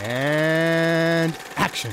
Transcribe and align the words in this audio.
And 0.00 1.36
action. 1.56 1.92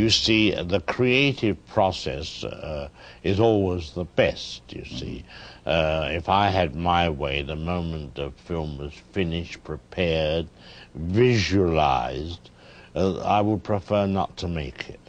You 0.00 0.08
see, 0.08 0.52
the 0.54 0.80
creative 0.80 1.58
process 1.66 2.42
uh, 2.42 2.88
is 3.22 3.38
always 3.38 3.90
the 3.90 4.06
best, 4.16 4.62
you 4.70 4.86
see. 4.86 5.24
Uh, 5.66 6.08
if 6.10 6.26
I 6.26 6.48
had 6.48 6.74
my 6.74 7.10
way, 7.10 7.42
the 7.42 7.54
moment 7.54 8.14
the 8.14 8.30
film 8.46 8.78
was 8.78 8.94
finished, 9.12 9.62
prepared, 9.62 10.48
visualized, 10.94 12.48
uh, 12.96 13.18
I 13.18 13.42
would 13.42 13.62
prefer 13.62 14.06
not 14.06 14.38
to 14.38 14.48
make 14.48 14.88
it. 14.88 15.00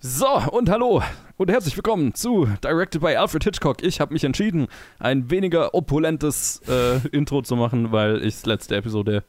So, 0.00 0.42
und 0.50 0.68
hallo 0.68 1.00
und 1.36 1.48
herzlich 1.48 1.76
willkommen 1.76 2.14
zu 2.14 2.48
Directed 2.60 3.00
by 3.00 3.14
Alfred 3.14 3.44
Hitchcock. 3.44 3.84
Ich 3.84 4.00
habe 4.00 4.12
mich 4.12 4.24
entschieden, 4.24 4.66
ein 4.98 5.30
weniger 5.30 5.74
opulentes 5.74 6.60
äh, 6.66 7.06
Intro 7.12 7.42
zu 7.42 7.54
machen, 7.54 7.92
weil 7.92 8.24
ich 8.24 8.44
letzte 8.44 8.74
Episode 8.74 9.22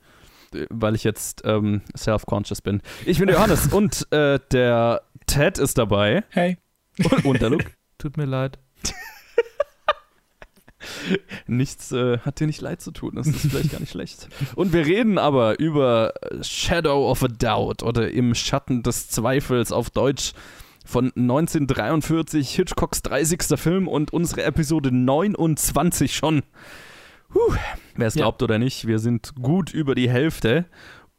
weil 0.70 0.96
ich 0.96 1.04
jetzt 1.04 1.42
ähm, 1.46 1.82
self-conscious 1.98 2.62
bin. 2.62 2.82
Ich 3.06 3.20
bin 3.20 3.30
Johannes 3.30 3.68
und 3.72 4.12
äh, 4.12 4.40
der 4.52 5.02
Ted 5.26 5.58
ist 5.58 5.78
dabei. 5.78 6.24
Hey. 6.30 6.58
Und, 7.00 7.26
und 7.26 7.42
der 7.42 7.50
Luke. 7.50 7.66
Tut 7.98 8.18
mir 8.18 8.26
leid. 8.26 8.60
Nichts 11.48 11.92
äh, 11.92 12.18
hat 12.20 12.40
dir 12.40 12.48
nicht 12.48 12.62
leid 12.62 12.82
zu 12.82 12.90
tun, 12.92 13.12
das 13.14 13.28
ist 13.28 13.42
vielleicht 13.42 13.72
gar 13.72 13.80
nicht 13.80 13.92
schlecht. 13.92 14.28
Und 14.56 14.74
wir 14.74 14.84
reden 14.86 15.20
aber 15.20 15.60
über 15.60 16.14
Shadow 16.42 17.10
of 17.10 17.24
a 17.24 17.28
Doubt 17.28 17.84
oder 17.84 18.10
im 18.10 18.34
Schatten 18.34 18.82
des 18.82 19.08
Zweifels 19.10 19.72
auf 19.72 19.92
Deutsch 19.92 20.34
von 20.84 21.12
1943, 21.16 22.56
Hitchcocks 22.56 23.04
30. 23.04 23.60
Film 23.60 23.88
und 23.88 24.12
unsere 24.12 24.44
Episode 24.44 24.92
29 24.92 26.16
schon. 26.16 26.42
Wer 27.96 28.08
es 28.08 28.16
glaubt 28.16 28.42
ja. 28.42 28.46
oder 28.46 28.58
nicht, 28.58 28.88
wir 28.88 29.00
sind 29.00 29.34
gut 29.42 29.74
über 29.74 29.96
die 29.96 30.10
Hälfte. 30.10 30.66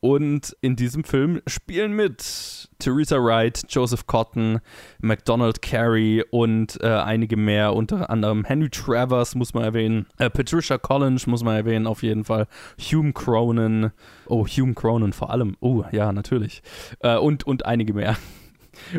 Und 0.05 0.57
in 0.61 0.75
diesem 0.75 1.05
Film 1.05 1.43
spielen 1.47 1.93
mit 1.93 2.69
Theresa 2.81 3.19
Wright, 3.19 3.63
Joseph 3.69 4.09
Cotton, 4.09 4.59
MacDonald 5.01 5.63
Carey 5.63 6.25
und 6.29 6.77
äh, 6.83 6.89
einige 6.89 7.37
mehr, 7.37 7.73
unter 7.73 8.11
anderem 8.11 8.45
Henry 8.45 8.69
Travers 8.69 9.37
muss 9.37 9.55
man 9.55 9.63
erwähnen, 9.63 10.07
äh, 10.19 10.29
Patricia 10.29 10.77
Collins 10.77 11.29
muss 11.29 11.45
man 11.45 11.55
erwähnen, 11.55 11.87
auf 11.87 12.03
jeden 12.03 12.25
Fall, 12.25 12.49
Hume 12.81 13.13
Cronin, 13.13 13.93
oh, 14.27 14.45
Hume 14.45 14.75
Cronin 14.75 15.13
vor 15.13 15.31
allem, 15.31 15.57
oh, 15.61 15.85
ja, 15.93 16.11
natürlich, 16.11 16.65
äh, 16.99 17.17
und, 17.17 17.47
und 17.47 17.65
einige 17.65 17.95
mehr. 17.95 18.17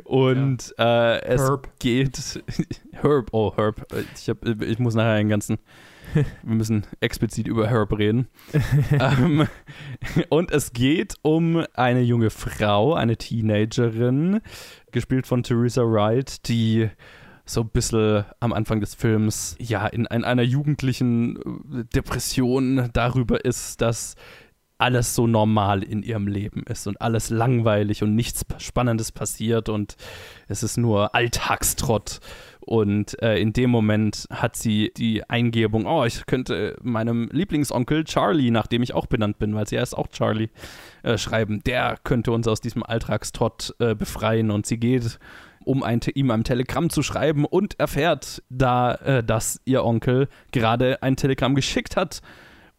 Und 0.04 0.74
ja. 0.78 1.16
Äh, 1.16 1.26
es 1.26 1.42
Herb. 1.42 1.70
geht, 1.80 2.44
Herb, 2.92 3.30
oh, 3.32 3.54
Herb, 3.56 3.86
ich, 4.16 4.30
hab, 4.30 4.46
ich 4.46 4.80
muss 4.80 4.96
nachher 4.96 5.14
einen 5.14 5.30
ganzen 5.30 5.58
wir 6.44 6.56
müssen 6.56 6.86
explizit 7.00 7.48
über 7.48 7.68
Herb 7.68 7.98
reden. 7.98 8.28
ähm, 8.92 9.48
und 10.30 10.52
es 10.52 10.74
geht 10.74 11.16
um 11.22 11.66
eine 11.74 12.02
junge 12.02 12.30
Frau, 12.30 12.94
eine 12.94 13.18
Teenagerin, 13.18 14.42
gespielt 14.92 15.28
von 15.28 15.44
Theresa 15.44 15.82
Wright, 15.84 16.48
die 16.48 16.90
so 17.46 17.62
ein 17.62 17.70
bisschen 17.70 18.26
am 18.40 18.54
Anfang 18.54 18.80
des 18.80 18.96
Films 18.96 19.58
ja 19.60 19.88
in, 19.88 20.06
in 20.06 20.24
einer 20.24 20.44
jugendlichen 20.44 21.38
äh, 21.38 21.84
Depression 21.94 22.90
darüber 22.94 23.44
ist, 23.44 23.82
dass 23.82 24.16
alles 24.84 25.16
so 25.16 25.28
normal 25.28 25.82
in 25.82 26.04
ihrem 26.04 26.28
Leben 26.28 26.64
ist 26.64 26.88
und 26.88 27.02
alles 27.02 27.30
langweilig 27.30 28.04
und 28.04 28.16
nichts 28.16 28.46
Spannendes 28.58 29.14
passiert 29.14 29.70
und 29.70 29.96
es 30.50 30.62
ist 30.62 30.78
nur 30.78 31.16
Alltagstrott 31.16 32.20
und 32.66 33.22
äh, 33.22 33.38
in 33.38 33.52
dem 33.52 33.70
Moment 33.70 34.28
hat 34.30 34.56
sie 34.56 34.92
die 34.96 35.30
Eingebung, 35.30 35.86
oh, 35.86 36.06
ich 36.06 36.26
könnte 36.26 36.78
meinem 36.82 37.30
Lieblingsonkel 37.32 38.06
Charlie, 38.06 38.52
nach 38.52 38.68
dem 38.68 38.82
ich 38.84 38.94
auch 38.94 39.06
benannt 39.06 39.38
bin, 39.38 39.54
weil 39.54 39.68
sie 39.68 39.80
heißt 39.80 39.98
auch 39.98 40.08
Charlie, 40.08 40.50
äh, 41.04 41.18
schreiben. 41.18 41.62
Der 41.66 41.98
könnte 42.04 42.32
uns 42.32 42.48
aus 42.48 42.62
diesem 42.62 42.84
Alltagstrott 42.84 43.76
äh, 43.80 43.96
befreien. 43.96 44.50
Und 44.50 44.66
sie 44.66 44.78
geht, 44.78 45.20
um 45.66 45.84
ein, 45.84 46.00
ihm 46.16 46.32
ein 46.32 46.46
Telegramm 46.46 46.90
zu 46.90 47.04
schreiben 47.04 47.44
und 47.44 47.80
erfährt 47.80 48.42
da, 48.50 48.96
äh, 48.96 49.24
dass 49.24 49.60
ihr 49.66 49.84
Onkel 49.84 50.30
gerade 50.52 51.04
ein 51.04 51.18
Telegramm 51.18 51.56
geschickt 51.56 51.98
hat. 51.98 52.22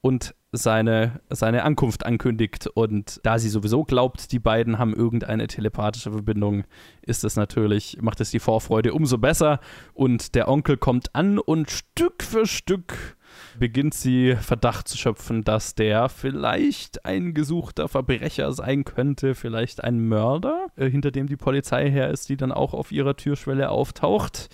Und 0.00 0.34
seine, 0.56 1.20
seine 1.30 1.64
Ankunft 1.64 2.06
ankündigt. 2.06 2.66
Und 2.66 3.20
da 3.22 3.38
sie 3.38 3.48
sowieso 3.48 3.84
glaubt, 3.84 4.32
die 4.32 4.38
beiden 4.38 4.78
haben 4.78 4.94
irgendeine 4.94 5.46
telepathische 5.46 6.12
Verbindung, 6.12 6.64
ist 7.02 7.24
es 7.24 7.36
natürlich, 7.36 7.98
macht 8.00 8.20
es 8.20 8.30
die 8.30 8.40
Vorfreude 8.40 8.94
umso 8.94 9.18
besser. 9.18 9.60
Und 9.92 10.34
der 10.34 10.48
Onkel 10.48 10.76
kommt 10.76 11.14
an 11.14 11.38
und 11.38 11.70
Stück 11.70 12.22
für 12.22 12.46
Stück 12.46 13.16
beginnt 13.58 13.94
sie 13.94 14.36
Verdacht 14.36 14.88
zu 14.88 14.96
schöpfen, 14.96 15.44
dass 15.44 15.74
der 15.74 16.08
vielleicht 16.08 17.04
ein 17.04 17.34
gesuchter 17.34 17.88
Verbrecher 17.88 18.52
sein 18.52 18.84
könnte, 18.84 19.34
vielleicht 19.34 19.82
ein 19.82 20.06
Mörder, 20.06 20.66
äh, 20.76 20.88
hinter 20.88 21.10
dem 21.10 21.26
die 21.26 21.36
Polizei 21.36 21.90
her 21.90 22.10
ist, 22.10 22.28
die 22.28 22.36
dann 22.36 22.52
auch 22.52 22.74
auf 22.74 22.92
ihrer 22.92 23.16
Türschwelle 23.16 23.70
auftaucht. 23.70 24.48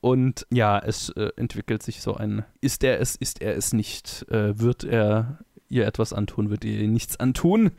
Und 0.00 0.46
ja, 0.50 0.78
es 0.78 1.10
äh, 1.10 1.30
entwickelt 1.36 1.82
sich 1.82 2.00
so 2.00 2.14
ein, 2.14 2.44
ist 2.60 2.84
er 2.84 3.00
es, 3.00 3.16
ist 3.16 3.42
er 3.42 3.56
es 3.56 3.72
nicht? 3.72 4.26
Äh, 4.30 4.58
wird 4.58 4.84
er 4.84 5.38
ihr 5.68 5.86
etwas 5.86 6.12
antun, 6.12 6.50
wird 6.50 6.64
ihr 6.64 6.88
nichts 6.88 7.20
antun? 7.20 7.72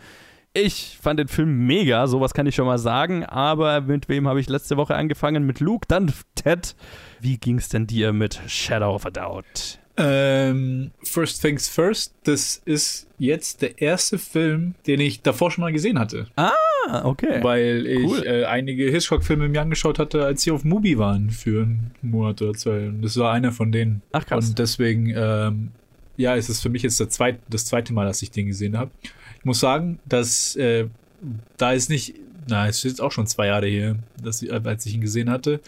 Ich 0.53 0.97
fand 1.01 1.19
den 1.19 1.29
Film 1.29 1.65
mega, 1.65 2.07
sowas 2.07 2.33
kann 2.33 2.45
ich 2.45 2.55
schon 2.55 2.65
mal 2.65 2.77
sagen, 2.77 3.25
aber 3.25 3.81
mit 3.81 4.09
wem 4.09 4.27
habe 4.27 4.41
ich 4.41 4.49
letzte 4.49 4.75
Woche 4.75 4.95
angefangen? 4.95 5.45
Mit 5.45 5.61
Luke, 5.61 5.85
dann 5.87 6.13
Ted. 6.35 6.75
Wie 7.21 7.37
ging 7.37 7.57
es 7.57 7.69
denn 7.69 7.87
dir 7.87 8.11
mit 8.11 8.39
Shadow 8.47 8.93
of 8.93 9.05
a 9.05 9.11
Doubt? 9.11 9.80
Ähm, 9.97 10.91
first 11.03 11.41
Things 11.41 11.67
First, 11.67 12.13
das 12.23 12.61
ist 12.65 13.07
jetzt 13.17 13.61
der 13.61 13.81
erste 13.81 14.17
Film, 14.17 14.75
den 14.87 14.99
ich 14.99 15.21
davor 15.21 15.51
schon 15.51 15.63
mal 15.63 15.71
gesehen 15.71 15.99
hatte. 15.99 16.27
Ah, 16.35 17.03
okay. 17.03 17.43
Weil 17.43 17.85
ich 17.85 18.05
cool. 18.05 18.23
äh, 18.25 18.45
einige 18.45 18.89
Hitchcock-Filme 18.89 19.49
mir 19.49 19.61
angeschaut 19.61 19.99
hatte, 19.99 20.25
als 20.25 20.43
sie 20.43 20.51
auf 20.51 20.63
Mubi 20.63 20.97
waren 20.97 21.29
für 21.29 21.63
einen 21.63 21.91
Monat 22.01 22.41
oder 22.41 22.53
zwei. 22.53 22.87
Und 22.87 23.01
das 23.01 23.17
war 23.17 23.33
einer 23.33 23.51
von 23.51 23.71
denen. 23.71 24.01
Ach 24.11 24.25
krass. 24.25 24.49
Und 24.49 24.59
deswegen, 24.59 25.13
ähm, 25.15 25.71
ja, 26.17 26.35
ist 26.35 26.49
es 26.49 26.61
für 26.61 26.69
mich 26.69 26.83
jetzt 26.83 26.97
zweit, 27.11 27.39
das 27.49 27.65
zweite 27.65 27.93
Mal, 27.93 28.05
dass 28.05 28.21
ich 28.21 28.31
den 28.31 28.47
gesehen 28.47 28.77
habe. 28.77 28.91
Ich 29.37 29.45
muss 29.45 29.59
sagen, 29.59 29.99
dass 30.05 30.55
äh, 30.55 30.87
da 31.57 31.73
ist 31.73 31.89
nicht, 31.89 32.15
na, 32.47 32.67
es 32.67 32.77
ist 32.77 32.83
jetzt 32.83 33.01
auch 33.01 33.11
schon 33.11 33.27
zwei 33.27 33.47
Jahre 33.47 33.67
her, 33.67 33.97
dass 34.23 34.41
ich, 34.41 34.51
als 34.51 34.85
ich 34.85 34.95
ihn 34.95 35.01
gesehen 35.01 35.29
hatte. 35.29 35.59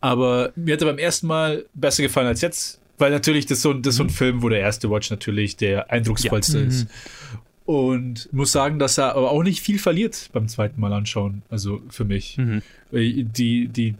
Aber 0.00 0.52
mir 0.54 0.74
hat 0.74 0.82
er 0.82 0.88
beim 0.88 0.98
ersten 0.98 1.26
Mal 1.26 1.64
besser 1.74 2.02
gefallen 2.02 2.28
als 2.28 2.40
jetzt 2.40 2.77
weil 2.98 3.10
natürlich 3.10 3.46
das 3.46 3.62
so, 3.62 3.72
das 3.72 3.96
so 3.96 4.04
ein 4.04 4.08
mhm. 4.08 4.12
Film, 4.12 4.42
wo 4.42 4.48
der 4.48 4.60
erste 4.60 4.90
Watch 4.90 5.10
natürlich 5.10 5.56
der 5.56 5.90
eindrucksvollste 5.90 6.58
ja. 6.58 6.66
ist. 6.66 6.84
Mhm. 6.84 7.38
Und 7.64 8.32
muss 8.32 8.52
sagen, 8.52 8.78
dass 8.78 8.96
er 8.96 9.14
aber 9.14 9.30
auch 9.30 9.42
nicht 9.42 9.60
viel 9.60 9.78
verliert 9.78 10.30
beim 10.32 10.48
zweiten 10.48 10.80
Mal 10.80 10.94
anschauen. 10.94 11.42
Also 11.50 11.82
für 11.90 12.06
mich. 12.06 12.38
Mhm. 12.38 12.62
Die, 12.90 13.24
die, 13.24 13.68
die, 13.68 13.92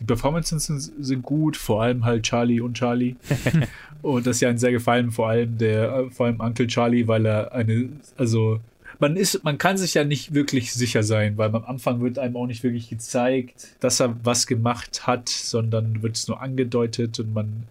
die 0.00 0.04
Performances 0.04 0.66
sind, 0.66 0.80
sind, 0.80 1.22
gut, 1.22 1.56
vor 1.56 1.84
allem 1.84 2.04
halt 2.04 2.24
Charlie 2.24 2.60
und 2.60 2.74
Charlie. 2.76 3.14
und 4.02 4.26
das 4.26 4.38
ist 4.38 4.40
ja 4.40 4.48
ein 4.48 4.58
sehr 4.58 4.72
gefallen, 4.72 5.12
vor 5.12 5.28
allem 5.28 5.56
der, 5.56 6.06
vor 6.10 6.26
allem 6.26 6.40
Uncle 6.40 6.66
Charlie, 6.66 7.06
weil 7.06 7.26
er 7.26 7.52
eine, 7.52 7.90
also 8.16 8.58
man 8.98 9.16
ist, 9.16 9.44
man 9.44 9.58
kann 9.58 9.76
sich 9.76 9.94
ja 9.94 10.04
nicht 10.04 10.34
wirklich 10.34 10.72
sicher 10.72 11.02
sein, 11.02 11.36
weil 11.36 11.54
am 11.54 11.64
Anfang 11.64 12.00
wird 12.00 12.18
einem 12.18 12.36
auch 12.36 12.46
nicht 12.46 12.62
wirklich 12.62 12.88
gezeigt, 12.88 13.68
dass 13.80 14.00
er 14.00 14.16
was 14.24 14.46
gemacht 14.46 15.06
hat, 15.06 15.28
sondern 15.28 16.02
wird 16.02 16.16
es 16.16 16.28
nur 16.28 16.40
angedeutet 16.40 17.20
und 17.20 17.34
man 17.34 17.64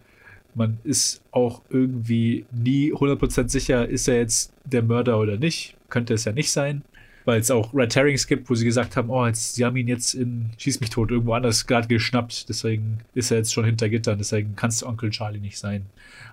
man 0.55 0.79
ist 0.83 1.21
auch 1.31 1.61
irgendwie 1.69 2.45
nie 2.51 2.93
100% 2.93 3.49
sicher, 3.49 3.88
ist 3.88 4.07
er 4.07 4.17
jetzt 4.17 4.53
der 4.63 4.81
Mörder 4.81 5.19
oder 5.19 5.38
nicht. 5.38 5.75
Könnte 5.89 6.13
es 6.13 6.25
ja 6.25 6.31
nicht 6.31 6.51
sein. 6.51 6.83
Weil 7.25 7.39
es 7.39 7.49
auch 7.49 7.73
Red 7.73 7.95
Herrings 7.95 8.27
gibt, 8.27 8.49
wo 8.49 8.55
sie 8.55 8.66
gesagt 8.66 8.96
haben, 8.96 9.09
oh, 9.09 9.25
jetzt, 9.25 9.55
sie 9.55 9.66
haben 9.66 9.75
ihn 9.78 9.87
jetzt 9.87 10.13
in 10.13 10.52
Schieß 10.57 10.79
mich 10.79 10.91
tot 10.91 11.09
irgendwo 11.09 11.34
anders 11.34 11.66
gerade 11.66 11.87
geschnappt. 11.87 12.49
Deswegen 12.49 12.99
ist 13.16 13.31
er 13.31 13.37
jetzt 13.37 13.52
schon 13.52 13.66
hinter 13.66 13.90
Gittern. 13.90 14.19
Deswegen 14.19 14.55
kann 14.55 14.69
es 14.69 14.85
Onkel 14.85 15.09
Charlie 15.09 15.40
nicht 15.40 15.57
sein. 15.57 15.87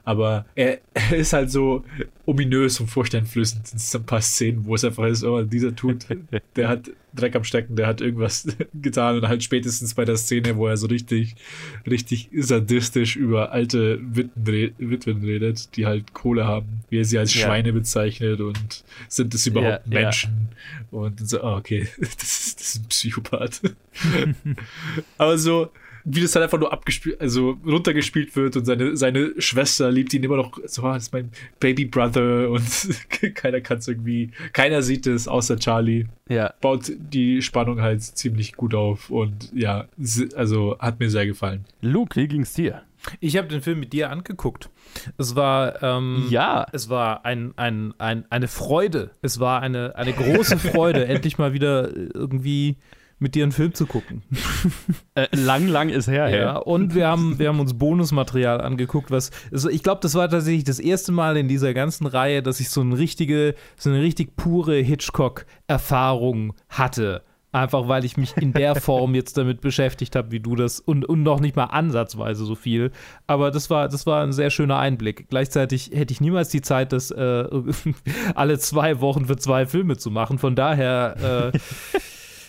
Aber 0.05 0.45
er, 0.55 0.79
er 0.95 1.17
ist 1.17 1.33
halt 1.33 1.51
so 1.51 1.85
ominös 2.27 2.79
und 2.81 2.89
furchteinflößend. 2.89 3.73
Es 3.75 3.91
sind 3.91 4.03
ein 4.03 4.07
paar 4.07 4.21
Szenen, 4.21 4.67
wo 4.67 4.75
es 4.75 4.85
einfach 4.85 5.07
ist, 5.07 5.25
oh, 5.25 5.43
dieser 5.43 5.75
tut, 5.75 6.07
der 6.57 6.69
hat 6.69 6.91
Dreck 7.15 7.37
am 7.37 7.45
Stecken, 7.45 7.77
der 7.77 7.87
hat 7.87 8.01
irgendwas 8.01 8.47
getan 8.75 9.17
und 9.17 9.29
halt 9.29 9.43
spätestens 9.43 9.95
bei 9.95 10.05
der 10.05 10.17
Szene, 10.17 10.57
wo 10.57 10.67
er 10.67 10.77
so 10.77 10.87
richtig, 10.87 11.37
richtig 11.89 12.31
sadistisch 12.35 13.17
über 13.17 13.53
alte 13.53 14.01
Witwen, 14.03 15.25
redet, 15.25 15.77
die 15.77 15.87
halt 15.87 16.15
Kohle 16.15 16.47
haben, 16.47 16.81
wie 16.91 16.99
er 16.99 17.05
sie 17.05 17.19
als 17.19 17.35
ja. 17.35 17.47
Schweine 17.47 17.73
bezeichnet 17.73 18.41
und 18.41 18.85
sind 19.09 19.35
das 19.35 19.47
überhaupt 19.47 19.87
ja, 19.87 20.01
Menschen? 20.01 20.49
Ja. 20.91 20.99
Und 20.99 21.29
so, 21.29 21.43
oh, 21.43 21.57
okay, 21.57 21.89
das 21.99 22.47
ist, 22.47 22.61
das 22.61 22.69
ist 22.69 22.83
ein 22.83 22.89
Psychopath. 22.89 23.61
Aber 25.19 25.39
so, 25.39 25.71
wie 26.05 26.21
das 26.21 26.33
dann 26.33 26.43
einfach 26.43 26.59
nur 26.59 26.73
abgespielt, 26.73 27.21
also 27.21 27.59
runtergespielt 27.65 28.35
wird 28.37 28.57
und 28.57 28.65
seine, 28.65 28.97
seine 28.97 29.33
Schwester 29.39 29.91
liebt 29.91 30.13
ihn 30.15 30.23
immer 30.23 30.37
noch 30.37 30.59
so, 30.65 30.83
ah, 30.83 30.95
das 30.95 31.05
ist 31.05 31.13
mein 31.13 31.31
Baby 31.61 31.85
Brother 31.85 32.51
und 32.51 32.65
keiner 33.35 33.61
kann 33.61 33.79
es 33.79 33.89
irgendwie, 33.89 34.31
keiner 34.53 34.83
sieht 34.83 35.07
es 35.07 35.29
außer 35.29 35.59
Charlie. 35.59 36.07
Ja. 36.29 36.55
Baut 36.61 36.93
die 36.97 37.43
Spannung 37.43 37.81
halt 37.81 38.03
ziemlich 38.03 38.55
gut 38.55 38.75
auf 38.75 39.11
und 39.11 39.51
ja, 39.55 39.87
also 40.35 40.77
hat 40.79 41.01
mir 41.01 41.11
sehr 41.11 41.27
gefallen. 41.27 41.65
Luke, 41.81 42.21
wie 42.21 42.29
ging's 42.29 42.55
dir? 42.55 42.83
Ich 43.21 43.37
habe 43.37 43.49
den 43.49 43.63
Film 43.63 43.81
mit 43.81 43.93
dir 43.93 44.11
angeguckt. 44.11 44.71
Es 45.19 45.35
war 45.35 45.83
ähm, 45.83 46.27
ja, 46.31 46.67
es 46.73 46.89
war 46.89 47.25
ein, 47.25 47.53
ein, 47.57 47.95
ein, 47.99 48.25
eine 48.31 48.49
Freude. 48.49 49.11
Es 49.23 49.41
war 49.41 49.61
eine, 49.61 49.97
eine 49.97 50.13
große 50.13 50.59
Freude, 50.59 51.05
endlich 51.09 51.39
mal 51.39 51.53
wieder 51.53 51.95
irgendwie 51.95 52.77
mit 53.23 53.35
dir 53.35 53.45
einen 53.45 53.53
Film 53.53 53.73
zu 53.73 53.87
gucken. 53.87 54.23
äh, 55.15 55.29
lang, 55.33 55.69
lang 55.69 55.89
ist 55.89 56.09
her, 56.09 56.29
ja. 56.29 56.37
ja. 56.37 56.57
Und 56.57 56.95
wir 56.95 57.07
haben, 57.07 57.39
wir 57.39 57.49
haben 57.49 57.61
uns 57.61 57.75
Bonusmaterial 57.75 58.61
angeguckt, 58.61 59.11
was, 59.11 59.31
also 59.51 59.71
ich 59.71 59.83
glaube, 59.83 60.01
das 60.03 60.15
war 60.15 60.29
tatsächlich 60.29 60.65
das 60.65 60.81
erste 60.81 61.13
Mal 61.13 61.37
in 61.37 61.49
dieser 61.49 61.73
ganzen 61.73 62.07
Reihe, 62.07 62.43
dass 62.43 62.61
ich 62.61 62.69
so 62.69 62.81
eine 62.81 62.99
richtige, 62.99 63.55
so 63.77 63.91
eine 63.91 64.03
richtig 64.03 64.37
pure 64.37 64.77
Hitchcock-Erfahrung 64.77 66.55
hatte. 66.69 67.23
Einfach 67.55 67.87
weil 67.87 68.07
ich 68.07 68.17
mich 68.17 68.35
in 68.39 68.55
der 68.55 68.75
Form 68.81 69.15
jetzt 69.15 69.37
damit 69.37 69.61
beschäftigt 69.61 70.17
habe, 70.17 70.31
wie 70.33 70.41
du 70.41 70.57
das 70.57 70.81
und, 70.81 71.05
und 71.05 71.23
noch 71.23 71.39
nicht 71.39 71.55
mal 71.55 71.67
ansatzweise 71.67 72.47
so 72.47 72.55
viel. 72.55 72.91
Aber 73.27 73.51
das 73.51 73.69
war, 73.69 73.89
das 73.89 74.07
war 74.07 74.23
ein 74.23 74.33
sehr 74.33 74.49
schöner 74.49 74.79
Einblick. 74.79 75.29
Gleichzeitig 75.29 75.91
hätte 75.93 76.13
ich 76.13 76.23
niemals 76.23 76.49
die 76.49 76.63
Zeit, 76.63 76.93
das 76.93 77.11
äh, 77.11 77.45
alle 78.35 78.59
zwei 78.59 79.01
Wochen 79.01 79.27
für 79.27 79.37
zwei 79.37 79.67
Filme 79.67 79.99
zu 79.99 80.11
machen. 80.11 80.39
Von 80.39 80.57
daher 80.57 81.53
äh, 81.53 81.59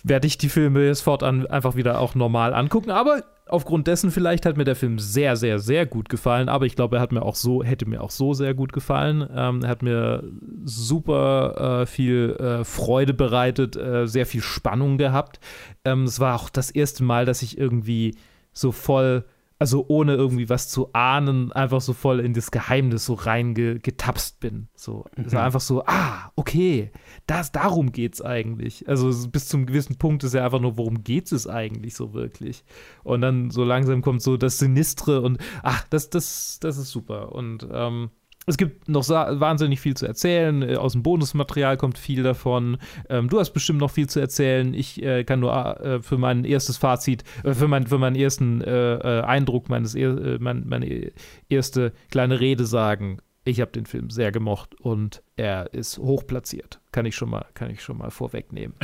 werde 0.04 0.28
ich 0.28 0.38
die 0.38 0.50
Filme 0.50 0.86
jetzt 0.86 1.02
fortan 1.02 1.48
einfach 1.48 1.76
wieder 1.76 2.00
auch 2.00 2.14
normal 2.14 2.54
angucken. 2.54 2.92
Aber 2.92 3.24
aufgrund 3.48 3.88
dessen 3.88 4.12
vielleicht 4.12 4.46
hat 4.46 4.58
mir 4.58 4.66
der 4.66 4.76
Film 4.76 5.00
sehr, 5.00 5.36
sehr, 5.38 5.60
sehr 5.60 5.86
gut 5.86 6.10
gefallen. 6.10 6.50
Aber 6.50 6.66
ich 6.66 6.76
glaube, 6.76 6.98
er 6.98 7.02
hat 7.02 7.12
mir 7.12 7.24
auch 7.24 7.36
so, 7.36 7.64
hätte 7.64 7.88
mir 7.88 8.02
auch 8.02 8.12
so 8.12 8.34
sehr 8.34 8.54
gut 8.54 8.74
gefallen. 8.74 9.28
Ähm, 9.34 9.64
er 9.64 9.70
hat 9.70 9.82
mir 9.82 10.24
super 10.66 11.82
äh, 11.82 11.86
viel 11.86 12.36
äh, 12.40 12.64
Freude 12.66 13.14
bereitet, 13.14 13.78
äh, 13.78 14.06
sehr 14.08 14.26
viel 14.26 14.42
Spannung 14.42 14.98
gehabt. 14.98 15.40
Ähm, 15.86 16.04
es 16.04 16.20
war 16.20 16.36
auch 16.36 16.50
das 16.50 16.70
erste 16.70 17.04
Mal, 17.04 17.26
dass 17.26 17.42
ich 17.42 17.58
irgendwie 17.58 18.16
so 18.52 18.72
voll 18.72 19.24
also 19.63 19.86
ohne 19.88 20.15
irgendwie 20.15 20.50
was 20.50 20.68
zu 20.68 20.89
ahnen, 20.92 21.54
einfach 21.54 21.80
so 21.80 21.94
voll 21.94 22.19
in 22.19 22.33
das 22.33 22.51
Geheimnis 22.51 23.06
so 23.06 23.13
reingetapst 23.13 24.42
bin. 24.42 24.68
So, 24.75 25.06
es 25.15 25.31
war 25.31 25.39
mhm. 25.39 25.45
einfach 25.45 25.62
so, 25.62 25.86
ah, 25.86 26.33
okay, 26.36 26.92
das, 27.27 27.54
darum 27.54 27.94
geht's 27.94 28.21
eigentlich. 28.21 28.89
Also 28.89 29.07
bis 29.30 29.48
zum 29.48 29.65
gewissen 29.65 29.98
Punkt 29.98 30.25
ist 30.25 30.33
ja 30.33 30.44
einfach 30.44 30.60
nur, 30.60 30.75
worum 30.75 31.06
geht 31.06 31.31
es 31.31 31.48
eigentlich 31.48 31.95
so 31.95 32.13
wirklich? 32.13 32.65
Und 33.06 33.21
dann 33.21 33.51
so 33.51 33.63
langsam 33.63 34.01
kommt 34.01 34.21
so 34.21 34.36
das 34.36 34.60
Sinistre 34.60 35.21
und 35.21 35.38
ach, 35.62 35.88
das, 35.89 36.10
das, 36.10 36.57
das 36.60 36.75
ist 36.75 36.92
super. 36.92 37.31
Und 37.31 37.65
ähm, 37.71 38.10
es 38.45 38.57
gibt 38.57 38.90
noch 38.90 39.07
wahnsinnig 39.07 39.80
viel 39.80 39.95
zu 39.95 40.06
erzählen. 40.06 40.62
Äh, 40.62 40.75
aus 40.75 40.94
dem 40.94 41.04
Bonusmaterial 41.04 41.78
kommt 41.78 41.98
viel 41.98 42.24
davon. 42.24 42.78
Ähm, 43.10 43.30
du 43.30 43.40
hast 43.40 43.51
bestimmt 43.51 43.80
noch 43.80 43.92
viel 43.92 44.07
zu 44.07 44.19
erzählen. 44.19 44.74
Ich 44.74 45.01
äh, 45.01 45.24
kann 45.24 45.40
nur 45.40 45.81
äh, 45.81 46.01
für 46.01 46.18
mein 46.18 46.45
erstes 46.45 46.78
Fazit, 46.78 47.24
äh, 47.44 47.54
für, 47.54 47.68
mein, 47.68 47.88
für 47.88 47.98
meinen 47.98 48.16
ersten 48.16 48.62
äh, 48.62 48.95
äh, 48.95 49.22
Eindruck, 49.22 49.69
meines, 49.69 49.95
mein, 49.95 50.68
meine 50.68 51.12
erste 51.50 51.94
kleine 52.12 52.40
Rede 52.40 52.66
sagen. 52.66 53.19
Ich 53.45 53.60
habe 53.60 53.72
den 53.72 53.86
Film 53.86 54.10
sehr 54.10 54.31
gemocht 54.31 54.74
und 54.80 55.22
er 55.36 55.74
ist 55.74 55.98
hoch 55.98 56.25
platziert. 56.25 56.80
Kann 56.94 57.06
ich 57.06 57.13
schon 57.13 57.30
mal, 57.30 57.46
kann 57.54 57.69
ich 57.69 57.81
schon 57.81 57.98
mal 57.98 58.10
vorwegnehmen. 58.10 58.74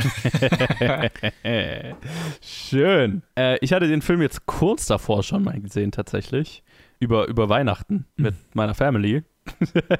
Schön. 2.42 3.22
ich 3.62 3.72
hatte 3.72 3.88
den 3.88 4.02
Film 4.02 4.20
jetzt 4.20 4.44
kurz 4.44 4.84
davor 4.84 5.22
schon 5.22 5.44
mal 5.44 5.58
gesehen, 5.58 5.92
tatsächlich. 5.92 6.62
Über, 6.98 7.26
über 7.26 7.48
Weihnachten 7.48 8.04
mit 8.16 8.34
meiner 8.52 8.74
Family. 8.74 9.24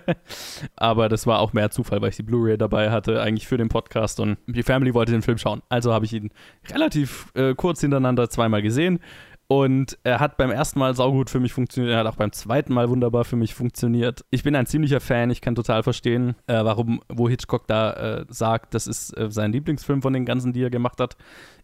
Aber 0.76 1.08
das 1.08 1.26
war 1.26 1.40
auch 1.40 1.52
mehr 1.52 1.70
Zufall, 1.70 2.00
weil 2.00 2.10
ich 2.10 2.16
die 2.16 2.22
Blu-ray 2.22 2.58
dabei 2.58 2.90
hatte, 2.90 3.20
eigentlich 3.20 3.46
für 3.46 3.56
den 3.56 3.68
Podcast 3.68 4.20
und 4.20 4.38
die 4.46 4.62
Family 4.62 4.94
wollte 4.94 5.12
den 5.12 5.22
Film 5.22 5.38
schauen. 5.38 5.62
Also 5.68 5.92
habe 5.92 6.04
ich 6.04 6.12
ihn 6.12 6.30
relativ 6.70 7.26
äh, 7.34 7.54
kurz 7.54 7.80
hintereinander 7.80 8.28
zweimal 8.30 8.62
gesehen. 8.62 9.00
Und 9.50 9.98
er 10.04 10.20
hat 10.20 10.36
beim 10.36 10.52
ersten 10.52 10.78
Mal 10.78 10.94
saugut 10.94 11.28
für 11.28 11.40
mich 11.40 11.52
funktioniert, 11.52 11.92
er 11.92 11.98
hat 11.98 12.06
auch 12.06 12.14
beim 12.14 12.30
zweiten 12.30 12.72
Mal 12.72 12.88
wunderbar 12.88 13.24
für 13.24 13.34
mich 13.34 13.52
funktioniert. 13.52 14.24
Ich 14.30 14.44
bin 14.44 14.54
ein 14.54 14.66
ziemlicher 14.66 15.00
Fan, 15.00 15.28
ich 15.30 15.40
kann 15.40 15.56
total 15.56 15.82
verstehen, 15.82 16.36
äh, 16.46 16.64
warum, 16.64 17.00
wo 17.08 17.28
Hitchcock 17.28 17.66
da 17.66 17.92
äh, 18.20 18.26
sagt, 18.28 18.74
das 18.74 18.86
ist 18.86 19.10
äh, 19.18 19.28
sein 19.28 19.50
Lieblingsfilm 19.50 20.02
von 20.02 20.12
den 20.12 20.24
ganzen, 20.24 20.52
die 20.52 20.62
er 20.62 20.70
gemacht 20.70 21.00
hat. 21.00 21.16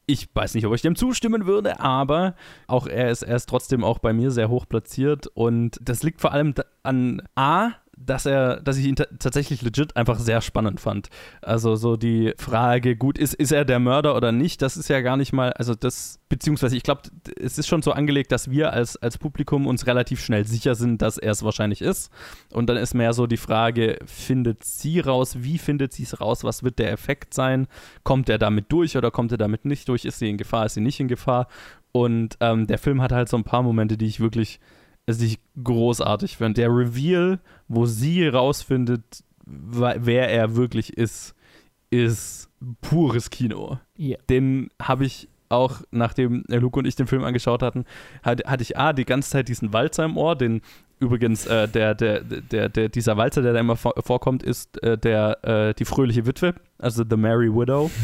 Ich 0.09 0.29
weiß 0.33 0.55
nicht, 0.55 0.67
ob 0.67 0.75
ich 0.75 0.83
dem 0.83 0.95
zustimmen 0.95 1.47
würde, 1.47 1.81
aber 1.81 2.37
auch 2.69 2.87
er 2.87 3.11
ist, 3.11 3.23
er 3.23 3.35
ist 3.35 3.49
trotzdem 3.49 3.83
auch 3.83 3.99
bei 3.99 4.13
mir 4.13 4.31
sehr 4.31 4.49
hoch 4.49 4.67
platziert. 4.69 5.27
Und 5.35 5.81
das 5.83 6.05
liegt 6.05 6.21
vor 6.21 6.33
allem 6.33 6.55
an 6.85 7.23
A, 7.35 7.73
dass 7.97 8.27
er, 8.27 8.61
dass 8.61 8.77
ich 8.77 8.85
ihn 8.85 8.95
tatsächlich 8.95 9.63
legit 9.63 9.97
einfach 9.97 10.19
sehr 10.19 10.43
spannend 10.43 10.81
fand. 10.81 11.09
Also 11.41 11.77
so 11.77 11.97
die 11.97 12.35
Frage, 12.37 12.95
gut, 12.95 13.17
ist, 13.17 13.35
ist 13.35 13.53
er 13.53 13.65
der 13.65 13.79
Mörder 13.79 14.15
oder 14.15 14.33
nicht, 14.33 14.61
das 14.61 14.77
ist 14.77 14.89
ja 14.89 15.01
gar 15.01 15.17
nicht 15.17 15.33
mal, 15.33 15.53
also 15.55 15.75
das, 15.75 16.21
beziehungsweise 16.29 16.77
ich 16.77 16.83
glaube, 16.83 17.03
es 17.41 17.59
ist 17.59 17.67
schon 17.67 17.81
so 17.81 17.93
angelegt, 17.93 18.33
dass 18.33 18.51
wir 18.51 18.73
als, 18.73 18.97
als 18.97 19.17
Publikum 19.17 19.67
uns 19.67 19.87
relativ 19.87 20.23
schnell 20.23 20.47
sicher 20.47 20.75
sind, 20.75 21.01
dass 21.01 21.17
er 21.17 21.33
es 21.33 21.43
wahrscheinlich 21.43 21.81
ist. 21.81 22.11
Und 22.53 22.69
dann 22.69 22.77
ist 22.77 22.95
mehr 22.95 23.15
so 23.15 23.27
die 23.27 23.39
Frage, 23.39 23.99
findet 24.05 24.63
sie 24.65 25.01
raus, 25.01 25.39
wie 25.41 25.59
findet 25.59 25.95
sie 25.95 26.03
es 26.03 26.21
raus, 26.21 26.45
was 26.45 26.63
wird 26.63 26.79
der 26.79 26.93
Effekt 26.93 27.33
sein? 27.33 27.67
Kommt 28.05 28.29
er 28.29 28.39
damit 28.39 28.71
durch 28.71 28.97
oder 28.97 29.11
kommt 29.11 29.33
er 29.33 29.39
damit 29.39 29.65
nicht 29.65 29.89
durch? 29.89 30.05
Ist 30.05 30.19
sie 30.19 30.29
in 30.29 30.37
Gefahr, 30.37 30.67
ist 30.67 30.75
sie 30.75 30.81
nicht 30.81 31.01
in 31.01 31.09
Gefahr? 31.09 31.49
Und 31.93 32.37
ähm, 32.41 32.67
der 32.67 32.77
Film 32.77 33.01
hat 33.01 33.13
halt 33.13 33.31
so 33.31 33.39
ein 33.39 33.45
paar 33.45 33.63
Momente, 33.63 33.97
die 33.97 34.07
ich 34.07 34.21
wirklich 34.21 34.61
es 35.07 35.21
nicht 35.21 35.41
großartig 35.63 36.37
finde. 36.37 36.61
Der 36.61 36.69
Reveal, 36.71 37.41
wo 37.69 37.87
sie 37.87 38.27
rausfindet, 38.27 39.25
wer 39.45 40.29
er 40.29 40.57
wirklich 40.57 40.97
ist, 40.97 41.35
ist 41.91 42.51
pures 42.81 43.31
Kino. 43.31 43.79
Yeah. 43.99 44.19
Den 44.29 44.71
habe 44.83 45.07
ich 45.07 45.29
auch, 45.49 45.83
nachdem 45.93 46.45
Luke 46.49 46.79
und 46.79 46.87
ich 46.87 46.97
den 46.97 47.07
Film 47.07 47.23
angeschaut 47.23 47.63
hatten, 47.63 47.85
hatte 48.25 48.63
ich 48.63 48.77
A, 48.77 48.93
die 48.93 49.05
ganze 49.05 49.31
Zeit 49.31 49.49
diesen 49.49 49.73
Walzer 49.73 50.05
im 50.05 50.17
Ohr, 50.17 50.35
den 50.35 50.61
Übrigens, 50.99 51.47
äh, 51.47 51.69
der, 51.69 51.95
der, 51.95 52.21
der, 52.23 52.71
der, 52.71 52.89
dieser 52.89 53.19
Walzer, 53.19 53.43
der 53.43 53.53
da 53.53 53.61
immer 53.61 53.77
vorkommt, 53.77 54.43
ist 54.43 54.83
äh, 54.83 54.97
der, 54.97 55.45
äh, 55.45 55.75
die 55.75 55.85
fröhliche 55.85 56.27
Witwe, 56.27 56.55
also 56.79 57.05
The 57.09 57.17
Merry 57.17 57.53
Widow. 57.53 57.91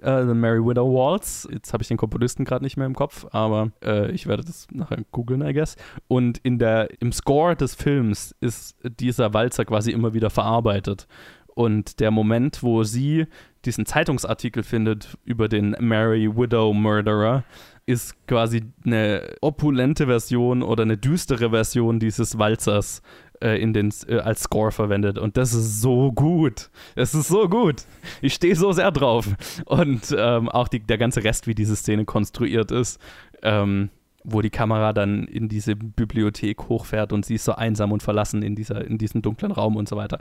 Äh, 0.00 0.26
The 0.26 0.34
Merry 0.34 0.58
Widow 0.58 0.92
Waltz. 0.92 1.46
Jetzt 1.50 1.72
habe 1.72 1.82
ich 1.82 1.88
den 1.88 1.96
Komponisten 1.96 2.44
gerade 2.44 2.64
nicht 2.64 2.76
mehr 2.76 2.86
im 2.86 2.94
Kopf, 2.94 3.26
aber 3.30 3.70
äh, 3.84 4.10
ich 4.10 4.26
werde 4.26 4.42
das 4.42 4.66
nachher 4.72 4.98
googeln, 5.12 5.42
I 5.42 5.52
guess. 5.52 5.76
Und 6.08 6.38
in 6.38 6.58
der, 6.58 6.88
im 7.00 7.12
Score 7.12 7.54
des 7.54 7.74
Films 7.74 8.34
ist 8.40 8.76
dieser 8.82 9.32
Walzer 9.32 9.64
quasi 9.64 9.92
immer 9.92 10.12
wieder 10.12 10.30
verarbeitet. 10.30 11.06
Und 11.54 12.00
der 12.00 12.10
Moment, 12.10 12.62
wo 12.62 12.82
sie 12.82 13.26
diesen 13.64 13.86
Zeitungsartikel 13.86 14.62
findet 14.62 15.16
über 15.24 15.48
den 15.48 15.76
Mary 15.78 16.28
Widow 16.34 16.72
Murderer, 16.72 17.44
ist 17.86 18.26
quasi 18.26 18.62
eine 18.84 19.34
opulente 19.40 20.06
Version 20.06 20.62
oder 20.62 20.82
eine 20.82 20.96
düstere 20.96 21.50
Version 21.50 21.98
dieses 21.98 22.38
Walzers 22.38 23.02
äh, 23.42 23.60
in 23.60 23.72
den, 23.72 23.92
äh, 24.06 24.18
als 24.18 24.42
Score 24.42 24.70
verwendet. 24.70 25.18
Und 25.18 25.36
das 25.36 25.52
ist 25.52 25.80
so 25.80 26.12
gut. 26.12 26.70
Es 26.94 27.14
ist 27.14 27.28
so 27.28 27.48
gut. 27.48 27.82
Ich 28.20 28.34
stehe 28.34 28.54
so 28.54 28.72
sehr 28.72 28.90
drauf. 28.92 29.28
Und 29.66 30.14
ähm, 30.16 30.48
auch 30.48 30.68
die, 30.68 30.80
der 30.80 30.98
ganze 30.98 31.24
Rest, 31.24 31.46
wie 31.46 31.54
diese 31.54 31.76
Szene 31.76 32.04
konstruiert 32.04 32.70
ist. 32.70 33.00
Ähm, 33.42 33.90
wo 34.24 34.40
die 34.40 34.50
Kamera 34.50 34.92
dann 34.92 35.24
in 35.24 35.48
diese 35.48 35.74
Bibliothek 35.74 36.68
hochfährt 36.68 37.12
und 37.12 37.26
sie 37.26 37.34
ist 37.34 37.44
so 37.44 37.54
einsam 37.54 37.90
und 37.90 38.04
verlassen 38.04 38.42
in, 38.42 38.54
dieser, 38.54 38.84
in 38.84 38.96
diesem 38.96 39.20
dunklen 39.20 39.50
Raum 39.50 39.74
und 39.74 39.88
so 39.88 39.96
weiter. 39.96 40.20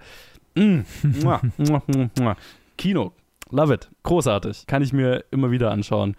Mm. 0.56 0.80
Kino. 2.77 3.13
Love 3.51 3.74
it. 3.74 3.91
Großartig. 4.03 4.65
Kann 4.65 4.82
ich 4.82 4.91
mir 4.91 5.24
immer 5.30 5.51
wieder 5.51 5.72
anschauen. 5.72 6.15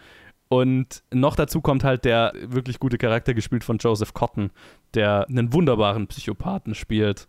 Und 0.53 1.03
noch 1.11 1.35
dazu 1.35 1.63
kommt 1.63 1.83
halt 1.83 2.05
der 2.05 2.35
wirklich 2.45 2.79
gute 2.79 2.99
Charakter 2.99 3.33
gespielt 3.33 3.65
von 3.65 3.79
Joseph 3.79 4.13
Cotton, 4.13 4.51
der 4.93 5.27
einen 5.27 5.55
wunderbaren 5.55 6.09
Psychopathen 6.09 6.75
spielt, 6.75 7.27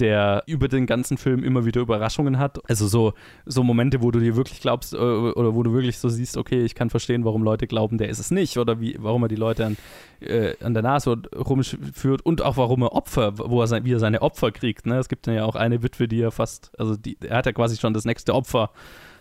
der 0.00 0.42
über 0.46 0.66
den 0.66 0.84
ganzen 0.84 1.18
Film 1.18 1.44
immer 1.44 1.64
wieder 1.66 1.80
Überraschungen 1.80 2.36
hat. 2.36 2.58
Also 2.68 2.88
so, 2.88 3.12
so 3.46 3.62
Momente, 3.62 4.02
wo 4.02 4.10
du 4.10 4.18
dir 4.18 4.34
wirklich 4.34 4.60
glaubst 4.60 4.92
äh, 4.92 4.96
oder 4.96 5.54
wo 5.54 5.62
du 5.62 5.72
wirklich 5.72 5.98
so 5.98 6.08
siehst, 6.08 6.36
okay, 6.36 6.64
ich 6.64 6.74
kann 6.74 6.90
verstehen, 6.90 7.24
warum 7.24 7.44
Leute 7.44 7.68
glauben, 7.68 7.96
der 7.96 8.08
ist 8.08 8.18
es 8.18 8.32
nicht 8.32 8.58
oder 8.58 8.80
wie, 8.80 8.96
warum 8.98 9.22
er 9.22 9.28
die 9.28 9.36
Leute 9.36 9.64
an, 9.64 9.76
äh, 10.18 10.54
an 10.60 10.74
der 10.74 10.82
Nase 10.82 11.16
rumführt 11.36 12.26
und 12.26 12.42
auch 12.42 12.56
warum 12.56 12.82
er 12.82 12.92
Opfer, 12.92 13.38
wo 13.38 13.60
er 13.60 13.68
sein, 13.68 13.84
wie 13.84 13.92
er 13.92 14.00
seine 14.00 14.20
Opfer 14.20 14.50
kriegt. 14.50 14.84
Ne? 14.84 14.98
Es 14.98 15.08
gibt 15.08 15.28
ja 15.28 15.44
auch 15.44 15.54
eine 15.54 15.84
Witwe, 15.84 16.08
die 16.08 16.22
er 16.22 16.32
fast, 16.32 16.72
also 16.76 16.96
die, 16.96 17.18
er 17.20 17.36
hat 17.36 17.46
ja 17.46 17.52
quasi 17.52 17.76
schon 17.76 17.94
das 17.94 18.04
nächste 18.04 18.34
Opfer 18.34 18.72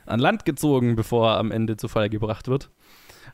an 0.08 0.20
Land 0.20 0.44
gezogen, 0.44 0.96
bevor 0.96 1.34
er 1.34 1.38
am 1.38 1.52
Ende 1.52 1.78
zu 1.78 1.88
Fall 1.88 2.10
gebracht 2.10 2.48
wird 2.48 2.72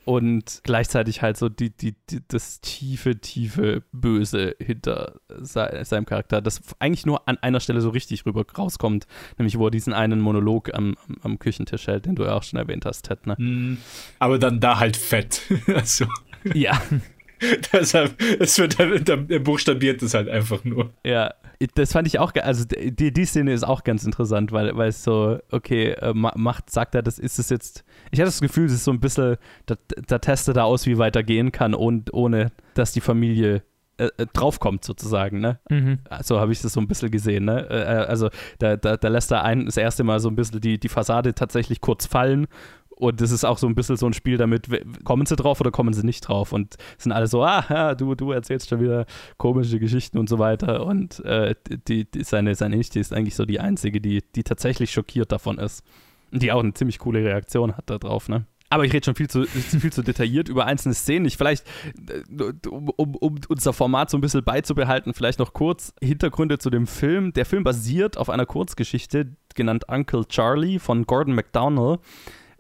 und 0.06 0.62
gleichzeitig 0.64 1.22
halt 1.22 1.38
so 1.38 1.50
die, 1.50 1.70
die, 1.70 1.96
die, 2.10 2.20
das 2.28 2.62
tiefe, 2.62 3.20
tiefe 3.20 3.84
Böse 3.92 4.56
hinter 4.60 5.16
se 5.40 5.82
seinem 5.84 6.06
Charakter, 6.06 6.42
das 6.42 6.62
eigentlich 6.80 7.06
nur 7.06 7.28
an 7.28 7.38
einer 7.38 7.60
Stelle 7.60 7.82
so 7.82 7.90
richtig 7.90 8.26
rüber 8.26 8.46
rauskommt, 8.58 9.08
nämlich 9.38 9.58
wo 9.58 9.68
er 9.68 9.72
diesen 9.72 9.94
einen 9.94 10.20
Monolog 10.20 10.74
am, 10.74 10.96
am, 11.22 11.40
Küchentisch 11.40 11.88
hält, 11.88 12.06
den 12.06 12.16
du 12.16 12.24
ja 12.24 12.34
auch 12.34 12.44
schon 12.44 12.60
erwähnt 12.60 12.86
hast, 12.86 13.04
Ted, 13.04 13.26
ne? 13.26 13.36
Mhm. 13.38 13.78
Aber 14.20 14.40
dann 14.40 14.60
da 14.60 14.80
halt 14.80 14.98
fett. 14.98 15.42
also. 15.68 16.06
Ja. 16.54 16.82
Deshalb, 17.74 18.22
es 18.40 18.58
wird 18.58 18.80
dann, 18.80 19.30
er 19.30 19.40
buchstabiert 19.40 20.02
es 20.02 20.14
halt 20.14 20.30
einfach 20.30 20.64
nur. 20.64 20.94
Ja, 21.04 21.34
das 21.76 21.92
fand 21.92 22.08
ich 22.08 22.20
auch, 22.20 22.34
also 22.42 22.66
die, 22.66 23.12
die 23.12 23.26
Szene 23.26 23.54
ist 23.54 23.64
auch 23.64 23.84
ganz 23.84 24.04
interessant, 24.04 24.52
weil, 24.52 24.76
weil 24.76 24.90
es 24.90 25.04
so, 25.04 25.40
okay, 25.52 25.92
äh, 25.92 26.14
macht, 26.14 26.70
sagt 26.70 26.96
er, 26.96 27.02
das 27.02 27.20
ist 27.20 27.40
es 27.40 27.50
jetzt, 27.50 27.84
ich 28.12 28.20
hatte 28.20 28.28
das 28.28 28.42
Gefühl, 28.42 28.66
es 28.66 28.74
ist 28.74 28.84
so 28.84 28.92
ein 28.92 29.00
bisschen, 29.00 29.38
da, 29.66 29.76
da 30.08 30.20
testet 30.20 30.58
er 30.58 30.66
aus, 30.66 30.86
wie 30.86 30.98
weit 30.98 31.16
er 31.16 31.24
gehen 31.24 31.52
kann, 31.52 31.74
und, 31.74 32.14
ohne 32.14 32.52
dass 32.74 32.92
die 32.92 33.02
Familie 33.02 33.64
äh, 33.98 34.10
äh 34.18 34.26
draufkommt 34.34 34.84
sozusagen, 34.84 35.40
ne? 35.40 35.60
Mhm. 35.70 36.00
So 36.24 36.40
habe 36.40 36.52
ich 36.52 36.62
das 36.62 36.74
so 36.74 36.80
ein 36.80 36.88
bisschen 36.88 37.12
gesehen, 37.12 37.46
ne? 37.46 37.70
Äh, 37.70 38.06
also 38.08 38.30
da, 38.60 38.76
da, 38.78 38.98
da 38.98 39.08
lässt 39.08 39.32
er 39.32 39.44
ein, 39.44 39.66
das 39.66 39.78
erste 39.78 40.04
Mal 40.04 40.20
so 40.20 40.30
ein 40.30 40.36
bisschen 40.36 40.62
die, 40.62 40.80
die 40.80 40.90
Fassade 40.90 41.36
tatsächlich 41.36 41.82
kurz 41.82 42.06
fallen 42.08 42.48
und 43.04 43.20
das 43.20 43.32
ist 43.32 43.44
auch 43.44 43.58
so 43.58 43.68
ein 43.68 43.76
bisschen 43.76 43.98
so 43.98 44.06
ein 44.06 44.14
Spiel 44.14 44.38
damit, 44.38 44.68
kommen 45.04 45.26
sie 45.26 45.36
drauf 45.36 45.60
oder 45.60 45.72
kommen 45.72 45.94
sie 45.94 46.06
nicht 46.06 46.22
drauf? 46.22 46.54
Und 46.54 46.78
sind 46.98 47.12
alle 47.12 47.28
so, 47.28 47.44
ah, 47.44 47.96
du, 47.96 48.16
du 48.16 48.32
erzählst 48.32 48.70
schon 48.70 48.80
wieder 48.80 49.06
komische 49.38 49.78
Geschichten 49.78 50.18
und 50.18 50.30
so 50.30 50.40
weiter. 50.40 50.86
Und 50.86 51.20
äh, 51.26 51.54
die, 51.90 52.10
die, 52.10 52.24
seine, 52.24 52.56
seine 52.56 52.78
Nichte 52.78 53.02
ist 53.02 53.12
eigentlich 53.12 53.36
so 53.36 53.46
die 53.46 53.60
einzige, 53.60 54.00
die, 54.00 54.24
die 54.36 54.44
tatsächlich 54.44 54.92
schockiert 54.92 55.34
davon 55.34 55.58
ist. 55.58 55.84
Und 56.32 56.42
die 56.42 56.54
auch 56.54 56.62
eine 56.62 56.74
ziemlich 56.74 56.98
coole 57.00 57.24
Reaktion 57.26 57.76
hat 57.76 57.90
da 57.90 57.98
drauf, 57.98 58.30
ne? 58.30 58.46
Aber 58.70 58.86
ich 58.86 58.94
rede 58.94 59.06
schon 59.06 59.16
viel 59.16 59.30
zu, 59.30 59.46
viel 59.46 59.92
zu 59.92 60.02
detailliert 60.02 60.48
über 60.48 60.66
einzelne 60.66 60.96
Szenen. 60.96 61.26
Ich 61.26 61.36
vielleicht, 61.36 61.68
äh, 62.08 62.68
um, 62.70 62.90
um, 62.96 63.16
um, 63.16 63.36
unser 63.50 63.74
Format 63.74 64.10
so 64.10 64.18
ein 64.18 64.22
bisschen 64.22 64.46
beizubehalten, 64.46 65.14
vielleicht 65.14 65.40
noch 65.40 65.52
kurz 65.52 65.94
Hintergründe 66.02 66.58
zu 66.58 66.70
dem 66.70 66.88
Film. 66.88 67.34
Der 67.34 67.46
Film 67.46 67.66
basiert 67.66 68.18
auf 68.18 68.30
einer 68.30 68.46
Kurzgeschichte, 68.46 69.36
genannt 69.56 69.90
Uncle 69.90 70.26
Charlie 70.26 70.80
von 70.80 71.06
Gordon 71.06 71.36
MacDonald 71.36 72.00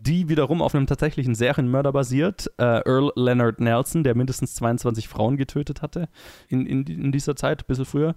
die 0.05 0.29
wiederum 0.29 0.61
auf 0.61 0.75
einem 0.75 0.87
tatsächlichen 0.87 1.35
Serienmörder 1.35 1.91
basiert, 1.91 2.51
äh, 2.57 2.81
Earl 2.85 3.11
Leonard 3.15 3.59
Nelson, 3.59 4.03
der 4.03 4.15
mindestens 4.15 4.55
22 4.55 5.07
Frauen 5.07 5.37
getötet 5.37 5.81
hatte 5.81 6.09
in, 6.49 6.65
in, 6.65 6.85
in 6.85 7.11
dieser 7.11 7.35
Zeit, 7.35 7.63
ein 7.63 7.67
bisschen 7.67 7.85
früher. 7.85 8.15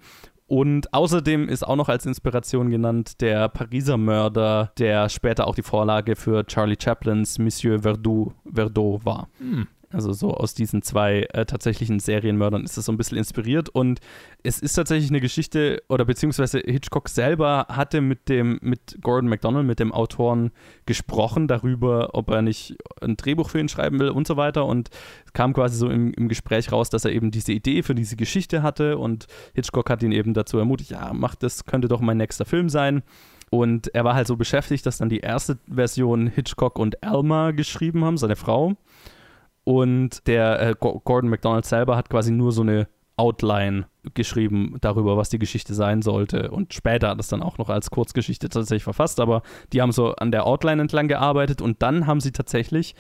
Und 0.49 0.95
außerdem 0.95 1.49
ist 1.49 1.67
auch 1.67 1.75
noch 1.75 1.89
als 1.89 2.07
Inspiration 2.07 2.71
genannt 2.71 3.21
der 3.21 3.49
Pariser 3.49 3.97
Mörder, 3.97 4.73
der 4.79 5.09
später 5.09 5.47
auch 5.47 5.57
die 5.57 5.63
Vorlage 5.63 6.15
für 6.15 6.47
Charlie 6.47 6.77
Chaplins 6.81 7.39
Monsieur 7.39 7.83
Verdoux, 7.83 8.33
Verdot 8.53 9.05
war. 9.05 9.29
Hm. 9.39 9.67
Also 9.93 10.13
so 10.13 10.35
aus 10.35 10.55
diesen 10.55 10.83
zwei 10.83 11.27
äh, 11.33 11.47
tatsächlichen 11.47 12.01
Serienmördern 12.01 12.65
ist 12.65 12.77
es 12.77 12.87
so 12.87 12.93
ein 12.93 12.97
bisschen 12.97 13.19
inspiriert 13.19 13.69
und 13.69 14.01
es 14.43 14.59
ist 14.59 14.75
tatsächlich 14.75 15.11
eine 15.11 15.21
Geschichte 15.21 15.83
oder 15.89 16.05
beziehungsweise 16.05 16.59
Hitchcock 16.59 17.09
selber 17.09 17.67
hatte 17.69 18.01
mit 18.01 18.29
dem 18.29 18.59
mit 18.63 18.99
Gordon 19.01 19.29
MacDonald 19.29 19.67
mit 19.67 19.79
dem 19.79 19.93
Autoren 19.93 20.51
gesprochen 20.87 21.47
darüber, 21.47 22.11
ob 22.15 22.31
er 22.31 22.43
nicht 22.43 22.77
ein 23.01 23.17
Drehbuch 23.17 23.51
für 23.51 23.61
ihn 23.61 23.69
schreiben 23.69 24.01
will 24.01 24.09
und 24.09 24.27
so 24.27 24.37
weiter 24.37 24.67
und 24.67 24.91
es 25.25 25.33
kam 25.33 25.53
quasi 25.53 25.77
so 25.77 25.89
im, 25.89 26.13
im 26.15 26.29
Gespräch 26.29 26.73
raus, 26.73 26.91
dass 26.91 27.05
er 27.05 27.13
eben 27.13 27.31
diese 27.31 27.53
Idee 27.53 27.83
für 27.83 27.95
diese 27.95 28.17
Geschichte 28.17 28.63
hatte 28.63 28.99
und 28.99 29.27
Hitchcock 29.55 29.89
hat 29.89 30.03
ihn 30.03 30.13
eben 30.13 30.35
dazu 30.35 30.59
ermutigt, 30.59 30.91
ja 30.91 31.13
mach 31.13 31.37
das 31.37 31.65
könnte 31.65 31.87
doch 31.87 32.01
mein 32.01 32.17
nächster 32.17 32.45
Film 32.45 32.69
sein. 32.69 33.03
Und 33.49 33.95
er 33.95 34.03
war 34.03 34.15
halt 34.15 34.27
so 34.27 34.37
beschäftigt, 34.37 34.85
dass 34.87 34.99
dann 34.99 35.09
die 35.09 35.21
erste 35.21 35.59
Version 35.73 36.27
Hitchcock 36.27 36.81
und 36.81 37.05
Alma 37.05 37.53
geschrieben 37.53 38.05
haben, 38.05 38.19
seine 38.19 38.35
Frau. 38.35 38.75
Und 39.69 40.29
der 40.29 40.61
äh, 40.61 40.75
Gordon 40.79 41.29
McDonald 41.29 41.65
selber 41.65 41.97
hat 41.97 42.09
quasi 42.09 42.31
nur 42.31 42.53
so 42.53 42.63
eine 42.63 42.87
Outline 43.17 43.87
geschrieben 44.15 44.77
darüber, 44.81 45.17
was 45.17 45.29
die 45.29 45.41
Geschichte 45.41 45.75
sein 45.75 46.03
sollte. 46.03 46.53
Und 46.53 46.73
später 46.73 47.09
hat 47.09 47.19
es 47.19 47.27
dann 47.27 47.43
auch 47.43 47.59
noch 47.59 47.69
als 47.69 47.91
Kurzgeschichte 47.91 48.49
tatsächlich 48.49 48.85
verfasst, 48.85 49.19
aber 49.19 49.43
die 49.73 49.83
haben 49.83 49.91
so 49.91 50.15
an 50.15 50.31
der 50.31 50.47
Outline 50.47 50.83
entlang 50.83 51.09
gearbeitet 51.09 51.61
und 51.61 51.83
dann 51.83 52.07
haben 52.07 52.21
sie 52.21 52.31
tatsächlich 52.31 52.95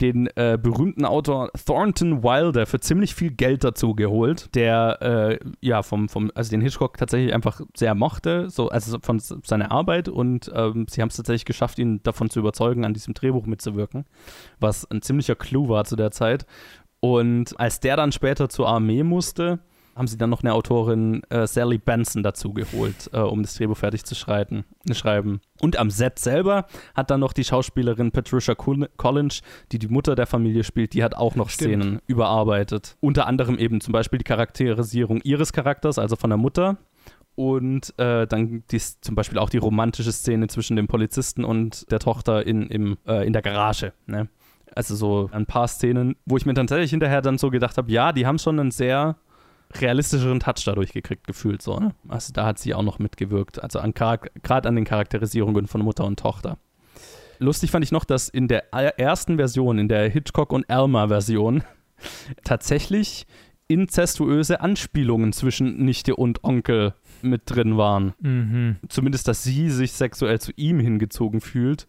den 0.00 0.28
äh, 0.36 0.58
berühmten 0.60 1.04
Autor 1.04 1.50
Thornton 1.64 2.22
Wilder 2.22 2.66
für 2.66 2.80
ziemlich 2.80 3.14
viel 3.14 3.30
Geld 3.30 3.64
dazu 3.64 3.94
geholt, 3.94 4.54
der 4.54 5.00
äh, 5.00 5.38
ja 5.60 5.82
vom, 5.82 6.08
vom, 6.08 6.30
also 6.34 6.50
den 6.50 6.60
Hitchcock 6.60 6.98
tatsächlich 6.98 7.32
einfach 7.34 7.60
sehr 7.74 7.94
mochte, 7.94 8.50
so, 8.50 8.68
also 8.68 8.98
von 9.00 9.18
seiner 9.20 9.70
Arbeit 9.70 10.08
und 10.08 10.50
ähm, 10.54 10.86
sie 10.88 11.00
haben 11.00 11.08
es 11.08 11.16
tatsächlich 11.16 11.46
geschafft, 11.46 11.78
ihn 11.78 12.02
davon 12.02 12.28
zu 12.28 12.40
überzeugen, 12.40 12.84
an 12.84 12.94
diesem 12.94 13.14
Drehbuch 13.14 13.46
mitzuwirken, 13.46 14.04
was 14.60 14.90
ein 14.90 15.00
ziemlicher 15.02 15.34
Clou 15.34 15.68
war 15.68 15.84
zu 15.84 15.96
der 15.96 16.10
Zeit. 16.10 16.46
Und 17.00 17.58
als 17.60 17.80
der 17.80 17.96
dann 17.96 18.12
später 18.12 18.48
zur 18.48 18.68
Armee 18.68 19.02
musste, 19.02 19.60
haben 19.96 20.06
sie 20.06 20.18
dann 20.18 20.30
noch 20.30 20.42
eine 20.42 20.52
Autorin 20.52 21.22
äh, 21.30 21.46
Sally 21.46 21.78
Benson 21.78 22.22
dazu 22.22 22.52
geholt, 22.52 23.10
äh, 23.12 23.20
um 23.20 23.42
das 23.42 23.54
Drehbuch 23.54 23.78
fertig 23.78 24.04
zu 24.04 24.14
schreiben, 24.14 24.64
schreiben. 24.92 25.40
Und 25.60 25.78
am 25.78 25.90
Set 25.90 26.18
selber 26.18 26.66
hat 26.94 27.10
dann 27.10 27.20
noch 27.20 27.32
die 27.32 27.44
Schauspielerin 27.44 28.12
Patricia 28.12 28.54
Collins, 28.54 29.40
die 29.72 29.78
die 29.78 29.88
Mutter 29.88 30.14
der 30.14 30.26
Familie 30.26 30.64
spielt, 30.64 30.92
die 30.92 31.02
hat 31.02 31.14
auch 31.14 31.34
noch 31.34 31.48
Stimmt. 31.48 31.82
Szenen 31.82 32.00
überarbeitet. 32.06 32.96
Unter 33.00 33.26
anderem 33.26 33.58
eben 33.58 33.80
zum 33.80 33.92
Beispiel 33.92 34.18
die 34.18 34.24
Charakterisierung 34.24 35.22
ihres 35.22 35.54
Charakters, 35.54 35.98
also 35.98 36.14
von 36.14 36.30
der 36.30 36.36
Mutter. 36.36 36.76
Und 37.34 37.98
äh, 37.98 38.26
dann 38.26 38.64
die, 38.70 38.78
zum 38.78 39.14
Beispiel 39.14 39.38
auch 39.38 39.50
die 39.50 39.58
romantische 39.58 40.12
Szene 40.12 40.46
zwischen 40.48 40.76
dem 40.76 40.88
Polizisten 40.88 41.44
und 41.44 41.90
der 41.90 41.98
Tochter 41.98 42.46
in, 42.46 42.62
im, 42.68 42.96
äh, 43.06 43.26
in 43.26 43.32
der 43.32 43.42
Garage. 43.42 43.92
Ne? 44.06 44.28
Also 44.74 44.94
so 44.94 45.28
ein 45.32 45.46
paar 45.46 45.68
Szenen, 45.68 46.16
wo 46.26 46.36
ich 46.36 46.46
mir 46.46 46.54
dann 46.54 46.66
tatsächlich 46.66 46.90
hinterher 46.90 47.22
dann 47.22 47.38
so 47.38 47.50
gedacht 47.50 47.76
habe, 47.78 47.90
ja, 47.90 48.12
die 48.12 48.26
haben 48.26 48.38
schon 48.38 48.58
einen 48.58 48.70
sehr 48.70 49.16
realistischeren 49.80 50.40
Touch 50.40 50.64
dadurch 50.64 50.92
gekriegt, 50.92 51.26
gefühlt 51.26 51.62
so. 51.62 51.78
Ne? 51.78 51.94
Also 52.08 52.32
da 52.32 52.46
hat 52.46 52.58
sie 52.58 52.74
auch 52.74 52.82
noch 52.82 52.98
mitgewirkt. 52.98 53.62
Also 53.62 53.80
gerade 53.80 54.68
an 54.68 54.74
den 54.76 54.84
Charakterisierungen 54.84 55.66
von 55.66 55.82
Mutter 55.82 56.04
und 56.04 56.18
Tochter. 56.18 56.58
Lustig 57.38 57.70
fand 57.70 57.84
ich 57.84 57.92
noch, 57.92 58.04
dass 58.04 58.28
in 58.28 58.48
der 58.48 58.72
ersten 58.72 59.36
Version, 59.36 59.78
in 59.78 59.88
der 59.88 60.08
Hitchcock 60.08 60.52
und 60.52 60.64
Elmer-Version, 60.68 61.62
tatsächlich 62.44 63.26
inzestuöse 63.68 64.60
Anspielungen 64.60 65.32
zwischen 65.32 65.84
Nichte 65.84 66.16
und 66.16 66.44
Onkel 66.44 66.94
mit 67.22 67.42
drin 67.46 67.76
waren. 67.76 68.14
Mhm. 68.20 68.76
Zumindest, 68.88 69.28
dass 69.28 69.42
sie 69.42 69.70
sich 69.70 69.92
sexuell 69.92 70.40
zu 70.40 70.52
ihm 70.56 70.78
hingezogen 70.78 71.40
fühlt 71.40 71.86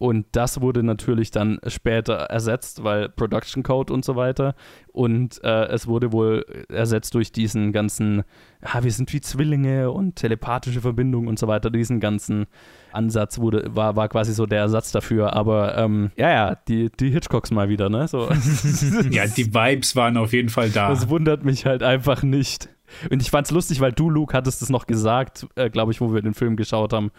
und 0.00 0.24
das 0.32 0.62
wurde 0.62 0.82
natürlich 0.82 1.30
dann 1.30 1.60
später 1.66 2.14
ersetzt, 2.14 2.82
weil 2.82 3.10
Production 3.10 3.62
Code 3.62 3.92
und 3.92 4.02
so 4.02 4.16
weiter. 4.16 4.54
Und 4.92 5.44
äh, 5.44 5.66
es 5.66 5.86
wurde 5.86 6.10
wohl 6.10 6.46
ersetzt 6.70 7.14
durch 7.14 7.32
diesen 7.32 7.70
ganzen, 7.70 8.22
ja, 8.64 8.82
wir 8.82 8.90
sind 8.92 9.12
wie 9.12 9.20
Zwillinge 9.20 9.90
und 9.90 10.16
telepathische 10.16 10.80
Verbindungen 10.80 11.28
und 11.28 11.38
so 11.38 11.48
weiter. 11.48 11.68
Diesen 11.68 12.00
ganzen 12.00 12.46
Ansatz 12.92 13.40
wurde, 13.40 13.76
war, 13.76 13.94
war 13.94 14.08
quasi 14.08 14.32
so 14.32 14.46
der 14.46 14.60
Ersatz 14.60 14.90
dafür. 14.90 15.34
Aber 15.34 15.76
ähm, 15.76 16.12
ja, 16.16 16.30
ja, 16.30 16.54
die, 16.54 16.88
die 16.88 17.10
Hitchcocks 17.10 17.50
mal 17.50 17.68
wieder, 17.68 17.90
ne? 17.90 18.08
So. 18.08 18.26
ja, 19.10 19.26
die 19.26 19.52
Vibes 19.52 19.96
waren 19.96 20.16
auf 20.16 20.32
jeden 20.32 20.48
Fall 20.48 20.70
da. 20.70 20.88
Das 20.88 21.10
wundert 21.10 21.44
mich 21.44 21.66
halt 21.66 21.82
einfach 21.82 22.22
nicht. 22.22 22.70
Und 23.10 23.20
ich 23.20 23.30
fand's 23.30 23.50
lustig, 23.50 23.82
weil 23.82 23.92
du, 23.92 24.08
Luke, 24.08 24.32
hattest 24.32 24.62
es 24.62 24.70
noch 24.70 24.86
gesagt, 24.86 25.46
äh, 25.56 25.68
glaube 25.68 25.92
ich, 25.92 26.00
wo 26.00 26.14
wir 26.14 26.22
den 26.22 26.34
Film 26.34 26.56
geschaut 26.56 26.94
haben 26.94 27.12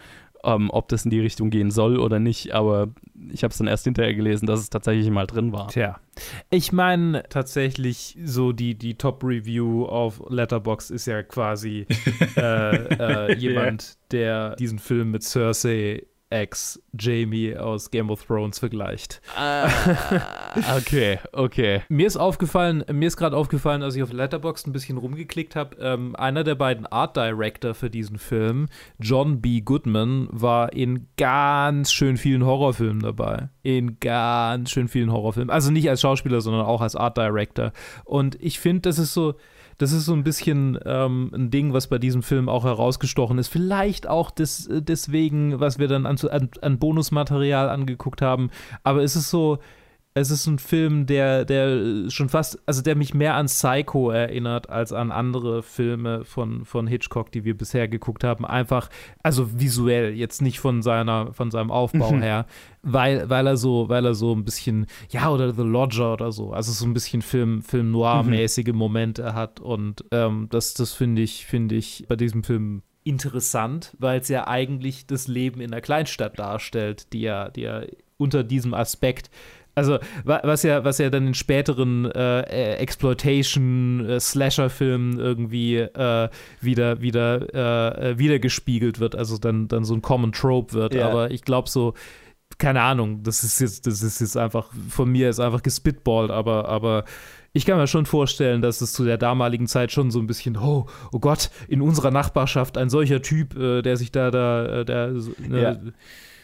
ähm, 0.44 0.70
ob 0.70 0.88
das 0.88 1.04
in 1.04 1.10
die 1.10 1.20
Richtung 1.20 1.50
gehen 1.50 1.70
soll 1.70 1.98
oder 1.98 2.18
nicht, 2.18 2.52
aber 2.52 2.88
ich 3.30 3.44
habe 3.44 3.52
es 3.52 3.58
dann 3.58 3.66
erst 3.66 3.84
hinterher 3.84 4.14
gelesen, 4.14 4.46
dass 4.46 4.60
es 4.60 4.70
tatsächlich 4.70 5.10
mal 5.10 5.26
drin 5.26 5.52
war. 5.52 5.68
Tja. 5.68 6.00
Ich 6.50 6.72
meine 6.72 7.22
tatsächlich 7.28 8.16
so 8.24 8.52
die, 8.52 8.74
die 8.74 8.96
Top-Review 8.96 9.86
auf 9.86 10.22
Letterbox 10.28 10.90
ist 10.90 11.06
ja 11.06 11.22
quasi 11.22 11.86
äh, 12.36 12.76
äh, 12.76 13.34
jemand, 13.38 13.96
der 14.10 14.56
diesen 14.56 14.78
Film 14.78 15.10
mit 15.12 15.22
Cersei 15.22 16.06
ex 16.32 16.82
Jamie 16.98 17.56
aus 17.56 17.90
Game 17.90 18.10
of 18.10 18.24
Thrones 18.24 18.58
vergleicht. 18.58 19.20
Ah, 19.36 19.68
okay, 20.76 21.18
okay. 21.32 21.82
mir 21.88 22.06
ist 22.06 22.16
aufgefallen, 22.16 22.84
mir 22.90 23.06
ist 23.06 23.16
gerade 23.16 23.36
aufgallen, 23.36 23.82
als 23.82 23.94
ich 23.94 24.02
auf 24.02 24.12
Letterboxd 24.12 24.66
ein 24.66 24.72
bisschen 24.72 24.98
rumgeklickt 24.98 25.54
habe, 25.54 25.76
ähm, 25.80 26.16
einer 26.16 26.44
der 26.44 26.54
beiden 26.54 26.86
Art 26.86 27.16
Director 27.16 27.74
für 27.74 27.90
diesen 27.90 28.18
Film, 28.18 28.68
John 28.98 29.40
B. 29.40 29.60
Goodman, 29.60 30.28
war 30.30 30.72
in 30.72 31.08
ganz 31.16 31.92
schön 31.92 32.16
vielen 32.16 32.44
Horrorfilmen 32.44 33.02
dabei. 33.02 33.48
In 33.62 33.98
ganz 34.00 34.70
schön 34.70 34.88
vielen 34.88 35.12
Horrorfilmen. 35.12 35.50
Also 35.50 35.70
nicht 35.70 35.88
als 35.88 36.00
Schauspieler, 36.00 36.40
sondern 36.40 36.64
auch 36.64 36.80
als 36.80 36.96
Art 36.96 37.16
Director. 37.16 37.72
Und 38.04 38.36
ich 38.40 38.58
finde, 38.58 38.82
das 38.82 38.98
ist 38.98 39.14
so, 39.14 39.34
das 39.78 39.92
ist 39.92 40.04
so 40.04 40.12
ein 40.12 40.24
bisschen 40.24 40.78
ähm, 40.84 41.30
ein 41.34 41.50
Ding, 41.50 41.72
was 41.72 41.86
bei 41.86 41.98
diesem 41.98 42.22
Film 42.22 42.48
auch 42.48 42.64
herausgestochen 42.64 43.38
ist. 43.38 43.48
Vielleicht 43.48 44.08
auch 44.08 44.30
des, 44.30 44.66
äh, 44.66 44.82
deswegen, 44.82 45.60
was 45.60 45.78
wir 45.78 45.88
dann 45.88 46.06
an, 46.06 46.16
an, 46.30 46.50
an 46.60 46.78
Bonusmaterial 46.78 47.68
angeguckt 47.68 48.22
haben. 48.22 48.50
Aber 48.82 49.02
es 49.02 49.16
ist 49.16 49.30
so, 49.30 49.58
es 50.14 50.30
ist 50.30 50.46
ein 50.46 50.58
Film, 50.58 51.06
der, 51.06 51.46
der 51.46 52.10
schon 52.10 52.28
fast, 52.28 52.58
also 52.66 52.82
der 52.82 52.96
mich 52.96 53.14
mehr 53.14 53.34
an 53.34 53.46
Psycho 53.46 54.10
erinnert 54.10 54.68
als 54.68 54.92
an 54.92 55.10
andere 55.10 55.62
Filme 55.62 56.24
von, 56.24 56.66
von 56.66 56.86
Hitchcock, 56.86 57.32
die 57.32 57.44
wir 57.44 57.56
bisher 57.56 57.88
geguckt 57.88 58.22
haben. 58.22 58.44
Einfach, 58.44 58.90
also 59.22 59.58
visuell, 59.58 60.14
jetzt 60.14 60.42
nicht 60.42 60.60
von 60.60 60.82
seiner, 60.82 61.32
von 61.32 61.50
seinem 61.50 61.70
Aufbau 61.70 62.12
mhm. 62.12 62.22
her, 62.22 62.46
weil, 62.82 63.30
weil 63.30 63.46
er 63.46 63.56
so, 63.56 63.88
weil 63.88 64.04
er 64.04 64.14
so 64.14 64.34
ein 64.34 64.44
bisschen, 64.44 64.86
ja, 65.08 65.30
oder 65.30 65.54
The 65.54 65.62
Lodger 65.62 66.12
oder 66.12 66.30
so, 66.30 66.52
also 66.52 66.72
so 66.72 66.84
ein 66.84 66.92
bisschen 66.92 67.22
Film, 67.22 67.62
Film 67.62 67.90
Noir-mäßige 67.90 68.72
mhm. 68.72 68.76
Momente 68.76 69.34
hat. 69.34 69.60
Und 69.60 70.04
ähm, 70.10 70.48
das, 70.50 70.74
das 70.74 70.92
finde 70.92 71.22
ich, 71.22 71.46
finde 71.46 71.76
ich 71.76 72.04
bei 72.06 72.16
diesem 72.16 72.44
Film 72.44 72.82
interessant, 73.04 73.96
weil 73.98 74.20
es 74.20 74.28
ja 74.28 74.46
eigentlich 74.46 75.06
das 75.06 75.26
Leben 75.26 75.60
in 75.62 75.70
der 75.70 75.80
Kleinstadt 75.80 76.38
darstellt, 76.38 77.12
die 77.14 77.22
ja, 77.22 77.48
die 77.48 77.62
ja 77.62 77.82
unter 78.18 78.44
diesem 78.44 78.74
Aspekt 78.74 79.30
Also, 79.74 79.98
was 80.24 80.64
ja, 80.64 80.84
was 80.84 80.98
ja 80.98 81.08
dann 81.08 81.28
in 81.28 81.34
späteren 81.34 82.10
äh, 82.10 82.74
Exploitation, 82.74 84.04
äh, 84.06 84.20
Slasher-Filmen 84.20 85.18
irgendwie 85.18 85.78
äh, 85.78 86.28
wieder, 86.60 87.00
wieder, 87.00 88.02
äh, 88.04 88.18
wieder 88.18 88.38
gespiegelt 88.38 89.00
wird, 89.00 89.16
also 89.16 89.38
dann, 89.38 89.68
dann 89.68 89.84
so 89.84 89.94
ein 89.94 90.02
Common 90.02 90.32
Trope 90.32 90.74
wird. 90.74 90.94
Ja. 90.94 91.08
Aber 91.08 91.30
ich 91.30 91.42
glaube 91.42 91.70
so, 91.70 91.94
keine 92.58 92.82
Ahnung, 92.82 93.22
das 93.22 93.44
ist 93.44 93.60
jetzt, 93.60 93.86
das 93.86 94.02
ist 94.02 94.20
jetzt 94.20 94.36
einfach, 94.36 94.68
von 94.90 95.10
mir 95.10 95.30
ist 95.30 95.40
einfach 95.40 95.62
gespitballt, 95.62 96.30
aber, 96.30 96.68
aber 96.68 97.04
ich 97.54 97.64
kann 97.66 97.78
mir 97.78 97.86
schon 97.86 98.06
vorstellen, 98.06 98.62
dass 98.62 98.80
es 98.80 98.92
zu 98.92 99.04
der 99.04 99.18
damaligen 99.18 99.66
Zeit 99.66 99.92
schon 99.92 100.10
so 100.10 100.18
ein 100.18 100.26
bisschen, 100.26 100.56
oh, 100.56 100.86
oh 101.12 101.18
Gott, 101.18 101.50
in 101.68 101.80
unserer 101.82 102.10
Nachbarschaft 102.10 102.78
ein 102.78 102.90
solcher 102.90 103.22
Typ, 103.22 103.56
äh, 103.56 103.82
der 103.82 103.96
sich 103.96 104.12
da, 104.12 104.30
da, 104.30 104.80
äh, 104.80 104.84
der, 104.84 105.12
ne, 105.38 105.62
Ja. 105.62 105.76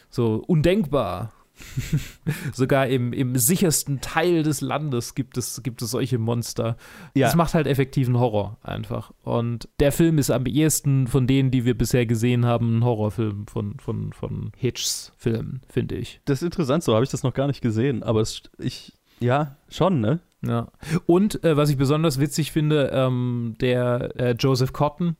so 0.09 0.43
undenkbar. 0.47 1.31
Sogar 2.53 2.87
im, 2.87 3.13
im 3.13 3.35
sichersten 3.35 4.01
Teil 4.01 4.43
des 4.43 4.61
Landes 4.61 5.15
gibt 5.15 5.37
es, 5.37 5.61
gibt 5.63 5.81
es 5.81 5.91
solche 5.91 6.17
Monster. 6.17 6.77
Ja. 7.13 7.27
Das 7.27 7.35
macht 7.35 7.53
halt 7.53 7.67
effektiven 7.67 8.19
Horror 8.19 8.57
einfach. 8.61 9.11
Und 9.23 9.69
der 9.79 9.91
Film 9.91 10.17
ist 10.17 10.31
am 10.31 10.45
ehesten 10.45 11.07
von 11.07 11.27
denen, 11.27 11.51
die 11.51 11.65
wir 11.65 11.77
bisher 11.77 12.05
gesehen 12.05 12.45
haben, 12.45 12.79
ein 12.79 12.83
Horrorfilm 12.83 13.47
von, 13.47 13.79
von, 13.79 14.13
von 14.13 14.51
Hitchs 14.55 15.11
Filmen, 15.17 15.61
finde 15.69 15.95
ich. 15.95 16.21
Das 16.25 16.41
ist 16.41 16.45
interessant, 16.45 16.83
so 16.83 16.93
habe 16.93 17.03
ich 17.03 17.11
das 17.11 17.23
noch 17.23 17.33
gar 17.33 17.47
nicht 17.47 17.61
gesehen, 17.61 18.03
aber 18.03 18.21
es, 18.21 18.43
ich, 18.57 18.93
ja, 19.19 19.57
schon, 19.69 19.99
ne? 19.99 20.19
Ja. 20.41 20.71
Und 21.05 21.43
äh, 21.43 21.57
was 21.57 21.69
ich 21.69 21.77
besonders 21.77 22.19
witzig 22.19 22.51
finde, 22.51 22.91
ähm, 22.93 23.55
der 23.59 24.15
äh, 24.17 24.35
Joseph 24.39 24.71
Cotton 24.71 25.17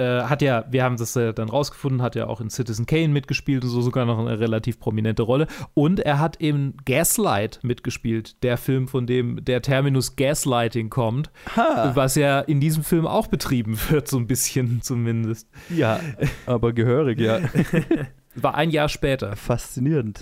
äh, 0.00 0.22
hat 0.22 0.40
ja, 0.40 0.64
wir 0.70 0.82
haben 0.82 0.96
das 0.96 1.14
äh, 1.16 1.34
dann 1.34 1.50
rausgefunden, 1.50 2.00
hat 2.00 2.14
ja 2.14 2.26
auch 2.26 2.40
in 2.40 2.48
Citizen 2.48 2.86
Kane 2.86 3.08
mitgespielt 3.08 3.64
und 3.64 3.70
so 3.70 3.82
sogar 3.82 4.06
noch 4.06 4.18
eine 4.18 4.40
relativ 4.40 4.80
prominente 4.80 5.22
Rolle. 5.22 5.46
Und 5.74 6.00
er 6.00 6.18
hat 6.18 6.36
in 6.36 6.74
Gaslight 6.86 7.60
mitgespielt, 7.62 8.42
der 8.42 8.56
Film, 8.56 8.88
von 8.88 9.06
dem 9.06 9.44
der 9.44 9.60
Terminus 9.60 10.16
Gaslighting 10.16 10.88
kommt, 10.88 11.30
was 11.54 12.14
ja 12.14 12.40
in 12.40 12.60
diesem 12.60 12.82
Film 12.82 13.06
auch 13.06 13.26
betrieben 13.26 13.78
wird, 13.90 14.08
so 14.08 14.16
ein 14.16 14.26
bisschen 14.26 14.80
zumindest. 14.82 15.48
Ja, 15.68 16.00
aber 16.46 16.72
gehörig, 16.72 17.20
ja. 17.20 17.40
War 18.36 18.54
ein 18.54 18.70
Jahr 18.70 18.88
später. 18.88 19.34
Faszinierend. 19.34 20.20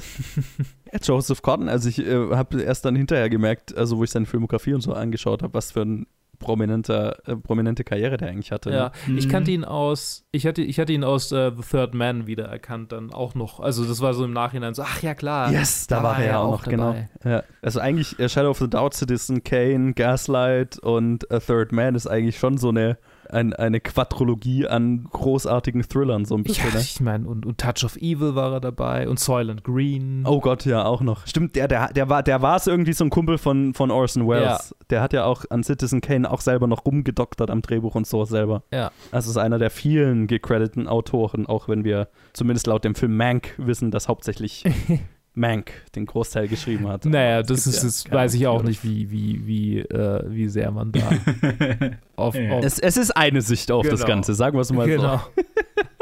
ja, 0.90 0.98
Joseph 1.02 1.42
Cotton, 1.42 1.68
also 1.68 1.88
ich 1.90 1.98
äh, 1.98 2.30
habe 2.30 2.62
erst 2.62 2.84
dann 2.84 2.96
hinterher 2.96 3.28
gemerkt, 3.28 3.76
also 3.76 3.98
wo 3.98 4.04
ich 4.04 4.10
seine 4.10 4.26
Filmografie 4.26 4.72
und 4.72 4.80
so 4.80 4.94
angeschaut 4.94 5.42
habe, 5.42 5.54
was 5.54 5.72
für 5.72 5.82
ein 5.82 6.06
prominenter, 6.38 7.18
äh, 7.26 7.36
prominente 7.36 7.84
Karriere 7.84 8.16
der 8.16 8.28
eigentlich 8.28 8.52
hatte. 8.52 8.70
Ja, 8.70 8.92
ne? 9.06 9.18
ich 9.18 9.28
kannte 9.28 9.50
ihn 9.50 9.64
aus, 9.64 10.24
ich 10.32 10.46
hatte, 10.46 10.62
ich 10.62 10.78
hatte 10.78 10.92
ihn 10.92 11.04
aus 11.04 11.32
äh, 11.32 11.52
The 11.54 11.62
Third 11.62 11.94
Man 11.94 12.26
wiedererkannt, 12.26 12.92
dann 12.92 13.12
auch 13.12 13.34
noch. 13.34 13.60
Also 13.60 13.84
das 13.84 14.00
war 14.00 14.14
so 14.14 14.24
im 14.24 14.32
Nachhinein 14.32 14.74
so, 14.74 14.82
ach 14.82 15.02
ja 15.02 15.14
klar. 15.14 15.50
Yes, 15.52 15.86
da, 15.86 16.02
war 16.02 16.18
er 16.18 16.26
ja 16.26 16.38
auch 16.38 16.52
noch, 16.52 16.64
genau. 16.64 16.96
Ja. 17.24 17.42
Also 17.62 17.80
eigentlich 17.80 18.18
äh, 18.18 18.28
Shadow 18.28 18.50
of 18.50 18.58
the 18.58 18.70
Doubt, 18.70 18.94
Citizen 18.94 19.42
Kane, 19.42 19.94
Gaslight 19.94 20.78
und 20.78 21.30
A 21.30 21.40
Third 21.40 21.72
Man 21.72 21.94
ist 21.94 22.06
eigentlich 22.06 22.38
schon 22.38 22.58
so 22.58 22.68
eine, 22.68 22.98
ein, 23.30 23.52
eine 23.52 23.80
Quadrologie 23.80 24.66
an 24.66 25.04
großartigen 25.10 25.82
Thrillern, 25.82 26.24
so 26.24 26.34
ein 26.36 26.38
Ja, 26.40 26.44
bisschen. 26.44 26.72
ne? 26.74 26.80
ich 26.80 27.00
meine, 27.00 27.28
und, 27.28 27.46
und 27.46 27.58
Touch 27.58 27.84
of 27.84 27.96
Evil 27.96 28.34
war 28.34 28.52
er 28.54 28.60
dabei 28.60 29.08
und 29.08 29.18
Soylent 29.18 29.64
Green. 29.64 30.24
Oh 30.26 30.40
Gott, 30.40 30.64
ja, 30.64 30.84
auch 30.84 31.00
noch. 31.00 31.26
Stimmt, 31.26 31.56
der, 31.56 31.68
der, 31.68 31.92
der 31.92 32.08
war, 32.08 32.22
der 32.22 32.42
war 32.42 32.56
es 32.56 32.66
irgendwie 32.66 32.92
so 32.92 33.04
ein 33.04 33.10
Kumpel 33.10 33.38
von, 33.38 33.74
von 33.74 33.90
Orson 33.90 34.26
Welles. 34.28 34.74
Der 34.90 35.00
hat 35.02 35.12
ja 35.12 35.24
auch 35.24 35.44
an 35.50 35.62
Citizen 35.62 36.00
Kane 36.00 36.30
auch 36.30 36.40
selber 36.40 36.66
noch 36.66 36.84
rumgedoktert 36.86 37.50
am 37.50 37.62
Drehbuch 37.62 37.94
und 37.94 38.06
so 38.06 38.24
selber. 38.24 38.62
Ja. 38.72 38.90
Also 39.12 39.30
ist 39.30 39.36
einer 39.36 39.58
der 39.58 39.70
vielen 39.70 40.26
gecrediteten 40.26 40.88
Autoren, 40.88 41.46
auch 41.46 41.68
wenn 41.68 41.84
wir 41.84 42.08
zumindest 42.32 42.66
laut 42.66 42.84
dem 42.84 42.94
Film 42.94 43.16
Mank 43.16 43.54
wissen, 43.58 43.90
dass 43.90 44.08
hauptsächlich 44.08 44.64
Mank 45.38 45.72
den 45.94 46.06
Großteil 46.06 46.48
geschrieben 46.48 46.88
hat. 46.88 47.04
Naja, 47.04 47.42
das 47.42 47.66
ist, 47.66 47.76
ja 47.76 47.82
das 47.84 48.04
keine 48.04 48.16
weiß 48.16 48.34
ich 48.34 48.46
auch 48.46 48.62
nicht, 48.62 48.84
wie, 48.84 49.10
wie, 49.10 49.46
wie, 49.46 49.78
äh, 49.80 50.24
wie 50.28 50.48
sehr 50.48 50.70
man 50.70 50.92
da 50.92 51.00
auf, 52.16 52.34
auf 52.34 52.64
Es, 52.64 52.78
es 52.78 52.96
ist 52.96 53.16
eine 53.16 53.40
Sicht 53.40 53.70
auf 53.70 53.88
das 53.88 54.00
Genau. 54.00 54.08
Ganze, 54.08 54.34
sagen 54.34 54.56
wir 54.56 54.62
es 54.62 54.72
mal 54.72 54.86
genau. 54.86 55.20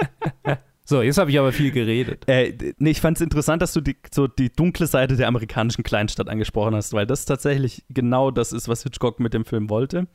so, 0.85 1.02
jetzt 1.02 1.19
habe 1.19 1.31
ich 1.31 1.38
aber 1.38 1.52
viel 1.52 1.71
geredet. 1.71 2.25
so. 2.26 2.33
Äh, 2.33 2.75
nee, 2.78 2.90
ich 2.90 3.00
fand 3.00 3.19
es 3.19 3.21
interessant, 3.21 3.62
dass 3.62 3.73
du 3.73 3.81
die, 3.81 3.97
so 4.12 4.26
die 4.26 4.50
dunkle 4.50 4.87
Seite 4.87 5.16
der 5.16 5.28
amerikanischen 5.28 5.83
Kleinstadt 5.83 6.28
angesprochen 6.28 6.75
hast, 6.75 6.93
weil 6.93 7.07
das 7.07 7.25
tatsächlich 7.25 7.85
genau 7.90 8.31
das 8.31 8.52
ist, 8.52 8.69
was 8.69 8.83
Hitchcock 8.83 9.20
mit 9.20 9.35
dem 9.35 9.44
Film 9.44 9.70
wollte. 9.70 10.07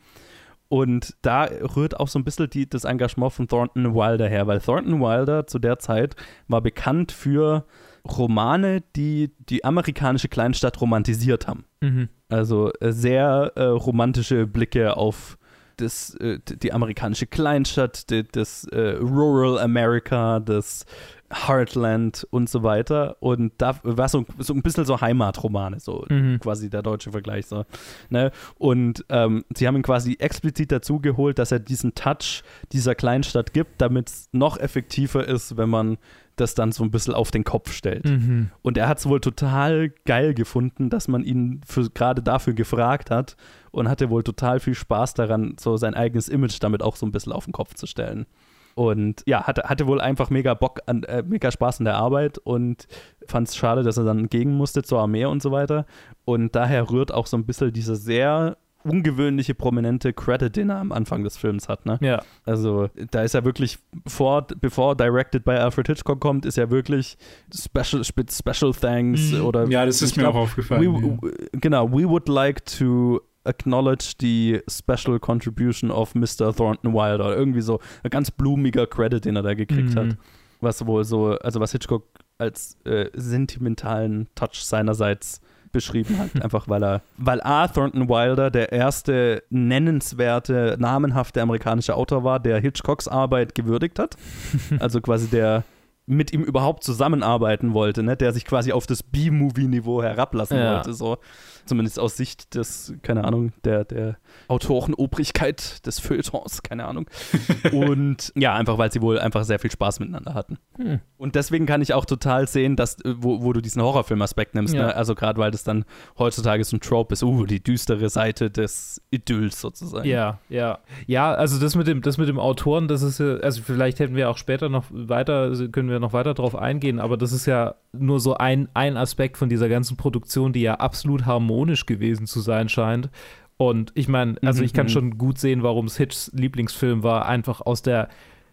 Und 0.68 1.16
da 1.22 1.50
rührt 1.76 2.00
auch 2.00 2.08
so 2.08 2.18
ein 2.18 2.24
bisschen 2.24 2.50
die, 2.50 2.70
das 2.70 2.86
Engagement 2.86 3.34
von 3.34 3.48
Thornton 3.50 3.94
Wilder 3.94 4.30
her, 4.30 4.48
weil 4.48 4.62
Thornton 4.62 5.02
Wilder 5.02 5.46
zu 5.46 5.60
der 5.60 5.80
Zeit 5.80 6.16
war 6.48 6.62
bekannt 6.62 7.12
für 7.12 7.66
Romane, 8.06 8.82
die 8.96 9.32
die 9.50 9.64
amerikanische 9.64 10.28
Kleinstadt 10.28 10.80
romantisiert 10.82 11.48
haben. 11.48 11.66
Mhm. 11.82 12.10
Also 12.30 12.72
äh, 12.80 12.92
sehr 12.92 13.52
äh, 13.56 13.64
romantische 13.64 14.48
Blicke 14.48 14.96
auf 14.98 15.38
das, 15.78 16.14
äh, 16.16 16.40
die 16.46 16.74
amerikanische 16.74 17.26
Kleinstadt, 17.28 18.10
d- 18.10 18.24
das 18.32 18.66
äh, 18.66 18.98
Rural 19.00 19.58
America, 19.60 20.40
das 20.40 20.86
Heartland 21.34 22.28
und 22.30 22.50
so 22.50 22.62
weiter. 22.62 23.16
Und 23.22 23.54
da 23.58 23.80
war 23.84 24.10
so, 24.10 24.26
so 24.40 24.54
ein 24.54 24.62
bisschen 24.62 24.86
so 24.86 25.00
Heimatromane, 25.02 25.80
so 25.80 26.06
Mhm. 26.10 26.40
quasi 26.40 26.70
der 26.70 26.82
deutsche 26.82 27.12
Vergleich. 27.12 27.46
So, 27.48 27.66
ne? 28.10 28.32
Und 28.56 29.06
ähm, 29.10 29.44
sie 29.56 29.66
haben 29.68 29.76
ihn 29.78 29.82
quasi 29.82 30.18
explizit 30.20 30.72
dazu 30.72 31.00
geholt, 31.00 31.40
dass 31.40 31.52
er 31.52 31.60
diesen 31.60 31.96
Touch 31.96 32.44
dieser 32.74 32.96
Kleinstadt 32.96 33.54
gibt, 33.54 33.82
damit 33.82 34.10
es 34.10 34.30
noch 34.34 34.58
effektiver 34.58 35.26
ist, 35.28 35.58
wenn 35.58 35.70
man 35.70 35.98
das 36.36 36.56
dann 36.56 36.72
so 36.72 36.84
ein 36.84 36.92
bisschen 36.92 37.14
auf 37.14 37.32
den 37.32 37.44
Kopf 37.44 37.72
stellt. 37.72 38.06
Mhm. 38.06 38.50
Und 38.62 38.78
er 38.78 38.88
hat 38.88 39.00
es 39.00 39.06
wohl 39.08 39.20
total 39.20 39.90
geil 40.06 40.34
gefunden, 40.34 40.90
dass 40.90 41.08
man 41.08 41.24
ihn 41.24 41.62
gerade 41.94 42.22
dafür 42.22 42.54
gefragt 42.54 43.12
hat 43.12 43.36
und 43.72 43.90
hatte 43.90 44.10
wohl 44.10 44.24
total 44.24 44.60
viel 44.60 44.76
Spaß 44.76 45.14
daran, 45.14 45.56
so 45.60 45.78
sein 45.78 45.94
eigenes 45.94 46.30
Image 46.30 46.58
damit 46.62 46.84
auch 46.84 46.96
so 46.96 47.06
ein 47.06 47.12
bisschen 47.12 47.34
auf 47.34 47.46
den 47.46 47.54
Kopf 47.54 47.76
zu 47.76 47.86
stellen. 47.86 48.26
Und 48.74 49.24
ja, 49.26 49.44
hatte, 49.44 49.64
hatte 49.64 49.88
wohl 49.88 50.00
einfach 50.00 50.30
mega 50.30 50.54
Bock 50.54 50.80
an, 50.86 51.04
äh, 51.04 51.24
mega 51.24 51.52
Spaß 51.52 51.80
an 51.80 51.86
der 51.86 51.98
Arbeit 51.98 52.38
und 52.38 52.88
fand 53.28 53.48
es 53.48 53.56
schade, 53.56 53.84
dass 53.84 53.98
er 53.98 54.06
dann 54.06 54.30
gegen 54.30 54.56
musste 54.56 54.84
zur 54.84 55.00
Armee 55.00 55.26
und 55.26 55.42
so 55.42 55.52
weiter. 55.52 55.86
Und 56.26 56.56
daher 56.56 56.90
rührt 56.90 57.14
auch 57.14 57.28
so 57.28 57.38
ein 57.38 57.46
bisschen 57.46 57.74
dieser 57.74 57.96
sehr 57.96 58.58
ungewöhnliche, 58.84 59.54
prominente 59.56 60.14
Credit, 60.14 60.56
den 60.56 60.70
er 60.70 60.78
am 60.78 60.92
Anfang 60.92 61.24
des 61.24 61.38
Films 61.38 61.68
hat, 61.70 61.86
ne? 61.86 61.98
Ja. 62.02 62.22
Also 62.46 62.90
da 63.12 63.24
ist 63.24 63.34
er 63.36 63.46
wirklich, 63.46 63.80
vor, 64.08 64.46
bevor 64.60 64.96
Directed 64.96 65.44
by 65.46 65.52
Alfred 65.52 65.88
Hitchcock 65.88 66.20
kommt, 66.20 66.46
ist 66.46 66.58
er 66.58 66.70
wirklich 66.72 67.18
Special, 67.54 68.04
Spe- 68.04 68.26
special 68.32 68.74
Thanks 68.74 69.34
oder 69.34 69.68
Ja, 69.68 69.86
das 69.86 70.02
ist 70.02 70.16
mir 70.18 70.24
glaub, 70.24 70.36
auch 70.36 70.40
aufgefallen. 70.42 70.82
we, 71.22 71.28
ja. 71.30 71.34
Genau, 71.60 71.92
we 71.92 72.08
would 72.08 72.28
like 72.30 72.66
to 72.66 73.22
acknowledge 73.44 74.14
the 74.22 74.60
special 74.70 75.20
contribution 75.20 75.90
of 75.90 76.14
Mr. 76.14 76.54
Thornton 76.56 76.94
Wilder. 76.94 77.26
Oder 77.26 77.38
irgendwie 77.38 77.62
so 77.62 77.80
ein 78.04 78.10
ganz 78.12 78.30
blumiger 78.30 78.86
Credit, 78.86 79.26
den 79.26 79.36
er 79.36 79.42
da 79.42 79.54
gekriegt 79.56 79.96
Mhm. 79.96 80.00
hat. 80.00 80.18
Was 80.60 80.86
wohl 80.86 81.04
so, 81.04 81.32
also 81.40 81.60
was 81.60 81.72
Hitchcock 81.72 82.04
als 82.38 82.78
äh, 82.86 83.10
sentimentalen 83.16 84.28
Touch 84.36 84.64
seinerseits 84.64 85.42
beschrieben 85.72 86.18
hat, 86.20 86.30
einfach 86.44 86.68
weil 86.68 86.84
er, 86.84 87.02
weil 87.18 87.42
A. 87.42 87.68
Thornton 87.68 88.10
Wilder 88.10 88.50
der 88.52 88.72
erste 88.72 89.44
nennenswerte, 89.50 90.76
namenhafte 90.80 91.42
amerikanische 91.42 91.96
Autor 91.96 92.24
war, 92.24 92.40
der 92.40 92.60
Hitchcocks 92.60 93.08
Arbeit 93.08 93.56
gewürdigt 93.56 94.00
hat. 94.00 94.16
also 94.80 95.02
quasi 95.02 95.28
der 95.28 95.64
mit 96.08 96.34
ihm 96.34 96.42
überhaupt 96.44 96.84
zusammenarbeiten 96.84 97.74
wollte, 97.74 98.04
ne? 98.04 98.18
der 98.18 98.34
sich 98.34 98.46
quasi 98.46 98.72
auf 98.72 98.86
das 98.86 99.04
B-Movie-Niveau 99.04 100.02
herablassen 100.04 100.58
Ja. 100.58 100.76
wollte, 100.76 100.94
so 100.94 101.18
zumindest 101.66 102.00
aus 102.00 102.18
Sicht 102.18 102.56
des, 102.56 102.94
keine 103.02 103.24
Ahnung, 103.24 103.54
der, 103.64 103.86
der 103.86 104.18
Autorenobrigkeit 104.48 105.86
des 105.86 106.00
Feuilletons, 106.00 106.64
keine 106.64 106.86
Ahnung. 106.86 107.08
Und 107.72 108.32
ja, 108.36 108.56
einfach 108.56 108.78
weil 108.78 108.92
sie 108.92 109.02
wohl 109.02 109.20
einfach 109.20 109.44
sehr 109.44 109.60
viel 109.60 109.72
Spaß 109.72 110.00
miteinander 110.00 110.34
hatten. 110.34 110.58
Hm. 110.78 111.00
Und 111.18 111.36
deswegen 111.36 111.66
kann 111.66 111.82
ich 111.82 111.94
auch 111.94 112.06
total 112.06 112.48
sehen, 112.48 112.76
dass, 112.76 113.00
äh, 113.02 113.14
wo, 113.18 113.44
wo 113.44 113.54
du 113.54 113.62
diesen 113.62 113.82
Horrorfilm-Aspekt 113.82 114.56
nimmst, 114.56 114.74
Ja. 114.74 114.88
ne? 114.88 114.96
also 114.96 115.16
gerade 115.16 115.40
weil 115.40 115.52
das 115.52 115.64
dann 115.64 115.86
heutzutage 116.18 116.64
so 116.64 116.78
ein 116.78 116.80
Trope 116.80 117.14
ist, 117.14 117.24
uh, 117.24 117.46
die 117.46 117.62
düstere 117.62 118.10
Seite 118.10 118.50
des 118.50 119.02
Idylls 119.12 119.62
sozusagen. 119.62 120.08
Ja, 120.08 120.40
ja. 120.50 120.80
Ja, 121.08 121.34
also 121.34 121.60
das 121.60 121.76
mit 121.76 121.88
dem, 121.88 122.02
das 122.02 122.18
mit 122.18 122.28
dem 122.28 122.40
Autoren, 122.40 122.88
das 122.88 123.02
ist 123.02 123.20
ja, 123.20 123.36
also 123.38 123.62
vielleicht 123.62 124.00
hätten 124.00 124.16
wir 124.16 124.30
auch 124.30 124.38
später 124.38 124.70
noch 124.70 124.86
weiter, 124.90 125.42
also 125.42 125.70
können 125.70 125.90
wir 125.90 126.00
noch 126.00 126.14
weiter 126.14 126.34
drauf 126.34 126.56
eingehen, 126.56 127.00
aber 127.00 127.18
das 127.18 127.32
ist 127.32 127.46
ja 127.46 127.76
nur 127.94 128.20
so 128.20 128.36
ein, 128.36 128.70
ein 128.74 128.98
Aspekt 128.98 129.38
von 129.38 129.50
dieser 129.50 129.70
ganzen 129.70 129.98
Produktion, 129.98 130.54
die 130.54 130.62
ja 130.62 130.76
absolut 130.76 131.26
harmonisch 131.26 131.51
gewesen 131.86 132.28
zu 132.28 132.40
sein 132.40 132.70
scheint. 132.70 133.10
Und 133.58 133.92
ich 133.94 134.08
meine, 134.08 134.38
also 134.42 134.62
Mhm, 134.62 134.66
ich 134.66 134.74
kann 134.74 134.88
mhm. 134.88 134.92
schon 134.92 135.18
gut 135.18 135.38
sehen, 135.38 135.62
warum 135.62 135.86
es 135.86 135.98
Hitchs 135.98 136.32
Lieblingsfilm 136.34 137.04
war, 137.04 137.28
einfach 137.28 137.62
aus 137.62 137.82
der 137.82 138.10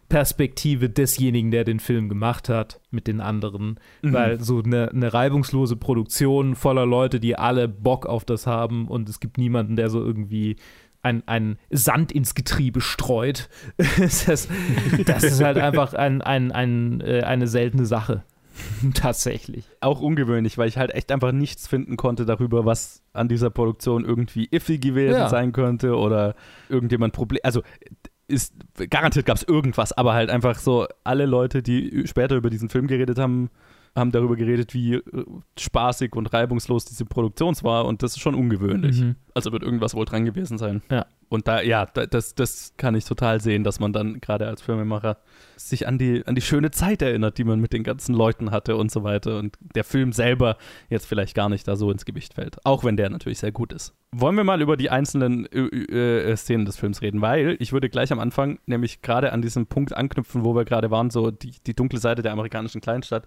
Perspektive 0.09 0.89
desjenigen, 0.89 1.51
der 1.51 1.65
den 1.65 1.81
Film 1.81 2.09
gemacht 2.09 2.49
hat, 2.49 2.81
mit 2.91 3.07
den 3.07 3.21
anderen. 3.21 3.79
Mhm. 4.03 4.13
Weil 4.13 4.41
so 4.41 4.63
eine, 4.63 4.91
eine 4.91 5.13
reibungslose 5.13 5.77
Produktion 5.77 6.55
voller 6.55 6.87
Leute, 6.87 7.21
die 7.21 7.37
alle 7.37 7.69
Bock 7.69 8.07
auf 8.07 8.25
das 8.25 8.47
haben 8.47 8.89
und 8.89 9.09
es 9.09 9.21
gibt 9.21 9.39
niemanden, 9.39 9.77
der 9.77 9.91
so 9.91 10.03
irgendwie 10.03 10.57
ein, 11.03 11.23
ein 11.27 11.59
Sand 11.71 12.13
ins 12.13 12.35
Getriebe 12.35 12.81
streut. 12.81 13.49
das, 13.77 14.49
das 15.07 15.25
ist 15.25 15.43
halt 15.43 15.59
einfach 15.59 15.95
ein, 15.95 16.23
ein, 16.23 16.53
ein, 16.53 17.01
äh, 17.01 17.23
eine 17.23 17.47
seltene 17.47 17.87
Sache. 17.87 18.25
Tatsächlich. 18.95 19.65
Auch 19.81 20.01
ungewöhnlich, 20.01 20.59
weil 20.59 20.69
ich 20.69 20.79
halt 20.79 20.93
echt 20.95 21.11
einfach 21.13 21.33
nichts 21.33 21.67
finden 21.67 21.97
konnte 21.97 22.25
darüber, 22.27 22.65
was 22.65 23.03
an 23.13 23.29
dieser 23.29 23.51
Produktion 23.51 24.05
irgendwie 24.05 24.47
iffy 24.51 24.79
gewesen 24.79 25.17
Ja. 25.19 25.29
sein 25.29 25.53
könnte 25.53 25.97
oder 25.97 26.35
irgendjemand 26.69 27.13
Problem. 27.13 27.41
Also 27.45 27.63
ist 28.29 28.55
garantiert 28.91 29.25
gab 29.27 29.37
es 29.39 29.43
irgendwas, 29.43 29.93
aber 29.93 30.13
halt 30.13 30.31
einfach 30.31 30.59
so 30.59 30.87
alle 31.03 31.25
Leute, 31.27 31.63
die 31.63 32.07
später 32.07 32.37
über 32.37 32.51
diesen 32.51 32.69
Film 32.69 32.87
geredet 32.87 33.19
haben, 33.19 33.49
haben 33.97 34.13
darüber 34.13 34.37
geredet, 34.37 34.75
wie 34.75 34.95
äh, 34.97 35.03
spaßig 35.59 36.15
und 36.15 36.33
reibungslos 36.33 36.85
diese 36.85 37.07
Produktion 37.07 37.57
war 37.63 37.87
und 37.87 38.03
das 38.03 38.13
ist 38.13 38.21
schon 38.21 38.35
ungewöhnlich. 38.35 39.01
Mhm. 39.01 39.17
Also 39.35 39.51
wird 39.51 39.63
irgendwas 39.63 39.95
wohl 39.95 40.05
dran 40.05 40.25
gewesen 40.27 40.59
sein. 40.59 40.83
Ja. 40.91 41.07
Und 41.29 41.47
da, 41.47 41.61
ja, 41.61 41.87
da, 41.87 42.07
das, 42.07 42.35
das 42.35 42.75
kann 42.77 42.95
ich 42.95 43.05
total 43.05 43.41
sehen, 43.41 43.65
dass 43.65 43.81
man 43.81 43.93
dann 43.93 44.21
gerade 44.21 44.47
als 44.47 44.63
Filmemacher 44.63 45.19
sich 45.57 45.87
an 45.87 45.99
die, 45.99 46.27
an 46.27 46.35
die 46.35 46.41
schöne 46.41 46.71
Zeit 46.71 47.03
erinnert, 47.03 47.39
die 47.39 47.45
man 47.45 47.61
mit 47.61 47.73
den 47.73 47.83
ganzen 47.83 48.15
Leuten 48.15 48.51
hatte 48.51 48.77
und 48.77 48.91
so 48.91 49.05
weiter. 49.05 49.39
Und 49.39 49.59
der 49.75 49.85
Film 49.85 50.13
selber 50.13 50.57
jetzt 50.89 51.07
vielleicht 51.07 51.35
gar 51.35 51.49
nicht 51.49 51.69
da 51.69 51.77
so 51.77 51.91
ins 51.91 52.05
Gewicht 52.05 52.35
fällt. 52.35 52.65
Auch 52.65 52.85
wenn 52.85 52.97
der 52.97 53.11
natürlich 53.11 53.39
sehr 53.39 53.53
gut 53.53 53.73
ist. 53.73 53.95
Wollen 54.13 54.37
wir 54.37 54.45
mal 54.45 54.63
über 54.63 54.77
die 54.77 54.89
einzelnen 54.89 55.47
äh, 55.53 56.31
äh, 56.31 56.37
Szenen 56.37 56.65
des 56.65 56.79
Films 56.79 57.03
reden, 57.03 57.21
weil 57.21 57.57
ich 57.59 57.73
würde 57.73 57.91
gleich 57.91 58.11
am 58.11 58.21
Anfang 58.21 58.59
nämlich 58.67 59.03
gerade 59.03 59.33
an 59.33 59.43
diesem 59.43 59.67
Punkt 59.67 59.95
anknüpfen, 59.95 60.45
wo 60.45 60.55
wir 60.55 60.65
gerade 60.65 60.91
waren, 60.91 61.11
so 61.11 61.31
die, 61.31 61.53
die 61.67 61.75
dunkle 61.75 61.99
Seite 61.99 62.23
der 62.23 62.33
amerikanischen 62.33 62.81
Kleinstadt. 62.81 63.27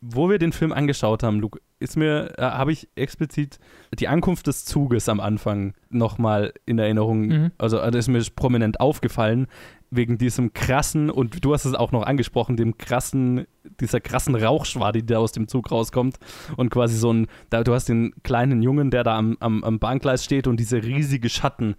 Wo 0.00 0.30
wir 0.30 0.38
den 0.38 0.52
Film 0.52 0.72
angeschaut 0.72 1.22
haben, 1.24 1.40
Luke, 1.40 1.60
ist 1.80 1.96
mir, 1.96 2.34
äh, 2.38 2.42
habe 2.42 2.72
ich 2.72 2.88
explizit 2.94 3.58
die 3.98 4.06
Ankunft 4.06 4.46
des 4.46 4.64
Zuges 4.64 5.08
am 5.08 5.18
Anfang 5.18 5.74
nochmal 5.88 6.52
in 6.66 6.78
Erinnerung, 6.78 7.26
Mhm. 7.26 7.50
also 7.58 7.78
das 7.78 7.96
ist 8.06 8.08
mir 8.08 8.22
prominent 8.36 8.80
aufgefallen, 8.80 9.46
wegen 9.90 10.18
diesem 10.18 10.52
krassen, 10.52 11.10
und 11.10 11.44
du 11.44 11.52
hast 11.52 11.64
es 11.64 11.74
auch 11.74 11.90
noch 11.90 12.04
angesprochen, 12.04 12.56
dem 12.56 12.78
krassen, 12.78 13.46
dieser 13.80 14.00
krassen 14.00 14.36
Rauchschwade, 14.36 15.00
die 15.00 15.06
da 15.06 15.18
aus 15.18 15.32
dem 15.32 15.48
Zug 15.48 15.72
rauskommt 15.72 16.18
und 16.56 16.70
quasi 16.70 16.96
so 16.96 17.12
ein, 17.12 17.26
da, 17.48 17.64
du 17.64 17.74
hast 17.74 17.88
den 17.88 18.14
kleinen 18.22 18.62
Jungen, 18.62 18.92
der 18.92 19.02
da 19.02 19.18
am, 19.18 19.36
am, 19.40 19.64
am 19.64 19.80
Bahngleis 19.80 20.24
steht 20.24 20.46
und 20.46 20.60
diese 20.60 20.82
riesige 20.84 21.28
Schatten 21.28 21.74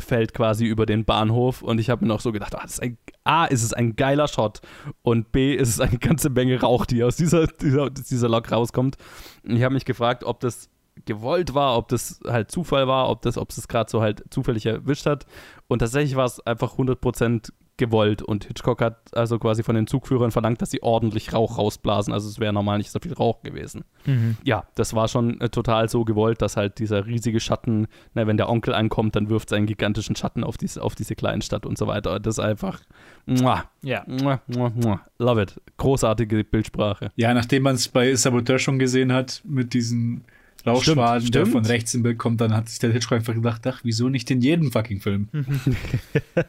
fällt 0.00 0.34
quasi 0.34 0.66
über 0.66 0.86
den 0.86 1.04
Bahnhof 1.04 1.62
und 1.62 1.78
ich 1.78 1.90
habe 1.90 2.04
mir 2.04 2.08
noch 2.08 2.20
so 2.20 2.32
gedacht, 2.32 2.54
ah, 2.54 2.64
ist 2.64 2.82
ein, 2.82 2.98
A, 3.24 3.44
ist 3.46 3.62
es 3.62 3.72
ein 3.72 3.96
geiler 3.96 4.28
Shot 4.28 4.60
und 5.02 5.32
B, 5.32 5.54
ist 5.54 5.68
es 5.68 5.80
eine 5.80 5.98
ganze 5.98 6.30
Menge 6.30 6.60
Rauch, 6.60 6.86
die 6.86 7.02
aus 7.04 7.16
dieser, 7.16 7.46
dieser, 7.46 7.90
dieser 7.90 8.28
Lok 8.28 8.50
rauskommt. 8.50 8.96
Und 9.44 9.56
ich 9.56 9.62
habe 9.62 9.74
mich 9.74 9.84
gefragt, 9.84 10.24
ob 10.24 10.40
das 10.40 10.70
gewollt 11.04 11.54
war, 11.54 11.76
ob 11.76 11.88
das 11.88 12.20
halt 12.26 12.50
Zufall 12.50 12.88
war, 12.88 13.08
ob 13.08 13.22
das, 13.22 13.38
ob 13.38 13.50
es 13.50 13.68
gerade 13.68 13.90
so 13.90 14.00
halt 14.00 14.24
zufällig 14.30 14.66
erwischt 14.66 15.06
hat. 15.06 15.26
Und 15.66 15.80
tatsächlich 15.80 16.16
war 16.16 16.26
es 16.26 16.40
einfach 16.40 16.76
100% 16.76 17.52
gewollt 17.78 18.20
und 18.22 18.44
Hitchcock 18.44 18.82
hat 18.82 18.98
also 19.12 19.38
quasi 19.38 19.62
von 19.62 19.74
den 19.74 19.86
Zugführern 19.86 20.30
verlangt, 20.30 20.60
dass 20.60 20.70
sie 20.70 20.82
ordentlich 20.82 21.32
Rauch 21.32 21.56
rausblasen. 21.56 22.12
Also 22.12 22.28
es 22.28 22.38
wäre 22.38 22.52
normal 22.52 22.78
nicht 22.78 22.90
so 22.90 22.98
viel 23.00 23.12
Rauch 23.14 23.42
gewesen. 23.42 23.84
Mhm. 24.04 24.36
Ja, 24.44 24.64
das 24.74 24.92
war 24.94 25.08
schon 25.08 25.40
äh, 25.40 25.48
total 25.48 25.88
so 25.88 26.04
gewollt, 26.04 26.42
dass 26.42 26.56
halt 26.56 26.78
dieser 26.78 27.06
riesige 27.06 27.40
Schatten, 27.40 27.86
na, 28.14 28.26
wenn 28.26 28.36
der 28.36 28.48
Onkel 28.48 28.74
ankommt, 28.74 29.16
dann 29.16 29.30
wirft 29.30 29.48
seinen 29.48 29.66
gigantischen 29.66 30.16
Schatten 30.16 30.44
auf 30.44 30.58
diese, 30.58 30.82
auf 30.82 30.94
diese 30.94 31.14
Kleinstadt 31.14 31.64
und 31.64 31.78
so 31.78 31.86
weiter. 31.86 32.20
Das 32.20 32.34
ist 32.38 32.44
einfach, 32.44 32.80
muah, 33.26 33.64
Ja. 33.82 34.04
muah, 34.06 34.40
muah, 34.48 34.70
muah. 34.74 35.00
love 35.18 35.40
it. 35.40 35.54
Großartige 35.78 36.44
Bildsprache. 36.44 37.10
Ja, 37.16 37.32
nachdem 37.32 37.62
man 37.62 37.76
es 37.76 37.88
bei 37.88 38.14
Saboteur 38.14 38.58
schon 38.58 38.78
gesehen 38.78 39.12
hat, 39.12 39.40
mit 39.44 39.72
diesen 39.72 40.24
Rauchschwaden, 40.66 41.20
Stimmt, 41.22 41.34
der 41.36 41.40
stimmt. 41.46 41.52
von 41.52 41.64
rechts 41.66 41.94
im 41.94 42.02
Bild 42.02 42.18
kommt, 42.18 42.40
dann 42.40 42.52
hat 42.52 42.68
sich 42.68 42.80
der 42.80 42.90
Hitchcock 42.92 43.18
einfach 43.18 43.32
gedacht, 43.32 43.64
ach, 43.68 43.80
wieso 43.84 44.08
nicht 44.08 44.28
in 44.32 44.40
jedem 44.40 44.72
fucking 44.72 45.00
Film? 45.00 45.28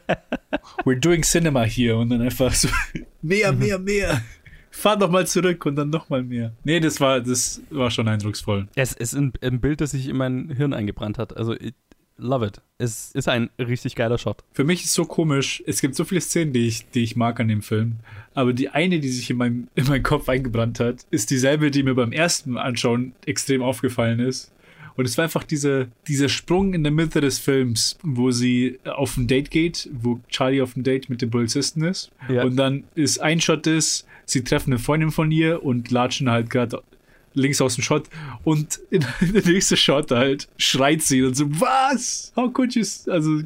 We're 0.85 0.99
doing 0.99 1.23
Cinema 1.23 1.63
hier 1.63 1.97
und 1.97 2.09
dann 2.09 2.21
einfach 2.21 2.53
so, 2.53 2.67
mehr, 3.21 3.51
mehr, 3.51 3.79
mehr. 3.79 4.21
Fahr 4.71 4.97
doch 4.97 5.09
mal 5.09 5.25
zurück 5.27 5.65
und 5.65 5.75
dann 5.75 5.89
noch 5.89 6.09
mal 6.09 6.23
mehr. 6.23 6.53
Nee, 6.63 6.79
das 6.79 6.99
war, 7.01 7.21
das 7.21 7.62
war 7.69 7.91
schon 7.91 8.07
eindrucksvoll. 8.07 8.67
Es 8.75 8.93
ist 8.93 9.13
ein, 9.13 9.33
ein 9.41 9.59
Bild, 9.59 9.81
das 9.81 9.91
sich 9.91 10.07
in 10.07 10.17
mein 10.17 10.49
Hirn 10.49 10.73
eingebrannt 10.73 11.17
hat. 11.17 11.35
Also, 11.35 11.53
ich 11.53 11.73
love 12.19 12.45
it. 12.45 12.62
Es 12.77 13.12
ist 13.13 13.27
ein 13.27 13.49
richtig 13.59 13.95
geiler 13.95 14.17
Shot. 14.17 14.43
Für 14.53 14.63
mich 14.63 14.81
ist 14.81 14.89
es 14.89 14.93
so 14.93 15.05
komisch. 15.05 15.63
Es 15.65 15.81
gibt 15.81 15.95
so 15.95 16.05
viele 16.05 16.21
Szenen, 16.21 16.53
die 16.53 16.67
ich, 16.67 16.89
die 16.91 17.03
ich 17.03 17.15
mag 17.15 17.39
an 17.39 17.47
dem 17.47 17.62
Film. 17.62 17.97
Aber 18.33 18.53
die 18.53 18.69
eine, 18.69 18.99
die 18.99 19.09
sich 19.09 19.29
in 19.29 19.38
meinem, 19.38 19.67
in 19.75 19.88
meinen 19.88 20.03
Kopf 20.03 20.29
eingebrannt 20.29 20.79
hat, 20.79 21.05
ist 21.09 21.31
dieselbe, 21.31 21.71
die 21.71 21.83
mir 21.83 21.95
beim 21.95 22.12
ersten 22.12 22.57
Anschauen 22.57 23.13
extrem 23.25 23.62
aufgefallen 23.62 24.19
ist. 24.19 24.51
Und 24.99 25.05
es 25.05 25.17
war 25.17 25.23
einfach 25.23 25.45
dieser, 25.45 25.88
dieser 26.09 26.27
Sprung 26.27 26.73
in 26.73 26.83
der 26.83 26.91
Mitte 26.91 27.21
des 27.21 27.39
Films, 27.39 27.97
wo 28.03 28.31
sie 28.31 28.79
auf 28.83 29.15
ein 29.15 29.27
Date 29.27 29.49
geht, 29.49 29.89
wo 29.93 30.19
Charlie 30.27 30.62
auf 30.62 30.75
ein 30.75 30.83
Date 30.83 31.09
mit 31.09 31.21
dem 31.21 31.29
Polizisten 31.31 31.83
ist. 31.85 32.12
Ja. 32.27 32.43
Und 32.43 32.57
dann 32.57 32.83
ist 32.95 33.19
ein 33.19 33.39
Shot 33.39 33.65
ist, 33.65 34.05
sie 34.25 34.43
treffen 34.43 34.73
eine 34.73 34.79
Freundin 34.79 35.12
von 35.12 35.31
ihr 35.31 35.63
und 35.63 35.89
latschen 35.89 36.29
halt 36.29 36.49
gerade 36.49 36.83
links 37.33 37.62
aus 37.62 37.75
dem 37.75 37.83
Shot 37.85 38.09
und 38.43 38.77
in, 38.89 39.05
der 39.21 39.45
nächste 39.45 39.77
Shot 39.77 40.12
halt 40.12 40.49
schreit 40.57 41.01
sie 41.01 41.23
und 41.23 41.33
so, 41.33 41.45
was? 41.49 42.33
How 42.35 42.51
could 42.51 42.75
you? 42.75 42.81
s-" 42.81 43.07
Also 43.07 43.39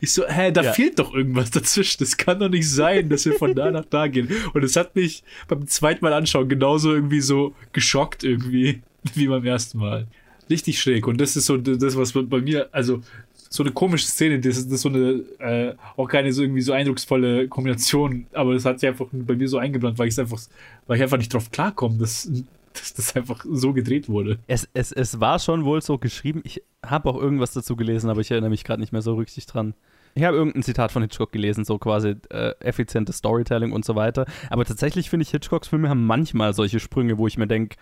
ich 0.00 0.12
so, 0.12 0.26
hä, 0.26 0.50
da 0.50 0.62
Ja. 0.62 0.72
fehlt 0.72 0.98
doch 0.98 1.14
irgendwas 1.14 1.52
dazwischen. 1.52 1.98
Das 2.00 2.16
kann 2.16 2.40
doch 2.40 2.48
nicht 2.48 2.68
sein, 2.68 3.08
dass 3.08 3.26
wir 3.26 3.34
von 3.34 3.54
da 3.54 3.70
nach 3.70 3.84
da 3.84 4.08
gehen. 4.08 4.28
Und 4.54 4.64
es 4.64 4.74
hat 4.74 4.96
mich 4.96 5.22
beim 5.46 5.68
zweiten 5.68 6.04
Mal 6.04 6.14
anschauen 6.14 6.48
genauso 6.48 6.92
irgendwie 6.92 7.20
so 7.20 7.54
geschockt 7.72 8.24
irgendwie 8.24 8.80
wie 9.14 9.28
beim 9.28 9.44
ersten 9.44 9.78
Mal. 9.78 10.08
Richtig 10.50 10.80
schräg. 10.80 11.06
Und 11.06 11.20
das 11.20 11.36
ist 11.36 11.46
so 11.46 11.56
das, 11.56 11.96
was 11.96 12.12
bei 12.12 12.40
mir, 12.40 12.68
also 12.72 13.00
so 13.48 13.62
eine 13.62 13.72
komische 13.72 14.06
Szene, 14.06 14.40
das 14.40 14.56
ist, 14.56 14.66
das 14.66 14.74
ist 14.74 14.82
so 14.82 14.88
eine, 14.88 15.22
äh, 15.38 15.74
auch 15.96 16.08
keine 16.08 16.32
so 16.32 16.42
irgendwie 16.42 16.60
so 16.60 16.72
eindrucksvolle 16.72 17.48
Kombination, 17.48 18.26
aber 18.32 18.54
das 18.54 18.64
hat 18.64 18.80
sich 18.80 18.88
einfach 18.88 19.06
bei 19.12 19.34
mir 19.34 19.48
so 19.48 19.58
eingebrannt, 19.58 19.98
weil 19.98 20.08
ich 20.08 20.18
einfach, 20.18 20.40
weil 20.86 20.96
ich 20.96 21.02
einfach 21.02 21.18
nicht 21.18 21.34
drauf 21.34 21.50
klarkomme, 21.50 21.98
dass, 21.98 22.30
dass 22.72 22.94
das 22.94 23.16
einfach 23.16 23.44
so 23.50 23.72
gedreht 23.72 24.08
wurde. 24.08 24.38
Es, 24.46 24.68
es, 24.72 24.92
es 24.92 25.20
war 25.20 25.40
schon 25.40 25.64
wohl 25.64 25.82
so 25.82 25.98
geschrieben. 25.98 26.42
Ich 26.44 26.62
habe 26.84 27.08
auch 27.10 27.20
irgendwas 27.20 27.52
dazu 27.52 27.74
gelesen, 27.74 28.08
aber 28.08 28.20
ich 28.20 28.30
erinnere 28.30 28.50
mich 28.50 28.64
gerade 28.64 28.80
nicht 28.80 28.92
mehr 28.92 29.02
so 29.02 29.14
richtig 29.14 29.46
dran. 29.46 29.74
Ich 30.14 30.24
habe 30.24 30.36
irgendein 30.36 30.62
Zitat 30.62 30.92
von 30.92 31.02
Hitchcock 31.02 31.32
gelesen, 31.32 31.64
so 31.64 31.78
quasi 31.78 32.16
äh, 32.30 32.52
effizientes 32.60 33.18
Storytelling 33.18 33.72
und 33.72 33.84
so 33.84 33.94
weiter. 33.94 34.26
Aber 34.48 34.64
tatsächlich 34.64 35.08
finde 35.10 35.22
ich, 35.22 35.30
Hitchcocks 35.30 35.68
Filme 35.68 35.88
haben 35.88 36.04
manchmal 36.04 36.52
solche 36.52 36.80
Sprünge, 36.80 37.18
wo 37.18 37.26
ich 37.26 37.38
mir 37.38 37.46
denke, 37.46 37.76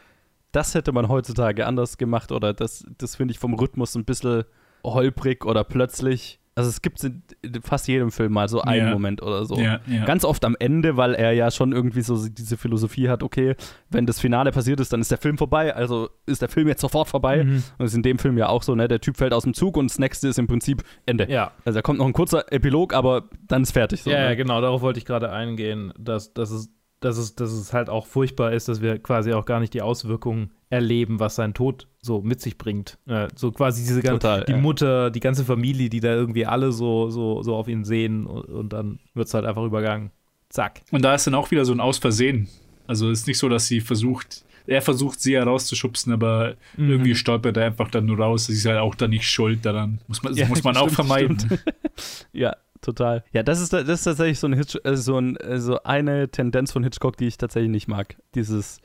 das 0.52 0.74
hätte 0.74 0.92
man 0.92 1.08
heutzutage 1.08 1.66
anders 1.66 1.98
gemacht 1.98 2.32
oder 2.32 2.54
das, 2.54 2.84
das 2.96 3.16
finde 3.16 3.32
ich 3.32 3.38
vom 3.38 3.54
Rhythmus 3.54 3.94
ein 3.94 4.04
bisschen 4.04 4.44
holprig 4.84 5.44
oder 5.44 5.64
plötzlich. 5.64 6.40
Also 6.54 6.70
es 6.70 6.82
gibt 6.82 7.04
in 7.04 7.22
fast 7.62 7.86
jedem 7.86 8.10
Film 8.10 8.32
mal 8.32 8.48
so 8.48 8.60
einen 8.62 8.88
Ja. 8.88 8.92
Moment 8.92 9.22
oder 9.22 9.44
so. 9.44 9.54
Ja, 9.56 9.78
ja. 9.86 10.04
Ganz 10.06 10.24
oft 10.24 10.44
am 10.44 10.56
Ende, 10.58 10.96
weil 10.96 11.14
er 11.14 11.30
ja 11.30 11.52
schon 11.52 11.70
irgendwie 11.70 12.02
so 12.02 12.28
diese 12.28 12.56
Philosophie 12.56 13.08
hat, 13.08 13.22
okay, 13.22 13.54
wenn 13.90 14.06
das 14.06 14.18
Finale 14.18 14.50
passiert 14.50 14.80
ist, 14.80 14.92
dann 14.92 15.00
ist 15.00 15.12
der 15.12 15.18
Film 15.18 15.38
vorbei, 15.38 15.72
also 15.72 16.10
ist 16.26 16.42
der 16.42 16.48
Film 16.48 16.66
jetzt 16.66 16.80
sofort 16.80 17.06
vorbei. 17.06 17.44
Mhm. 17.44 17.62
Und 17.78 17.86
ist 17.86 17.94
in 17.94 18.02
dem 18.02 18.18
Film 18.18 18.36
ja 18.38 18.48
auch 18.48 18.64
so, 18.64 18.74
ne? 18.74 18.88
Der 18.88 19.00
Typ 19.00 19.16
fällt 19.16 19.32
aus 19.32 19.44
dem 19.44 19.54
Zug 19.54 19.76
und 19.76 19.88
das 19.88 20.00
nächste 20.00 20.26
ist 20.26 20.38
im 20.40 20.48
Prinzip 20.48 20.82
Ende. 21.06 21.30
Ja. 21.30 21.52
Also 21.64 21.76
da 21.76 21.82
kommt 21.82 22.00
noch 22.00 22.06
ein 22.06 22.12
kurzer 22.12 22.52
Epilog, 22.52 22.92
aber 22.92 23.28
dann 23.46 23.62
ist 23.62 23.70
fertig. 23.70 24.02
So, 24.02 24.10
ja, 24.10 24.22
ja, 24.22 24.28
ne? 24.30 24.36
genau, 24.36 24.60
darauf 24.60 24.80
wollte 24.80 24.98
ich 24.98 25.04
gerade 25.04 25.30
eingehen, 25.30 25.92
dass, 25.96 26.34
dass, 26.34 26.50
es, 26.50 26.70
dass, 27.00 27.16
es, 27.18 27.34
dass 27.34 27.52
es 27.52 27.72
halt 27.72 27.88
auch 27.88 28.06
furchtbar 28.06 28.52
ist, 28.52 28.68
dass 28.68 28.80
wir 28.82 28.98
quasi 28.98 29.32
auch 29.32 29.44
gar 29.44 29.60
nicht 29.60 29.74
die 29.74 29.82
Auswirkungen 29.82 30.50
erleben, 30.70 31.20
was 31.20 31.34
sein 31.36 31.54
Tod 31.54 31.86
so 32.00 32.20
mit 32.22 32.40
sich 32.40 32.58
bringt. 32.58 32.98
Äh, 33.06 33.28
so 33.34 33.52
quasi 33.52 33.82
diese 33.82 34.02
ganze, 34.02 34.18
Total, 34.20 34.44
die 34.44 34.52
ja. 34.52 34.58
Mutter, 34.58 35.10
die 35.10 35.20
ganze 35.20 35.44
Familie, 35.44 35.88
die 35.88 36.00
da 36.00 36.12
irgendwie 36.14 36.44
alle 36.46 36.72
so, 36.72 37.08
so, 37.10 37.42
so 37.42 37.54
auf 37.56 37.68
ihn 37.68 37.84
sehen 37.84 38.26
und, 38.26 38.44
und 38.48 38.72
dann 38.72 38.98
wird 39.14 39.28
es 39.28 39.34
halt 39.34 39.44
einfach 39.46 39.64
übergangen. 39.64 40.10
Zack. 40.48 40.82
Und 40.90 41.02
da 41.02 41.14
ist 41.14 41.26
dann 41.26 41.34
auch 41.34 41.50
wieder 41.50 41.64
so 41.64 41.72
ein 41.72 41.80
Aus 41.80 41.98
Versehen. 41.98 42.48
Also 42.86 43.10
es 43.10 43.20
ist 43.20 43.26
nicht 43.26 43.38
so, 43.38 43.48
dass 43.48 43.66
sie 43.66 43.80
versucht, 43.80 44.44
er 44.66 44.82
versucht 44.82 45.20
sie 45.20 45.34
herauszuschubsen, 45.36 46.12
aber 46.12 46.54
Mhm. 46.76 46.90
irgendwie 46.90 47.14
stolpert 47.14 47.56
er 47.56 47.66
einfach 47.66 47.90
dann 47.90 48.06
nur 48.06 48.18
raus. 48.18 48.46
Sie 48.46 48.54
ist 48.54 48.64
halt 48.66 48.78
auch 48.78 48.94
dann 48.94 49.10
nicht 49.10 49.28
schuld 49.28 49.64
daran. 49.64 50.00
Muss 50.08 50.22
man, 50.22 50.32
das 50.32 50.40
Ja, 50.40 50.48
muss 50.48 50.64
man 50.64 50.76
auch 50.78 50.82
stimmt, 50.90 50.94
vermeiden. 50.94 51.38
stimmt. 51.38 51.64
Ja, 52.32 52.56
total. 52.80 53.24
Ja, 53.32 53.42
das 53.42 53.60
ist, 53.60 53.72
das 53.72 53.88
ist 53.88 54.04
tatsächlich 54.04 54.38
so, 54.38 54.46
ein 54.46 54.52
Hitch, 54.52 54.76
äh, 54.84 54.96
so, 54.96 55.18
ein, 55.18 55.36
äh, 55.36 55.58
so 55.58 55.82
eine 55.82 56.28
Tendenz 56.30 56.72
von 56.72 56.82
Hitchcock, 56.82 57.16
die 57.16 57.26
ich 57.26 57.38
tatsächlich 57.38 57.70
nicht 57.70 57.88
mag. 57.88 58.16
Dieses, 58.34 58.80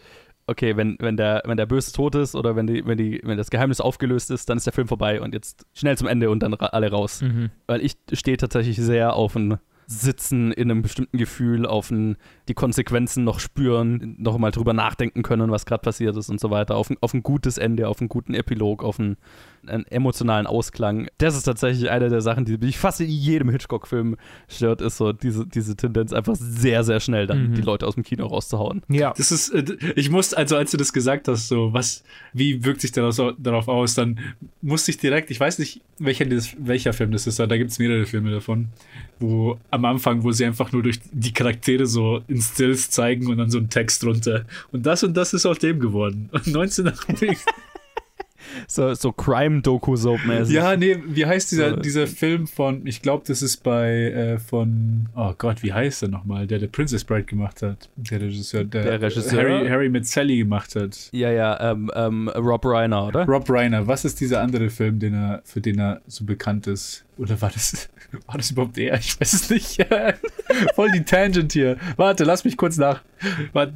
okay, 0.47 0.75
wenn, 0.77 0.97
wenn, 0.99 1.17
der, 1.17 1.43
wenn 1.45 1.57
der 1.57 1.65
Böse 1.65 1.91
tot 1.91 2.15
ist 2.15 2.35
oder 2.35 2.55
wenn, 2.55 2.67
die, 2.67 2.85
wenn, 2.85 2.97
die, 2.97 3.21
wenn 3.23 3.37
das 3.37 3.49
Geheimnis 3.49 3.81
aufgelöst 3.81 4.31
ist, 4.31 4.49
dann 4.49 4.57
ist 4.57 4.65
der 4.65 4.73
Film 4.73 4.87
vorbei 4.87 5.21
und 5.21 5.33
jetzt 5.33 5.65
schnell 5.73 5.97
zum 5.97 6.07
Ende 6.07 6.29
und 6.29 6.41
dann 6.41 6.53
ra 6.53 6.67
alle 6.67 6.91
raus. 6.91 7.21
Mhm. 7.21 7.49
Weil 7.67 7.81
ich 7.81 7.95
stehe 8.11 8.37
tatsächlich 8.37 8.77
sehr 8.77 9.13
auf 9.13 9.35
ein 9.35 9.57
Sitzen 9.85 10.51
in 10.51 10.71
einem 10.71 10.81
bestimmten 10.81 11.17
Gefühl, 11.17 11.65
auf 11.65 11.91
ein, 11.91 12.17
die 12.47 12.53
Konsequenzen 12.53 13.23
noch 13.23 13.39
spüren, 13.39 14.15
noch 14.17 14.37
mal 14.37 14.51
drüber 14.51 14.73
nachdenken 14.73 15.23
können, 15.23 15.51
was 15.51 15.65
gerade 15.65 15.81
passiert 15.81 16.15
ist 16.15 16.29
und 16.29 16.39
so 16.39 16.49
weiter, 16.49 16.75
auf 16.75 16.89
ein, 16.89 16.97
auf 17.01 17.13
ein 17.13 17.23
gutes 17.23 17.57
Ende, 17.57 17.87
auf 17.87 17.99
einen 17.99 18.09
guten 18.09 18.33
Epilog, 18.33 18.83
auf 18.83 18.99
einen, 18.99 19.17
einen 19.67 19.85
emotionalen 19.85 20.47
Ausklang. 20.47 21.07
Das 21.17 21.35
ist 21.35 21.43
tatsächlich 21.43 21.89
eine 21.89 22.09
der 22.09 22.21
Sachen, 22.21 22.45
die 22.45 22.57
mich 22.57 22.77
fast 22.77 23.01
in 23.01 23.09
jedem 23.09 23.49
Hitchcock-Film 23.49 24.15
stört, 24.47 24.81
ist 24.81 24.97
so 24.97 25.13
diese, 25.13 25.45
diese 25.45 25.75
Tendenz, 25.75 26.13
einfach 26.13 26.35
sehr, 26.35 26.83
sehr 26.83 26.99
schnell 26.99 27.27
dann 27.27 27.49
Mhm. 27.51 27.55
die 27.55 27.61
Leute 27.61 27.87
aus 27.87 27.95
dem 27.95 28.03
Kino 28.03 28.25
rauszuhauen. 28.27 28.81
Ja. 28.89 29.13
Das 29.17 29.31
ist, 29.31 29.49
äh, 29.49 29.63
ich 29.95 30.09
musste, 30.09 30.37
also 30.37 30.55
als 30.55 30.71
du 30.71 30.77
das 30.77 30.93
gesagt 30.93 31.27
hast, 31.27 31.47
so, 31.47 31.73
was, 31.73 32.03
wie 32.33 32.63
wirkt 32.63 32.81
sich 32.81 32.91
daraus, 32.91 33.21
darauf 33.37 33.67
aus, 33.67 33.93
dann 33.95 34.19
musste 34.61 34.91
ich 34.91 34.97
direkt, 34.97 35.31
ich 35.31 35.39
weiß 35.39 35.59
nicht, 35.59 35.81
welcher, 35.99 36.25
welcher 36.57 36.93
Film 36.93 37.11
das 37.11 37.27
ist, 37.27 37.39
da 37.39 37.45
gibt 37.45 37.71
es 37.71 37.79
mehrere 37.79 38.05
Filme 38.05 38.31
davon, 38.31 38.67
wo 39.19 39.57
am 39.71 39.85
Anfang, 39.85 40.23
wo 40.23 40.31
sie 40.31 40.45
einfach 40.45 40.71
nur 40.71 40.83
durch 40.83 40.99
die 41.11 41.33
Charaktere 41.33 41.85
so 41.85 42.21
in 42.27 42.41
Stills 42.41 42.89
zeigen 42.89 43.27
und 43.27 43.37
dann 43.37 43.49
so 43.49 43.57
ein 43.57 43.69
Text 43.69 44.03
drunter. 44.03 44.45
Und 44.71 44.85
das 44.85 45.03
und 45.03 45.15
das 45.15 45.33
ist 45.33 45.45
aus 45.45 45.59
dem 45.59 45.79
geworden. 45.79 46.29
Und 46.33 46.47
1988. 46.47 47.37
So, 48.67 48.93
so 48.93 49.11
Crime-Doku-Soap-mäßig. 49.11 50.53
ja, 50.55 50.75
nee, 50.75 50.97
wie 51.07 51.25
heißt 51.25 51.51
dieser, 51.51 51.71
So. 51.71 51.75
dieser 51.77 52.07
Film 52.07 52.47
von, 52.47 52.85
ich 52.85 53.01
glaube, 53.01 53.23
das 53.27 53.41
ist 53.41 53.57
bei, 53.63 53.89
äh, 54.11 54.37
von, 54.39 55.07
oh 55.15 55.33
Gott, 55.37 55.63
wie 55.63 55.73
heißt 55.73 56.03
der 56.03 56.09
nochmal, 56.09 56.47
der 56.47 56.59
der 56.59 56.67
Princess 56.67 57.03
Bride 57.03 57.23
gemacht 57.23 57.61
hat? 57.61 57.89
Der 57.95 58.21
Regisseur, 58.21 58.63
der, 58.63 58.83
Der 58.83 59.01
Regisseur? 59.01 59.41
Harry, 59.41 59.67
Harry 59.67 59.89
mit 59.89 60.05
Sally 60.07 60.37
gemacht 60.37 60.75
hat. 60.75 61.09
Ja, 61.11 61.31
ja, 61.31 61.71
ähm, 61.71 61.91
ähm, 61.95 62.29
Rob 62.29 62.65
Reiner, 62.65 63.07
oder? 63.07 63.25
Rob 63.25 63.49
Reiner, 63.49 63.87
was 63.87 64.05
ist 64.05 64.19
dieser 64.19 64.41
andere 64.41 64.69
Film, 64.69 64.99
den 64.99 65.13
er, 65.13 65.41
für 65.45 65.61
den 65.61 65.79
er 65.79 66.01
so 66.07 66.25
bekannt 66.25 66.67
ist? 66.67 67.05
Oder 67.17 67.39
war 67.41 67.51
das, 67.51 67.89
war 68.27 68.37
das 68.37 68.51
überhaupt 68.51 68.77
er? 68.77 68.97
Ich 68.97 69.19
weiß 69.19 69.33
es 69.33 69.49
nicht. 69.49 69.85
Voll 70.75 70.91
die 70.91 71.03
Tangent 71.03 71.53
hier. 71.53 71.77
Warte, 71.95 72.23
lass 72.23 72.43
mich 72.43 72.57
kurz 72.57 72.77
nach. 72.77 73.01
Warte. 73.53 73.73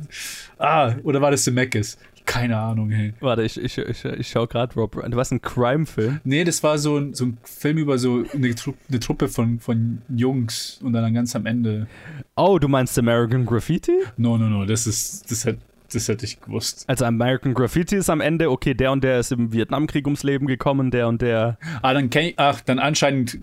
Ah, 0.58 0.94
oder 1.04 1.22
war 1.22 1.32
das 1.32 1.44
Zemeckis? 1.44 1.98
Keine 2.28 2.58
Ahnung, 2.58 2.92
hey. 2.92 3.14
Warte, 3.22 3.44
ich, 3.44 3.60
ich, 3.60 3.78
ich, 3.78 4.04
ich 4.04 4.28
schau 4.28 4.46
gerade 4.48 4.76
Rob 4.76 4.98
Reiner. 4.98 5.16
Was 5.16 5.32
ein 5.32 5.42
Crime-Film? 5.42 6.20
Nee, 6.26 6.44
das 6.44 6.62
war 6.62 6.78
so 6.78 6.98
ein, 6.98 7.14
so 7.14 7.26
ein 7.26 7.38
Film 7.42 7.78
über 7.78 7.98
so 7.98 8.26
eine, 8.34 8.54
Tru 8.54 8.74
eine 8.90 9.00
Truppe 9.00 9.30
von, 9.30 9.60
von 9.60 10.02
Jungs 10.10 10.80
und 10.84 10.92
dann 10.92 11.14
ganz 11.14 11.36
am 11.38 11.46
Ende. 11.46 11.88
Oh, 12.36 12.60
du 12.60 12.68
meinst 12.68 13.00
American 13.00 13.46
Graffiti? 13.46 13.94
No, 14.18 14.38
no, 14.38 14.50
no, 14.50 14.66
das 14.66 14.86
ist, 14.86 15.32
das 15.32 15.46
hätte, 15.46 15.60
das 15.92 16.10
hätte 16.10 16.26
ich 16.26 16.42
gewusst. 16.42 16.84
Also 16.88 17.06
American 17.06 17.54
Graffiti 17.54 17.96
ist 17.96 18.10
am 18.10 18.20
Ende, 18.20 18.52
okay, 18.52 18.74
der 18.74 18.92
und 18.92 19.06
der 19.06 19.22
ist 19.22 19.32
im 19.32 19.54
Vietnamkrieg 19.54 20.06
ums 20.06 20.24
Leben 20.24 20.48
gekommen, 20.48 20.92
der 20.92 21.08
und 21.08 21.22
der. 21.22 21.58
Ah, 21.82 21.94
dann 21.94 22.10
kenn 22.10 22.26
ich, 22.26 22.34
ach, 22.38 22.60
dann 22.60 22.78
anscheinend 22.78 23.40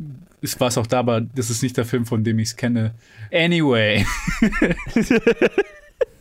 war 0.59 0.69
es 0.69 0.77
auch 0.77 0.87
da, 0.87 0.99
aber 0.99 1.23
das 1.23 1.49
ist 1.49 1.63
nicht 1.63 1.79
der 1.79 1.87
Film, 1.87 2.05
von 2.05 2.23
dem 2.23 2.39
ich 2.39 2.49
es 2.49 2.57
kenne. 2.57 2.93
Anyway. 3.33 4.05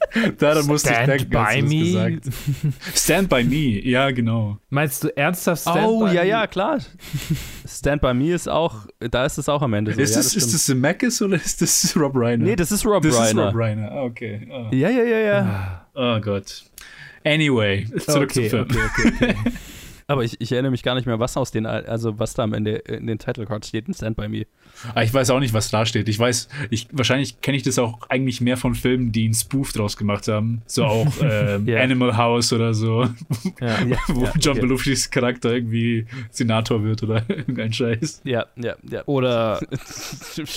Daran 0.37 0.65
musste 0.67 0.89
ich 0.89 0.95
Stand 0.95 1.07
denken, 1.09 1.35
als 1.35 1.55
by 1.55 1.61
das 1.61 1.69
me. 1.69 1.83
gesagt 1.83 2.35
Stand 2.95 3.29
by 3.29 3.43
me, 3.43 3.81
ja, 3.87 4.11
genau. 4.11 4.57
Meinst 4.69 5.03
du 5.03 5.15
ernsthaft 5.17 5.61
Stand 5.63 5.87
oh, 5.87 6.05
by 6.05 6.13
ja, 6.13 6.21
Me? 6.23 6.27
ja, 6.27 6.47
klar. 6.47 6.79
Stand 7.67 8.01
by 8.01 8.13
Me 8.13 8.31
ist 8.33 8.47
auch, 8.49 8.87
da 8.99 9.25
ist 9.25 9.37
es 9.37 9.49
auch 9.49 9.61
am 9.61 9.73
Ende 9.73 9.93
so. 9.93 10.01
ist, 10.01 10.11
ja, 10.11 10.17
das, 10.17 10.35
ist 10.35 10.53
das 10.53 10.65
Zemeckis 10.65 11.21
oder 11.21 11.35
ist 11.35 11.61
das 11.61 11.95
Rob 11.97 12.13
Reiner? 12.15 12.43
Nee, 12.43 12.55
das 12.55 12.71
ist 12.71 12.85
Rob 12.85 13.03
das 13.03 13.13
ist 13.13 13.19
Reiner. 13.19 13.45
Rob 13.47 13.55
Reiner. 13.55 13.91
Ah, 13.91 14.03
Okay. 14.03 14.47
Ah. 14.51 14.69
Ja, 14.71 14.89
ja, 14.89 15.03
ja, 15.03 15.19
ja. 15.19 15.87
Oh 15.95 16.19
Gott. 16.19 16.63
Anyway, 17.25 17.85
zurück 17.99 18.29
Okay, 18.31 18.49
zum 18.49 18.67
Film. 18.67 18.67
okay, 18.69 19.11
okay, 19.13 19.13
okay. 19.29 19.35
Aber 20.13 20.23
ich, 20.23 20.39
ich 20.39 20.52
erinnere 20.52 20.69
mich 20.69 20.84
gar 20.84 20.93
nicht 20.93 21.08
mehr, 21.08 21.19
was 21.19 21.36
aus 21.38 21.49
den, 21.49 21.65
also 21.65 22.19
was 22.19 22.36
da 22.36 22.43
am 22.43 22.54
Ende 22.54 22.76
in 22.76 23.08
den 23.08 23.17
Title 23.17 23.47
Cards 23.47 23.69
steht 23.69 23.88
in 23.88 23.95
Stand 23.95 24.15
by 24.15 24.28
Me. 24.28 24.45
Ah, 24.93 25.02
ich 25.02 25.12
weiß 25.12 25.32
auch 25.32 25.39
nicht, 25.39 25.56
was 25.56 25.71
da 25.71 25.88
steht. 25.88 26.08
Ich 26.08 26.19
weiß, 26.19 26.49
ich, 26.69 26.88
wahrscheinlich 26.91 27.41
kenne 27.41 27.58
ich 27.58 27.63
das 27.63 27.80
auch 27.80 27.97
eigentlich 28.10 28.39
mehr 28.41 28.58
von 28.58 28.76
Filmen, 28.76 29.12
die 29.12 29.26
einen 29.26 29.34
Spoof 29.34 29.73
draus 29.73 29.97
gemacht 29.97 30.28
haben. 30.28 30.62
So 30.67 30.86
auch 30.86 31.08
ähm, 31.21 31.67
Ja. 31.67 31.82
Animal 31.82 32.15
House 32.15 32.54
oder 32.54 32.76
so, 32.76 33.10
Ja. 33.60 33.78
wo 34.08 34.26
ja, 34.26 34.34
John 34.39 34.52
okay. 34.52 34.62
Belushis 34.62 35.10
Charakter 35.10 35.52
irgendwie 35.52 36.06
Senator 36.30 36.84
wird 36.84 37.02
oder 37.02 37.23
irgendein 37.28 37.73
Scheiß. 37.73 38.21
Ja, 38.23 38.45
ja, 38.56 38.76
ja. 38.88 39.04
Oder 39.08 39.60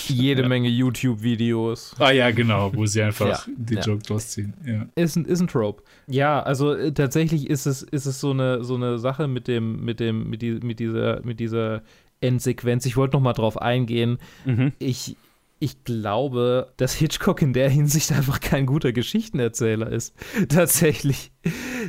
jede 0.08 0.46
Menge 0.48 0.68
YouTube-Videos. 0.68 1.94
Ah 1.98 2.10
ja, 2.10 2.30
genau, 2.30 2.74
wo 2.74 2.84
sie 2.84 3.00
einfach 3.00 3.26
Ja, 3.26 3.40
den 3.56 3.78
ja. 3.78 3.82
Joke 3.82 4.02
draus 4.02 4.28
ziehen. 4.28 4.52
Ja. 4.66 4.86
Ist 4.96 5.16
ein, 5.16 5.24
ist 5.24 5.40
ein 5.40 5.48
Trope. 5.48 5.82
Ja, 6.08 6.42
also 6.42 6.74
äh, 6.74 6.92
tatsächlich 6.92 7.48
ist 7.48 7.66
es, 7.66 7.82
ist 7.82 8.06
es 8.06 8.20
so, 8.20 8.30
eine, 8.32 8.62
so 8.62 8.74
eine 8.74 8.98
Sache 8.98 9.28
mit 9.28 9.45
dem, 9.48 9.84
mit 9.84 10.00
dem, 10.00 10.28
mit, 10.28 10.42
die, 10.42 10.52
mit 10.52 10.80
dieser, 10.80 11.24
mit 11.24 11.40
dieser 11.40 11.82
Endsequenz. 12.20 12.86
Ich 12.86 12.96
wollte 12.96 13.16
noch 13.16 13.22
mal 13.22 13.32
drauf 13.32 13.60
eingehen. 13.60 14.18
Mhm. 14.44 14.72
Ich, 14.78 15.16
ich 15.58 15.84
glaube, 15.84 16.72
dass 16.76 16.94
Hitchcock 16.94 17.40
in 17.40 17.52
der 17.52 17.70
Hinsicht 17.70 18.12
einfach 18.12 18.40
kein 18.40 18.66
guter 18.66 18.92
Geschichtenerzähler 18.92 19.90
ist. 19.90 20.14
Tatsächlich. 20.48 21.30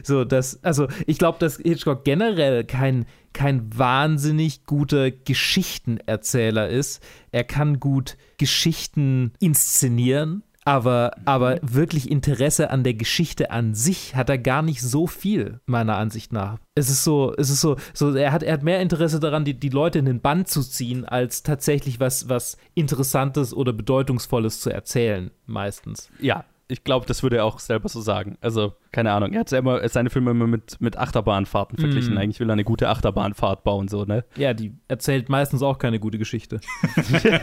So, 0.04 0.24
dass, 0.24 0.64
also 0.64 0.88
ich 1.06 1.18
glaube, 1.18 1.40
dass 1.40 1.58
Hitchcock 1.58 2.04
generell 2.04 2.64
kein, 2.64 3.06
kein 3.34 3.70
wahnsinnig 3.78 4.66
guter 4.66 5.12
Geschichtenerzähler 5.12 6.70
ist. 6.70 7.04
Er 7.32 7.44
kann 7.44 7.80
gut 7.80 8.18
Geschichten 8.38 9.34
inszenieren. 9.40 10.44
Aber, 10.68 11.12
aber 11.24 11.60
wirklich 11.62 12.12
Interesse 12.12 12.72
an 12.72 12.84
der 12.84 12.94
Geschichte 12.94 13.52
an 13.52 13.74
sich 13.74 14.16
hat 14.16 14.30
er 14.30 14.38
gar 14.38 14.62
nicht 14.62 14.82
so 14.82 15.08
viel, 15.08 15.62
meiner 15.66 15.96
Ansicht 15.96 16.34
nach. 16.34 16.58
Es 16.76 16.90
ist 16.90 17.06
so, 17.06 17.34
es 17.38 17.50
ist 17.50 17.62
so, 17.62 17.78
so 17.94 18.14
er, 18.14 18.34
hat, 18.34 18.44
er 18.44 18.52
hat 18.52 18.64
mehr 18.64 18.82
Interesse 18.82 19.22
daran, 19.22 19.46
die, 19.46 19.54
die 19.54 19.70
Leute 19.70 20.00
in 20.00 20.04
den 20.04 20.20
Band 20.20 20.50
zu 20.50 20.62
ziehen, 20.62 21.06
als 21.06 21.42
tatsächlich 21.42 22.02
was, 22.02 22.28
was 22.28 22.58
Interessantes 22.74 23.54
oder 23.54 23.72
Bedeutungsvolles 23.72 24.60
zu 24.60 24.70
erzählen, 24.70 25.32
meistens. 25.46 26.10
Ja, 26.20 26.44
ich 26.70 26.84
glaube, 26.84 27.06
das 27.06 27.24
würde 27.24 27.38
er 27.38 27.46
auch 27.46 27.60
selber 27.60 27.88
so 27.90 28.02
sagen. 28.02 28.38
Also, 28.42 28.74
keine 28.92 29.12
Ahnung. 29.14 29.34
Er 29.34 29.42
hat 29.42 29.50
selber 29.50 29.88
seine 29.88 30.10
Filme 30.10 30.32
immer 30.32 30.48
mit, 30.48 30.82
mit 30.82 30.98
Achterbahnfahrten 30.98 31.78
verglichen. 31.78 32.16
Mm. 32.16 32.18
Eigentlich 32.18 32.40
will 32.40 32.50
er 32.50 32.54
eine 32.54 32.64
gute 32.66 32.90
Achterbahnfahrt 32.90 33.64
bauen, 33.64 33.88
so, 33.88 34.04
ne? 34.04 34.26
Ja, 34.36 34.54
die 34.54 34.74
erzählt 34.88 35.30
meistens 35.30 35.62
auch 35.64 35.78
keine 35.78 36.00
gute 36.00 36.18
Geschichte. 36.18 36.60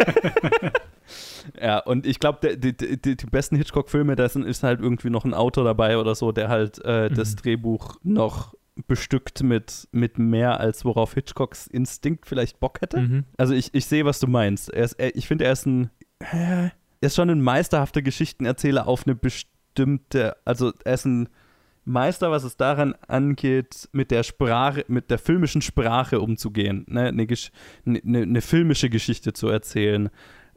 Ja, 1.61 1.79
und 1.81 2.07
ich 2.07 2.19
glaube, 2.21 2.57
die, 2.57 2.75
die, 2.75 2.99
die, 3.01 3.17
die 3.17 3.27
besten 3.27 3.57
Hitchcock-Filme, 3.57 4.17
da 4.17 4.29
sind- 4.29 4.47
ist 4.47 4.63
halt 4.63 4.81
irgendwie 4.81 5.11
noch 5.11 5.25
ein 5.27 5.35
Autor 5.35 5.65
dabei 5.65 5.99
oder 5.99 6.15
so, 6.15 6.33
der 6.33 6.49
halt 6.49 6.83
äh, 6.85 7.11
das 7.11 7.37
Drehbuch 7.37 7.97
noch 8.03 8.55
bestückt 8.87 9.43
mit, 9.43 9.87
mit 9.93 10.19
mehr, 10.19 10.59
als 10.59 10.85
worauf 10.85 11.15
Hitchcocks 11.15 11.67
Instinkt 11.67 12.27
vielleicht 12.27 12.61
Bock 12.61 12.81
hätte. 12.81 13.01
Mhm. 13.01 13.25
Also 13.37 13.53
ich, 13.55 13.75
ich 13.75 13.85
sehe, 13.87 14.05
was 14.07 14.21
du 14.21 14.27
meinst. 14.27 14.73
Er 14.73 14.85
ist, 14.85 14.95
er, 14.95 15.15
ich 15.15 15.29
finde, 15.29 15.45
er 15.45 15.53
ist 15.53 15.67
ein 15.67 15.91
äh, 16.21 16.71
ist 17.07 17.17
schon 17.17 17.31
ein 17.31 17.40
meisterhafter 17.40 18.03
Geschichtenerzähler 18.03 18.87
auf 18.87 19.07
eine 19.07 19.14
bestimmte, 19.14 20.37
also 20.45 20.73
er 20.85 20.95
ist 20.95 21.05
ein 21.07 21.29
Meister, 21.87 22.31
was 22.31 22.45
es 22.45 22.57
daran 22.57 22.95
angeht, 23.09 23.88
mit 23.93 24.11
der 24.11 24.23
Sprache, 24.23 24.85
mit 24.88 25.11
der 25.11 25.19
filmischen 25.19 25.61
Sprache 25.61 26.21
umzugehen, 26.21 26.87
ne? 26.88 27.09
eine, 27.09 27.27
Gesch 27.27 27.51
eine, 27.85 28.01
eine 28.23 28.40
filmische 28.40 28.88
Geschichte 28.88 29.33
zu 29.35 29.49
erzählen. 29.49 30.09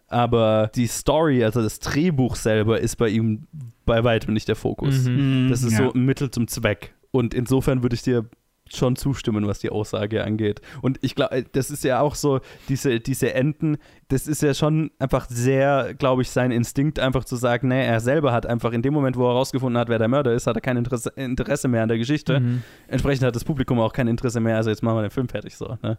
Aber 0.07 0.71
die 0.73 0.87
Story, 0.87 1.43
also 1.43 1.61
das 1.61 1.79
Drehbuch 1.79 2.37
selber, 2.37 2.79
ist 2.79 2.95
bei 2.95 3.09
ihm 3.09 3.45
bei 3.85 4.05
weitem 4.05 4.33
nicht 4.33 4.47
der 4.47 4.55
Fokus. 4.55 5.03
Mhm. 5.03 5.47
Das 5.49 5.63
ist 5.63 5.73
Ja. 5.73 5.79
so 5.79 5.93
ein 5.93 6.05
Mittel 6.05 6.31
zum 6.31 6.47
Zweck. 6.47 6.93
Und 7.11 7.33
insofern 7.33 7.83
würde 7.83 7.95
ich 7.95 8.03
dir 8.03 8.29
schon 8.75 8.95
zustimmen, 8.95 9.47
was 9.47 9.59
die 9.59 9.69
Aussage 9.69 10.23
angeht. 10.23 10.61
Und 10.81 10.99
ich 11.01 11.15
glaube, 11.15 11.45
das 11.51 11.69
ist 11.69 11.83
ja 11.83 12.01
auch 12.01 12.15
so, 12.15 12.39
diese, 12.69 12.99
diese 12.99 13.33
Enden, 13.33 13.77
das 14.09 14.27
ist 14.27 14.41
ja 14.41 14.53
schon 14.53 14.91
einfach 14.99 15.27
sehr, 15.29 15.93
glaube 15.93 16.21
ich, 16.21 16.29
sein 16.29 16.51
Instinkt, 16.51 16.99
einfach 16.99 17.25
zu 17.25 17.35
sagen, 17.35 17.67
nee, 17.67 17.85
er 17.85 17.99
selber 17.99 18.31
hat 18.31 18.45
einfach 18.45 18.71
in 18.71 18.81
dem 18.81 18.93
Moment, 18.93 19.17
wo 19.17 19.25
er 19.25 19.33
herausgefunden 19.33 19.79
hat, 19.79 19.89
wer 19.89 19.99
der 19.99 20.07
Mörder 20.07 20.33
ist, 20.33 20.47
hat 20.47 20.55
er 20.55 20.61
kein 20.61 20.77
Interesse, 20.77 21.11
Interesse 21.15 21.67
mehr 21.67 21.83
an 21.83 21.89
der 21.89 21.97
Geschichte. 21.97 22.39
Mhm. 22.39 22.63
Entsprechend 22.87 23.25
hat 23.25 23.35
das 23.35 23.43
Publikum 23.43 23.79
auch 23.79 23.93
kein 23.93 24.07
Interesse 24.07 24.39
mehr, 24.39 24.55
also 24.55 24.69
jetzt 24.69 24.83
machen 24.83 24.97
wir 24.97 25.01
den 25.01 25.11
Film 25.11 25.27
fertig 25.27 25.55
so. 25.55 25.77
Ne? 25.83 25.97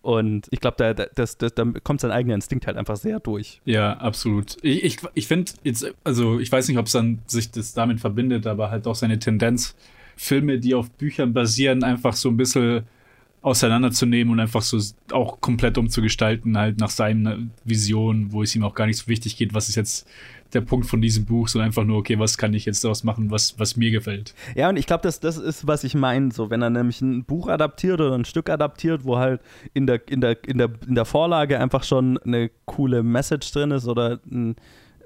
Und 0.00 0.48
ich 0.50 0.60
glaube, 0.60 0.76
da, 0.78 0.94
da, 0.94 1.06
das, 1.14 1.38
das, 1.38 1.54
da 1.54 1.64
kommt 1.84 2.00
sein 2.00 2.10
eigener 2.10 2.34
Instinkt 2.34 2.66
halt 2.66 2.76
einfach 2.76 2.96
sehr 2.96 3.20
durch. 3.20 3.60
Ja, 3.64 3.94
absolut. 3.98 4.56
Ich, 4.62 4.84
ich, 4.84 4.98
ich 5.14 5.26
finde 5.26 5.52
jetzt, 5.62 5.86
also 6.04 6.40
ich 6.40 6.50
weiß 6.50 6.68
nicht, 6.68 6.78
ob 6.78 6.86
es 6.86 6.92
dann 6.92 7.20
sich 7.26 7.50
das 7.50 7.74
damit 7.74 8.00
verbindet, 8.00 8.46
aber 8.46 8.70
halt 8.70 8.86
auch 8.86 8.94
seine 8.94 9.18
Tendenz, 9.18 9.76
Filme, 10.22 10.58
die 10.58 10.74
auf 10.74 10.90
Büchern 10.92 11.32
basieren, 11.32 11.82
einfach 11.82 12.14
so 12.14 12.28
ein 12.28 12.36
bisschen 12.36 12.84
auseinanderzunehmen 13.42 14.32
und 14.32 14.38
einfach 14.38 14.62
so 14.62 14.78
auch 15.10 15.40
komplett 15.40 15.76
umzugestalten, 15.76 16.56
halt 16.56 16.78
nach 16.78 16.90
seiner 16.90 17.38
Vision, 17.64 18.30
wo 18.30 18.42
es 18.42 18.54
ihm 18.54 18.62
auch 18.62 18.74
gar 18.74 18.86
nicht 18.86 18.98
so 18.98 19.08
wichtig 19.08 19.36
geht, 19.36 19.52
was 19.52 19.68
ist 19.68 19.74
jetzt 19.74 20.08
der 20.52 20.60
Punkt 20.60 20.86
von 20.86 21.00
diesem 21.00 21.24
Buch, 21.24 21.48
sondern 21.48 21.66
einfach 21.66 21.84
nur, 21.84 21.98
okay, 21.98 22.18
was 22.20 22.38
kann 22.38 22.54
ich 22.54 22.66
jetzt 22.66 22.84
daraus 22.84 23.02
machen, 23.02 23.30
was, 23.32 23.58
was 23.58 23.76
mir 23.76 23.90
gefällt. 23.90 24.34
Ja, 24.54 24.68
und 24.68 24.76
ich 24.76 24.86
glaube, 24.86 25.02
das, 25.02 25.18
das 25.18 25.38
ist, 25.38 25.66
was 25.66 25.82
ich 25.82 25.94
meine. 25.94 26.30
So, 26.30 26.50
wenn 26.50 26.62
er 26.62 26.70
nämlich 26.70 27.00
ein 27.00 27.24
Buch 27.24 27.48
adaptiert 27.48 28.00
oder 28.00 28.14
ein 28.14 28.24
Stück 28.24 28.48
adaptiert, 28.48 29.04
wo 29.04 29.18
halt 29.18 29.40
in 29.74 29.86
der, 29.86 30.06
in 30.08 30.20
der, 30.20 30.36
in 30.44 30.58
der, 30.58 30.70
in 30.86 30.94
der 30.94 31.04
Vorlage 31.04 31.58
einfach 31.58 31.82
schon 31.82 32.18
eine 32.18 32.50
coole 32.66 33.02
Message 33.02 33.50
drin 33.50 33.72
ist 33.72 33.88
oder 33.88 34.20
ein, 34.30 34.54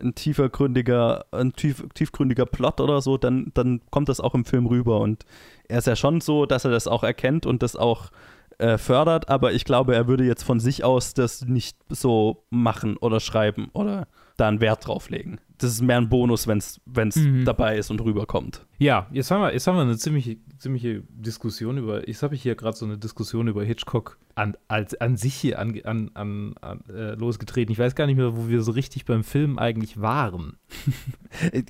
ein 0.00 0.14
tiefergründiger, 0.14 1.26
ein 1.30 1.52
tief, 1.52 1.84
tiefgründiger 1.94 2.46
Plot 2.46 2.80
oder 2.80 3.00
so, 3.00 3.16
dann, 3.16 3.50
dann 3.54 3.80
kommt 3.90 4.08
das 4.08 4.20
auch 4.20 4.34
im 4.34 4.44
Film 4.44 4.66
rüber. 4.66 5.00
Und 5.00 5.24
er 5.68 5.78
ist 5.78 5.86
ja 5.86 5.96
schon 5.96 6.20
so, 6.20 6.46
dass 6.46 6.64
er 6.64 6.70
das 6.70 6.88
auch 6.88 7.02
erkennt 7.02 7.46
und 7.46 7.62
das 7.62 7.76
auch 7.76 8.10
äh, 8.58 8.78
fördert, 8.78 9.28
aber 9.28 9.52
ich 9.52 9.64
glaube, 9.64 9.94
er 9.94 10.08
würde 10.08 10.24
jetzt 10.24 10.42
von 10.42 10.60
sich 10.60 10.82
aus 10.82 11.12
das 11.12 11.44
nicht 11.44 11.76
so 11.90 12.44
machen 12.48 12.96
oder 12.96 13.20
schreiben 13.20 13.68
oder 13.74 14.08
da 14.38 14.48
einen 14.48 14.60
Wert 14.60 14.86
drauf 14.86 15.10
legen. 15.10 15.38
Das 15.58 15.70
ist 15.72 15.82
mehr 15.82 15.96
ein 15.98 16.08
Bonus, 16.08 16.46
wenn 16.46 16.58
es 16.58 16.80
Mhm. 17.16 17.44
dabei 17.44 17.76
ist 17.78 17.90
und 17.90 18.00
rüberkommt. 18.00 18.66
Ja, 18.78 19.06
jetzt 19.10 19.30
haben 19.30 19.40
wir, 19.40 19.52
jetzt 19.54 19.66
haben 19.66 19.76
wir 19.76 19.82
eine 19.82 19.96
ziemliche, 19.96 20.36
ziemliche 20.58 21.02
Diskussion 21.08 21.78
über, 21.78 22.06
jetzt 22.06 22.22
habe 22.22 22.34
ich 22.34 22.42
hier 22.42 22.54
gerade 22.56 22.76
so 22.76 22.84
eine 22.84 22.98
Diskussion 22.98 23.48
über 23.48 23.64
Hitchcock 23.64 24.18
an, 24.34 24.54
als, 24.68 24.94
an 25.00 25.16
sich 25.16 25.32
hier 25.34 25.58
an, 25.58 25.80
an, 25.84 26.10
an, 26.12 26.54
an, 26.60 26.80
äh, 26.94 27.14
losgetreten. 27.14 27.72
Ich 27.72 27.78
weiß 27.78 27.94
gar 27.94 28.06
nicht 28.06 28.16
mehr, 28.18 28.36
wo 28.36 28.48
wir 28.50 28.60
so 28.60 28.72
richtig 28.72 29.06
beim 29.06 29.24
Film 29.24 29.58
eigentlich 29.58 29.98
waren. 30.00 30.56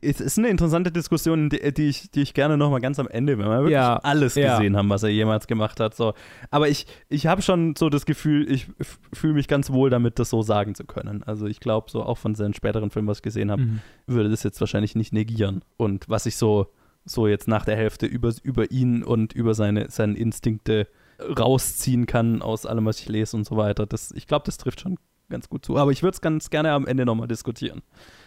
Es 0.01 0.21
ist 0.21 0.39
eine 0.39 0.49
interessante 0.49 0.93
Diskussion, 0.93 1.49
die, 1.51 1.73
die, 1.73 1.89
ich, 1.89 2.11
die 2.11 2.23
ich 2.23 2.35
gerne 2.35 2.57
nochmal 2.57 2.81
ganz 2.81 2.99
am 2.99 3.09
Ende, 3.09 3.37
wenn 3.39 3.47
wir 3.47 3.59
wirklich 3.59 3.73
Ja, 3.73 3.97
alles 3.97 4.35
ja. 4.37 4.57
gesehen 4.57 4.77
haben, 4.77 4.89
was 4.91 5.03
er 5.03 5.09
jemals 5.09 5.47
gemacht 5.47 5.81
hat. 5.81 5.95
So. 5.95 6.15
Aber 6.51 6.69
ich, 6.69 6.87
ich 7.09 7.27
habe 7.27 7.43
schon 7.43 7.75
so 7.77 7.89
das 7.89 8.07
Gefühl, 8.07 8.51
ich 8.51 8.69
fühle 9.13 9.35
mich 9.35 9.49
ganz 9.49 9.71
wohl 9.71 9.91
damit, 9.91 10.19
das 10.19 10.31
so 10.31 10.43
sagen 10.43 10.75
zu 10.75 10.85
können. 10.85 11.23
Also 11.25 11.47
ich 11.47 11.59
glaube, 11.61 11.91
so 11.91 12.03
auch 12.03 12.19
von 12.19 12.35
seinen 12.35 12.55
späteren 12.55 12.91
Filmen, 12.91 13.09
was 13.09 13.19
ich 13.19 13.23
gesehen 13.23 13.51
habe, 13.51 13.63
Mhm. 13.63 13.76
Würde 14.07 14.31
das 14.31 14.43
jetzt 14.43 14.61
wahrscheinlich 14.61 14.95
nicht 14.95 15.13
negieren. 15.13 15.63
Und 15.77 16.09
was 16.09 16.27
ich 16.27 16.37
so, 16.37 16.67
so 17.05 17.27
jetzt 17.27 17.49
nach 17.49 17.65
der 17.65 17.77
Hälfte 17.77 18.07
über, 18.07 18.33
über 18.43 18.71
ihn 18.71 19.03
und 19.03 19.33
über 19.33 19.55
seine, 19.55 19.91
seine 19.91 20.17
Instinkte 20.17 20.87
rausziehen 21.21 22.07
kann 22.07 22.43
aus 22.43 22.67
allem, 22.67 22.85
was 22.87 23.01
ich 23.01 23.09
lese 23.09 23.37
und 23.37 23.45
so 23.45 23.57
weiter, 23.57 23.87
das, 23.87 24.13
ich 24.13 24.27
glaube, 24.27 24.45
das 24.45 24.59
trifft 24.59 24.81
schon 24.81 24.99
ganz 25.29 25.49
gut 25.49 25.65
zu. 25.65 25.77
Aber 25.77 25.91
ich 25.91 26.03
würde 26.03 26.15
es 26.15 26.21
ganz 26.21 26.51
gerne 26.51 26.73
am 26.73 26.87
Ende 26.87 27.05
nochmal 27.07 27.29
diskutieren, 27.29 27.83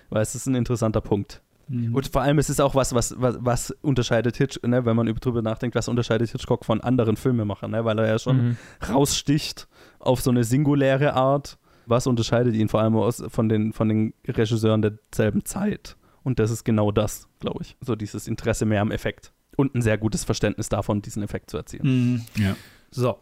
weil 0.09 0.21
es 0.21 0.35
ist 0.35 0.47
ein 0.47 0.55
interessanter 0.55 1.01
Punkt. 1.01 1.41
Mhm. 1.67 1.93
Und 1.95 2.07
vor 2.07 2.21
allem 2.23 2.39
es 2.39 2.49
ist 2.49 2.59
auch 2.59 2.73
was, 2.75 2.93
was, 2.95 3.13
was, 3.19 3.37
was 3.41 3.71
unterscheidet 3.81 4.37
Hitch, 4.37 4.59
ne, 4.63 4.85
wenn 4.85 4.95
man 4.95 5.07
über- 5.07 5.19
drüber 5.19 5.41
nachdenkt, 5.41 5.75
was 5.75 5.87
unterscheidet 5.87 6.31
Hitchcock 6.31 6.65
von 6.65 6.81
anderen 6.81 7.15
Filmemachern, 7.15 7.71
ne, 7.71 7.85
weil 7.85 7.99
er 7.99 8.07
ja 8.07 8.19
schon 8.19 8.37
Mhm. 8.49 8.57
raussticht 8.89 9.67
auf 9.99 10.19
so 10.21 10.31
eine 10.31 10.43
singuläre 10.43 11.13
Art. 11.13 11.57
Was 11.89 12.05
unterscheidet 12.07 12.55
ihn 12.55 12.69
vor 12.69 12.81
allem 12.81 12.95
aus, 12.95 13.23
von, 13.29 13.49
den, 13.49 13.73
von 13.73 13.89
den 13.89 14.13
Regisseuren 14.27 14.81
derselben 14.81 15.43
Zeit? 15.43 15.97
Und 16.23 16.37
das 16.37 16.51
ist 16.51 16.63
genau 16.63 16.91
das, 16.91 17.27
glaube 17.39 17.63
ich. 17.63 17.77
So 17.81 17.95
dieses 17.95 18.27
Interesse 18.27 18.65
mehr 18.65 18.81
am 18.81 18.91
Effekt. 18.91 19.33
Und 19.57 19.73
ein 19.73 19.81
sehr 19.81 19.97
gutes 19.97 20.23
Verständnis 20.23 20.69
davon, 20.69 21.01
diesen 21.01 21.23
Effekt 21.23 21.49
zu 21.49 21.57
erzielen. 21.57 21.85
Mhm. 21.85 22.25
Ja. 22.35 22.55
So, 22.91 23.19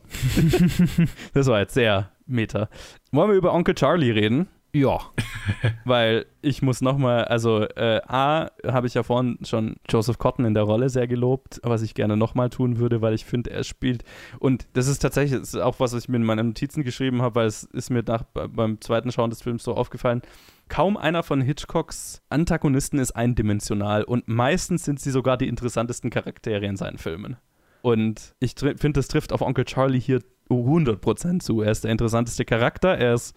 Das 1.34 1.48
war 1.48 1.60
jetzt 1.60 1.74
sehr 1.74 2.12
meta. 2.26 2.70
Wollen 3.12 3.32
wir 3.32 3.38
über 3.38 3.54
Onkel 3.54 3.74
Charlie 3.74 4.12
reden? 4.12 4.48
Ja. 4.80 5.00
Weil 5.86 6.26
ich 6.42 6.62
muss 6.62 6.82
nochmal, 6.82 7.26
also 7.26 7.64
äh, 7.64 8.02
A, 8.08 8.50
habe 8.66 8.88
ich 8.88 8.94
ja 8.94 9.04
vorhin 9.04 9.38
schon 9.44 9.76
Joseph 9.90 10.18
Cotton 10.18 10.46
in 10.46 10.54
der 10.54 10.64
Rolle 10.64 10.90
sehr 10.90 11.08
gelobt, 11.08 11.60
was 11.64 11.82
ich 11.82 11.94
gerne 11.94 12.18
nochmal 12.18 12.50
tun 12.50 12.78
würde, 12.78 13.02
weil 13.02 13.14
ich 13.14 13.26
finde, 13.26 13.52
er 13.52 13.64
spielt, 13.64 14.04
und 14.40 14.68
das 14.74 14.88
ist 14.88 15.00
tatsächlich 15.00 15.40
das 15.40 15.54
ist 15.54 15.60
auch 15.60 15.80
was, 15.80 15.94
was 15.94 16.04
ich 16.04 16.10
mir 16.10 16.18
in 16.18 16.24
meinen 16.24 16.48
Notizen 16.48 16.84
geschrieben 16.84 17.22
habe, 17.22 17.36
weil 17.36 17.48
es 17.48 17.64
ist 17.64 17.90
mir 17.90 18.04
nach, 18.04 18.24
beim 18.24 18.80
zweiten 18.82 19.12
Schauen 19.12 19.30
des 19.30 19.42
Films 19.42 19.64
so 19.64 19.74
aufgefallen, 19.74 20.22
kaum 20.70 20.98
einer 20.98 21.24
von 21.24 21.42
Hitchcocks 21.42 22.22
Antagonisten 22.30 23.00
ist 23.00 23.12
eindimensional 23.12 24.04
und 24.04 24.28
meistens 24.28 24.86
sind 24.86 25.00
sie 25.00 25.12
sogar 25.12 25.38
die 25.38 25.48
interessantesten 25.48 26.10
Charaktere 26.10 26.66
in 26.66 26.78
seinen 26.78 26.98
Filmen. 26.98 27.38
Und 27.82 28.36
ich 28.40 28.56
finde, 28.58 28.94
das 28.94 29.08
trifft 29.08 29.32
auf 29.32 29.42
Onkel 29.42 29.66
Charlie 29.66 30.00
hier 30.00 30.22
100% 30.50 31.40
zu. 31.40 31.62
Er 31.62 31.72
ist 31.72 31.84
der 31.84 31.92
interessanteste 31.92 32.46
Charakter, 32.46 32.98
er 32.98 33.14
ist 33.14 33.36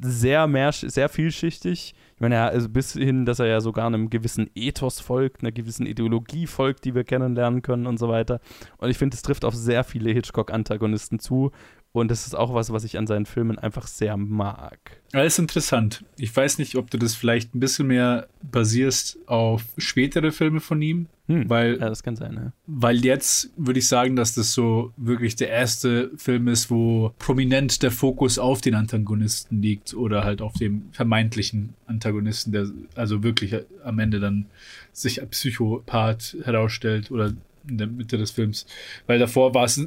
sehr, 0.00 0.46
mehr, 0.46 0.72
sehr 0.72 1.08
vielschichtig. 1.08 1.94
Ich 2.14 2.20
meine, 2.20 2.36
er, 2.36 2.48
also 2.48 2.68
bis 2.68 2.92
hin, 2.92 3.24
dass 3.24 3.38
er 3.38 3.46
ja 3.46 3.60
sogar 3.60 3.86
einem 3.86 4.10
gewissen 4.10 4.50
Ethos 4.54 5.00
folgt, 5.00 5.42
einer 5.42 5.52
gewissen 5.52 5.86
Ideologie 5.86 6.46
folgt, 6.46 6.84
die 6.84 6.94
wir 6.94 7.04
kennenlernen 7.04 7.62
können 7.62 7.86
und 7.86 7.98
so 7.98 8.08
weiter. 8.08 8.40
Und 8.78 8.90
ich 8.90 8.98
finde, 8.98 9.14
es 9.14 9.22
trifft 9.22 9.44
auf 9.44 9.54
sehr 9.54 9.84
viele 9.84 10.10
Hitchcock-Antagonisten 10.10 11.18
zu. 11.18 11.52
Und 11.92 12.10
das 12.10 12.26
ist 12.26 12.34
auch 12.34 12.54
was, 12.54 12.72
was 12.72 12.84
ich 12.84 12.96
an 12.96 13.06
seinen 13.06 13.26
Filmen 13.26 13.58
einfach 13.58 13.86
sehr 13.86 14.16
mag. 14.16 15.02
Alles 15.12 15.38
interessant. 15.38 16.04
Ich 16.16 16.34
weiß 16.34 16.58
nicht, 16.58 16.76
ob 16.76 16.90
du 16.90 16.96
das 16.96 17.14
vielleicht 17.14 17.54
ein 17.54 17.60
bisschen 17.60 17.86
mehr 17.88 18.28
basierst 18.42 19.18
auf 19.26 19.62
spätere 19.76 20.32
Filme 20.32 20.60
von 20.60 20.80
ihm, 20.80 21.08
Hm. 21.32 21.50
weil 21.50 21.78
Ja, 21.80 21.88
das 21.88 22.02
kann 22.02 22.16
sein, 22.16 22.34
ja. 22.34 22.52
Weil 22.66 23.04
jetzt 23.04 23.50
würde 23.56 23.78
ich 23.78 23.88
sagen, 23.88 24.16
dass 24.16 24.34
das 24.34 24.52
so 24.52 24.92
wirklich 24.96 25.36
der 25.36 25.48
erste 25.48 26.10
Film 26.16 26.48
ist, 26.48 26.70
wo 26.70 27.12
prominent 27.18 27.82
der 27.82 27.90
Fokus 27.90 28.38
auf 28.38 28.60
den 28.60 28.74
Antagonisten 28.74 29.62
liegt 29.62 29.94
oder 29.94 30.24
halt 30.24 30.42
auf 30.42 30.52
dem 30.54 30.84
vermeintlichen 30.92 31.74
Antagonisten, 31.86 32.52
der 32.52 32.66
also 32.94 33.22
wirklich 33.22 33.54
am 33.84 33.98
Ende 33.98 34.20
dann 34.20 34.46
sich 34.92 35.20
als 35.20 35.30
Psychopath 35.30 36.36
herausstellt 36.44 37.10
oder 37.10 37.32
in 37.68 37.78
der 37.78 37.86
Mitte 37.86 38.18
des 38.18 38.32
Films. 38.32 38.66
Weil 39.06 39.18
davor 39.18 39.54
war 39.54 39.64
es, 39.64 39.80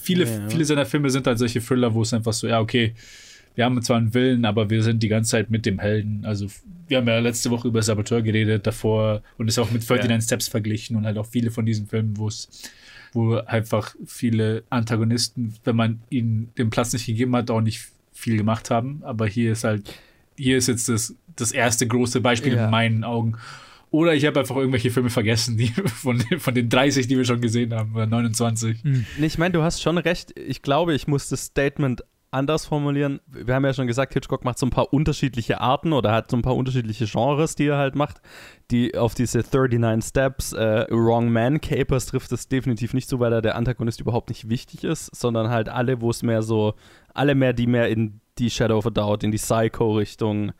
viele, 0.00 0.24
Ja. 0.24 0.48
viele 0.48 0.64
seiner 0.64 0.86
Filme 0.86 1.10
sind 1.10 1.26
halt 1.26 1.38
solche 1.38 1.60
Thriller, 1.60 1.92
wo 1.94 2.02
es 2.02 2.14
einfach 2.14 2.32
so, 2.32 2.46
ja, 2.48 2.60
okay, 2.60 2.94
wir 3.54 3.64
haben 3.64 3.80
zwar 3.82 3.96
einen 3.98 4.14
Willen, 4.14 4.44
aber 4.44 4.70
wir 4.70 4.82
sind 4.82 5.02
die 5.02 5.08
ganze 5.08 5.32
Zeit 5.32 5.50
mit 5.50 5.66
dem 5.66 5.78
Helden. 5.78 6.24
Also 6.24 6.46
wir 6.88 6.98
haben 6.98 7.06
ja 7.08 7.18
letzte 7.18 7.50
Woche 7.50 7.68
über 7.68 7.82
Saboteur 7.82 8.22
geredet 8.22 8.66
davor 8.66 9.22
und 9.38 9.48
es 9.48 9.58
auch 9.58 9.70
mit 9.70 9.88
39 9.88 10.24
Steps 10.26 10.48
verglichen 10.48 10.96
und 10.96 11.04
halt 11.06 11.18
auch 11.18 11.26
viele 11.26 11.50
von 11.50 11.66
diesen 11.66 11.86
Filmen, 11.86 12.16
wo 12.16 12.28
es 12.28 12.48
wo 13.12 13.34
einfach 13.34 13.94
viele 14.06 14.62
Antagonisten, 14.70 15.54
wenn 15.64 15.74
man 15.74 16.00
ihnen 16.10 16.52
den 16.56 16.70
Platz 16.70 16.92
nicht 16.92 17.06
gegeben 17.06 17.34
hat, 17.34 17.50
auch 17.50 17.60
nicht 17.60 17.88
viel 18.12 18.36
gemacht 18.36 18.70
haben. 18.70 19.00
Aber 19.04 19.26
hier 19.26 19.50
ist 19.52 19.64
halt, 19.64 19.92
hier 20.36 20.56
ist 20.56 20.68
jetzt 20.68 20.88
das, 20.88 21.14
das 21.34 21.50
erste 21.50 21.88
große 21.88 22.20
Beispiel 22.20 22.54
Ja. 22.54 22.66
in 22.66 22.70
meinen 22.70 23.02
Augen. 23.02 23.36
Oder 23.90 24.14
ich 24.14 24.24
habe 24.26 24.38
einfach 24.38 24.54
irgendwelche 24.54 24.90
Filme 24.92 25.10
vergessen, 25.10 25.56
die 25.56 25.66
von, 25.86 26.18
den- 26.20 26.38
von 26.38 26.54
den 26.54 26.68
30, 26.68 27.08
die 27.08 27.16
wir 27.16 27.24
schon 27.24 27.40
gesehen 27.40 27.74
haben, 27.74 27.92
oder 27.96 28.06
29. 28.06 28.78
Nee, 28.84 29.04
Ich 29.26 29.38
meine, 29.38 29.54
du 29.54 29.62
hast 29.62 29.82
schon 29.82 29.98
recht. 29.98 30.32
Ich 30.38 30.62
glaube, 30.62 30.94
ich 30.94 31.08
muss 31.08 31.28
das 31.28 31.46
Statement 31.46 32.04
anders 32.30 32.66
formulieren. 32.66 33.20
Wir 33.26 33.54
haben 33.54 33.64
ja 33.64 33.74
schon 33.74 33.86
gesagt, 33.86 34.12
Hitchcock 34.14 34.44
macht 34.44 34.58
so 34.58 34.66
ein 34.66 34.70
paar 34.70 34.92
unterschiedliche 34.92 35.60
Arten 35.60 35.92
oder 35.92 36.12
hat 36.12 36.30
so 36.30 36.36
ein 36.36 36.42
paar 36.42 36.56
unterschiedliche 36.56 37.06
Genres, 37.06 37.54
die 37.54 37.66
er 37.66 37.78
halt 37.78 37.94
macht. 37.94 38.20
Die 38.70 38.96
auf 38.96 39.14
diese 39.14 39.38
39 39.38 40.08
Steps, 40.08 40.52
äh, 40.52 40.86
Wrong 40.90 41.30
Man 41.30 41.60
Capers 41.60 42.06
trifft 42.06 42.30
es 42.32 42.48
definitiv 42.48 42.94
nicht 42.94 43.08
so, 43.08 43.18
weil 43.20 43.32
er 43.32 43.42
der 43.42 43.56
Antagonist 43.56 44.00
überhaupt 44.00 44.28
nicht 44.28 44.48
wichtig 44.48 44.84
ist, 44.84 45.14
sondern 45.14 45.50
halt 45.50 45.68
alle, 45.68 46.00
wo 46.00 46.10
es 46.10 46.22
mehr 46.22 46.42
so, 46.42 46.74
alle 47.14 47.34
mehr, 47.34 47.52
die 47.52 47.66
mehr 47.66 47.88
in 47.88 48.20
die 48.38 48.50
Shadow 48.50 48.78
of 48.78 48.86
a 48.86 48.90
Doubt, 48.90 49.24
in 49.24 49.32
die 49.32 49.38
Psycho-Richtung, 49.38 50.52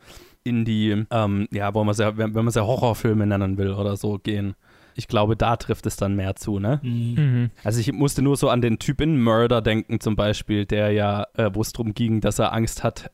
in 0.43 0.65
die, 0.65 1.05
ähm, 1.09 1.47
ja, 1.51 1.73
wo 1.73 1.83
man 1.83 1.95
sehr, 1.95 2.17
wenn 2.17 2.33
man 2.33 2.49
sehr 2.49 2.67
Horrorfilme 2.67 3.25
nennen 3.25 3.57
will 3.57 3.71
oder 3.71 3.95
so 3.95 4.17
gehen. 4.17 4.55
Ich 4.95 5.07
glaube, 5.07 5.35
da 5.35 5.55
trifft 5.55 5.85
es 5.85 5.95
dann 5.95 6.15
mehr 6.15 6.35
zu, 6.35 6.59
ne? 6.59 6.79
Mhm. 6.83 7.49
Also 7.63 7.79
ich 7.79 7.91
musste 7.91 8.21
nur 8.21 8.37
so 8.37 8.49
an 8.49 8.61
den 8.61 8.79
Typ 8.79 9.01
in 9.01 9.21
Murder 9.21 9.61
denken 9.61 9.99
zum 9.99 10.15
Beispiel, 10.15 10.65
der 10.65 10.91
ja, 10.91 11.25
äh, 11.35 11.49
wo 11.53 11.61
es 11.61 11.71
darum 11.71 11.93
ging, 11.93 12.21
dass 12.21 12.39
er 12.39 12.53
Angst 12.53 12.83
hat, 12.83 13.11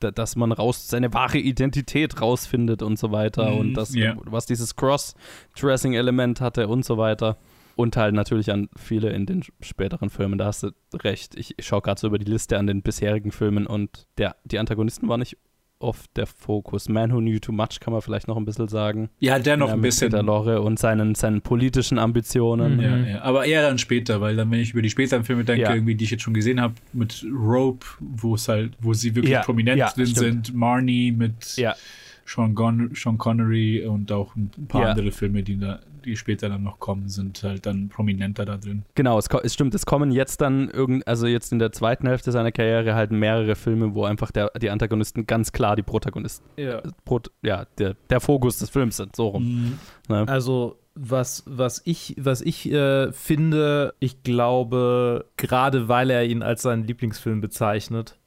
dass 0.00 0.36
man 0.36 0.52
raus 0.52 0.88
seine 0.88 1.12
wahre 1.12 1.38
Identität 1.38 2.20
rausfindet 2.20 2.82
und 2.82 2.98
so 2.98 3.12
weiter 3.12 3.50
Mhm, 3.50 3.58
und 3.58 3.74
das, 3.74 3.94
ja. 3.94 4.16
was 4.24 4.46
dieses 4.46 4.76
Cross-Dressing-Element 4.76 6.40
hatte 6.40 6.68
und 6.68 6.84
so 6.84 6.98
weiter. 6.98 7.36
Und 7.74 7.96
halt 7.96 8.14
natürlich 8.14 8.52
an 8.52 8.68
viele 8.76 9.10
in 9.10 9.24
den 9.24 9.42
späteren 9.62 10.10
Filmen, 10.10 10.36
da 10.36 10.44
hast 10.44 10.62
du 10.62 10.70
recht. 10.94 11.34
Ich, 11.36 11.54
ich 11.56 11.66
schaue 11.66 11.80
gerade 11.80 11.98
so 11.98 12.06
über 12.06 12.18
die 12.18 12.30
Liste 12.30 12.58
an 12.58 12.66
den 12.66 12.82
bisherigen 12.82 13.32
Filmen 13.32 13.66
und 13.66 14.06
der, 14.18 14.36
die 14.44 14.58
Antagonisten 14.58 15.08
waren 15.08 15.20
nicht 15.20 15.38
oft 15.82 16.16
der 16.16 16.26
Fokus. 16.26 16.88
Man 16.88 17.12
Who 17.12 17.18
Knew 17.18 17.38
Too 17.38 17.52
Much 17.52 17.80
kann 17.80 17.92
man 17.92 18.02
vielleicht 18.02 18.28
noch 18.28 18.36
ein 18.36 18.44
bisschen 18.44 18.68
sagen. 18.68 19.10
Ja, 19.18 19.38
der 19.38 19.56
noch 19.56 19.68
ja, 19.68 19.74
ein 19.74 19.80
mit 19.80 19.88
bisschen. 19.88 20.10
Peter 20.10 20.22
Lorre 20.22 20.62
und 20.62 20.78
seinen, 20.78 21.14
seinen 21.14 21.42
politischen 21.42 21.98
Ambitionen. 21.98 22.76
Mhm. 22.76 22.82
Ja, 22.82 22.96
ja, 22.96 23.22
aber 23.22 23.44
eher 23.44 23.62
dann 23.62 23.78
später, 23.78 24.20
weil 24.20 24.36
dann, 24.36 24.50
wenn 24.50 24.60
ich 24.60 24.72
über 24.72 24.82
die 24.82 24.90
späteren 24.90 25.24
Filme 25.24 25.44
denke, 25.44 25.62
Ja. 25.62 25.74
irgendwie, 25.74 25.94
die 25.94 26.04
ich 26.04 26.10
jetzt 26.10 26.22
schon 26.22 26.34
gesehen 26.34 26.60
habe, 26.60 26.74
mit 26.92 27.24
Rope, 27.32 27.86
wo 28.00 28.34
es 28.34 28.48
halt, 28.48 28.72
wo 28.80 28.92
sie 28.94 29.14
wirklich 29.14 29.32
Ja, 29.32 29.42
prominent 29.42 29.78
ja, 29.78 29.90
drin 29.90 30.06
stimmt. 30.06 30.46
sind, 30.46 30.54
Marnie 30.54 31.12
mit 31.12 31.56
Ja. 31.56 31.74
Sean, 32.24 32.54
Gon 32.54 32.90
Sean 32.94 33.18
Connery 33.18 33.84
und 33.84 34.10
auch 34.12 34.36
ein 34.36 34.50
paar 34.68 34.82
Ja. 34.82 34.90
andere 34.90 35.10
Filme, 35.10 35.42
die 35.42 35.58
da, 35.58 35.80
die 36.04 36.16
später 36.16 36.48
dann 36.48 36.62
noch 36.62 36.78
kommen, 36.78 37.08
sind 37.08 37.42
halt 37.42 37.66
dann 37.66 37.88
prominenter 37.88 38.44
da 38.44 38.56
drin. 38.56 38.84
Genau, 38.94 39.18
es, 39.18 39.26
es 39.42 39.54
stimmt, 39.54 39.74
es 39.74 39.86
kommen 39.86 40.10
jetzt 40.10 40.40
dann 40.40 40.68
irgend, 40.68 41.06
also 41.06 41.26
jetzt 41.26 41.52
in 41.52 41.58
der 41.58 41.72
zweiten 41.72 42.06
Hälfte 42.06 42.32
seiner 42.32 42.52
Karriere 42.52 42.94
halt 42.94 43.10
mehrere 43.10 43.54
Filme, 43.54 43.94
wo 43.94 44.04
einfach 44.04 44.30
der, 44.30 44.50
die 44.60 44.70
Antagonisten 44.70 45.26
ganz 45.26 45.52
klar 45.52 45.76
die 45.76 45.82
Protagonisten, 45.82 46.44
Ja. 46.56 46.82
Prot, 47.04 47.30
ja, 47.42 47.66
der, 47.78 47.94
der 48.10 48.20
Fokus 48.20 48.58
des 48.58 48.70
Films 48.70 48.96
sind, 48.96 49.16
so 49.16 49.28
rum. 49.28 49.78
Ne? 50.08 50.26
Also 50.28 50.78
was, 50.94 51.42
was 51.46 51.80
ich, 51.84 52.16
was 52.18 52.42
ich 52.42 52.70
äh, 52.70 53.12
finde, 53.12 53.94
ich 53.98 54.22
glaube, 54.22 55.26
gerade 55.36 55.88
weil 55.88 56.10
er 56.10 56.24
ihn 56.24 56.42
als 56.42 56.62
seinen 56.62 56.84
Lieblingsfilm 56.86 57.40
bezeichnet, 57.40 58.18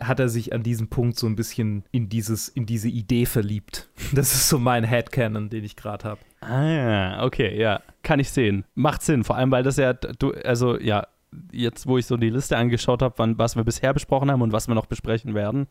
hat 0.00 0.20
er 0.20 0.28
sich 0.28 0.52
an 0.52 0.62
diesem 0.62 0.88
Punkt 0.88 1.18
so 1.18 1.26
ein 1.26 1.36
bisschen 1.36 1.84
in 1.90 2.08
dieses, 2.08 2.48
in 2.48 2.66
diese 2.66 2.88
Idee 2.88 3.26
verliebt. 3.26 3.88
Das 4.12 4.34
ist 4.34 4.48
so 4.48 4.58
mein 4.58 4.84
Headcanon, 4.84 5.48
den 5.50 5.64
ich 5.64 5.76
gerade 5.76 6.04
habe. 6.04 6.20
Ah, 6.40 7.24
okay, 7.24 7.58
ja, 7.58 7.80
kann 8.02 8.20
ich 8.20 8.30
sehen. 8.30 8.64
Macht 8.74 9.02
Sinn, 9.02 9.24
vor 9.24 9.36
allem, 9.36 9.50
weil 9.50 9.62
das 9.62 9.76
ja, 9.76 9.92
du, 9.92 10.32
also 10.32 10.78
ja, 10.78 11.06
jetzt, 11.52 11.86
wo 11.86 11.98
ich 11.98 12.06
so 12.06 12.16
die 12.16 12.30
Liste 12.30 12.56
angeschaut 12.56 13.02
habe, 13.02 13.34
was 13.38 13.56
wir 13.56 13.64
bisher 13.64 13.92
besprochen 13.92 14.30
haben 14.30 14.42
und 14.42 14.52
was 14.52 14.68
wir 14.68 14.74
noch 14.74 14.86
besprechen 14.86 15.34
werden. 15.34 15.66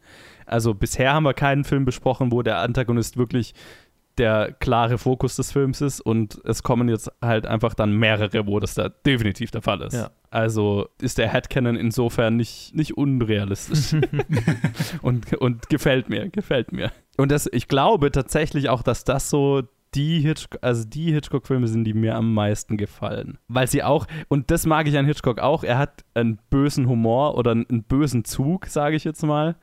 Also 0.46 0.74
bisher 0.74 1.14
haben 1.14 1.24
wir 1.24 1.34
keinen 1.34 1.64
Film 1.64 1.86
besprochen, 1.86 2.32
wo 2.32 2.42
der 2.42 2.60
Antagonist 2.60 3.18
wirklich 3.18 3.54
der 4.18 4.52
klare 4.52 4.98
Fokus 4.98 5.36
des 5.36 5.52
Films 5.52 5.80
ist 5.82 6.02
und 6.02 6.42
es 6.44 6.64
kommen 6.64 6.90
jetzt 6.90 7.12
halt 7.22 7.46
einfach 7.46 7.76
dann 7.76 7.94
mehrere, 7.94 8.48
wo 8.48 8.60
das 8.60 8.74
da 8.74 8.90
definitiv 8.90 9.52
der 9.52 9.62
Fall 9.62 9.82
ist. 9.82 9.94
Ja. 9.94 10.10
Also 10.32 10.90
ist 11.00 11.20
der 11.20 11.32
Headcanon 11.32 11.76
insofern 11.76 12.36
nicht, 12.36 12.76
nicht 12.76 12.98
unrealistisch. 12.98 13.96
und, 15.02 15.34
und 15.36 15.70
gefällt 15.70 16.10
mir, 16.10 16.30
gefällt 16.30 16.72
mir. 16.72 16.92
Und 17.18 17.32
das, 17.32 17.48
ich 17.52 17.68
glaube 17.68 18.12
tatsächlich 18.12 18.70
auch, 18.70 18.82
dass 18.82 19.04
das 19.04 19.30
so 19.30 19.64
die 19.96 20.20
Hitchcock, 20.20 20.60
also 20.62 20.84
die 20.86 21.12
Hitchcock-Filme 21.12 21.68
sind, 21.68 21.84
die 21.84 21.94
mir 21.94 22.16
am 22.16 22.34
meisten 22.34 22.78
gefallen. 22.78 23.38
Weil 23.48 23.68
sie 23.68 23.84
auch, 23.84 24.08
und 24.28 24.52
das 24.52 24.66
mag 24.66 24.88
ich 24.88 24.98
an 24.98 25.06
Hitchcock 25.06 25.40
auch, 25.40 25.64
er 25.64 25.78
hat 25.78 26.04
einen 26.14 26.40
bösen 26.50 26.88
Humor 26.88 27.38
oder 27.38 27.52
einen 27.52 27.84
bösen 27.84 28.26
Zug, 28.26 28.68
sage 28.68 28.96
ich 28.96 29.04
jetzt 29.04 29.24
mal. 29.24 29.56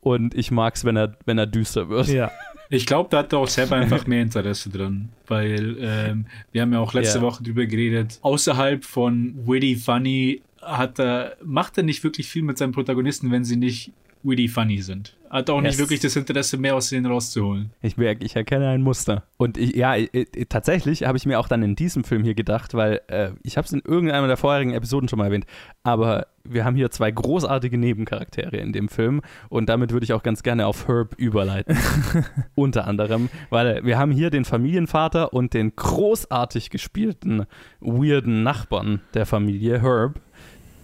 Und 0.00 0.34
ich 0.34 0.50
mag 0.50 0.74
es, 0.76 0.84
wenn 0.84 0.96
er, 0.96 1.16
wenn 1.26 1.38
er 1.38 1.46
düster 1.46 1.88
wird. 1.88 2.08
Ja. 2.08 2.30
Ich 2.72 2.86
glaube, 2.86 3.08
da 3.10 3.18
hat 3.18 3.32
er 3.32 3.40
auch 3.40 3.48
selber 3.48 3.74
einfach 3.74 4.06
mehr 4.06 4.22
Interesse 4.22 4.70
dran, 4.70 5.08
weil 5.26 5.76
ähm, 5.80 6.26
wir 6.52 6.62
haben 6.62 6.72
ja 6.72 6.78
auch 6.78 6.94
letzte 6.94 7.18
Ja. 7.18 7.24
Woche 7.24 7.42
drüber 7.42 7.66
geredet. 7.66 8.20
Außerhalb 8.22 8.84
von 8.84 9.34
Witty 9.44 9.74
Funny 9.74 10.40
hat 10.62 11.00
er, 11.00 11.36
macht 11.42 11.78
er 11.78 11.82
nicht 11.82 12.04
wirklich 12.04 12.28
viel 12.28 12.42
mit 12.44 12.58
seinen 12.58 12.70
Protagonisten, 12.70 13.32
wenn 13.32 13.42
sie 13.42 13.56
nicht 13.56 13.92
witty 14.22 14.48
funny 14.48 14.82
sind. 14.82 15.16
Hat 15.30 15.48
auch 15.48 15.60
nicht 15.60 15.72
Yes. 15.72 15.78
wirklich 15.78 16.00
das 16.00 16.16
Interesse, 16.16 16.56
mehr 16.58 16.74
aus 16.74 16.88
denen 16.90 17.06
rauszuholen. 17.06 17.70
Ich 17.82 17.96
merke, 17.96 18.24
ich 18.24 18.34
erkenne 18.34 18.68
ein 18.68 18.82
Muster. 18.82 19.22
Und 19.36 19.56
ich, 19.56 19.76
ja, 19.76 19.94
ich, 19.94 20.10
ich, 20.12 20.48
tatsächlich 20.48 21.04
habe 21.04 21.16
ich 21.18 21.24
mir 21.24 21.38
auch 21.38 21.46
dann 21.46 21.62
in 21.62 21.76
diesem 21.76 22.02
Film 22.02 22.24
hier 22.24 22.34
gedacht, 22.34 22.74
weil 22.74 23.00
äh, 23.06 23.30
ich 23.44 23.56
habe 23.56 23.64
es 23.64 23.72
in 23.72 23.80
irgendeiner 23.84 24.26
der 24.26 24.36
vorherigen 24.36 24.72
Episoden 24.74 25.08
schon 25.08 25.20
mal 25.20 25.26
erwähnt, 25.26 25.46
aber 25.84 26.26
wir 26.42 26.64
haben 26.64 26.74
hier 26.74 26.90
zwei 26.90 27.12
großartige 27.12 27.78
Nebencharaktere 27.78 28.56
in 28.56 28.72
dem 28.72 28.88
Film 28.88 29.20
und 29.50 29.68
damit 29.68 29.92
würde 29.92 30.02
ich 30.02 30.12
auch 30.14 30.24
ganz 30.24 30.42
gerne 30.42 30.66
auf 30.66 30.88
Herb 30.88 31.14
überleiten. 31.16 31.78
Unter 32.56 32.88
anderem, 32.88 33.28
weil 33.50 33.84
wir 33.84 33.98
haben 33.98 34.10
hier 34.10 34.30
den 34.30 34.44
Familienvater 34.44 35.32
und 35.32 35.54
den 35.54 35.76
großartig 35.76 36.70
gespielten, 36.70 37.46
weirden 37.78 38.42
Nachbarn 38.42 39.00
der 39.14 39.26
Familie, 39.26 39.80
Herb 39.80 40.20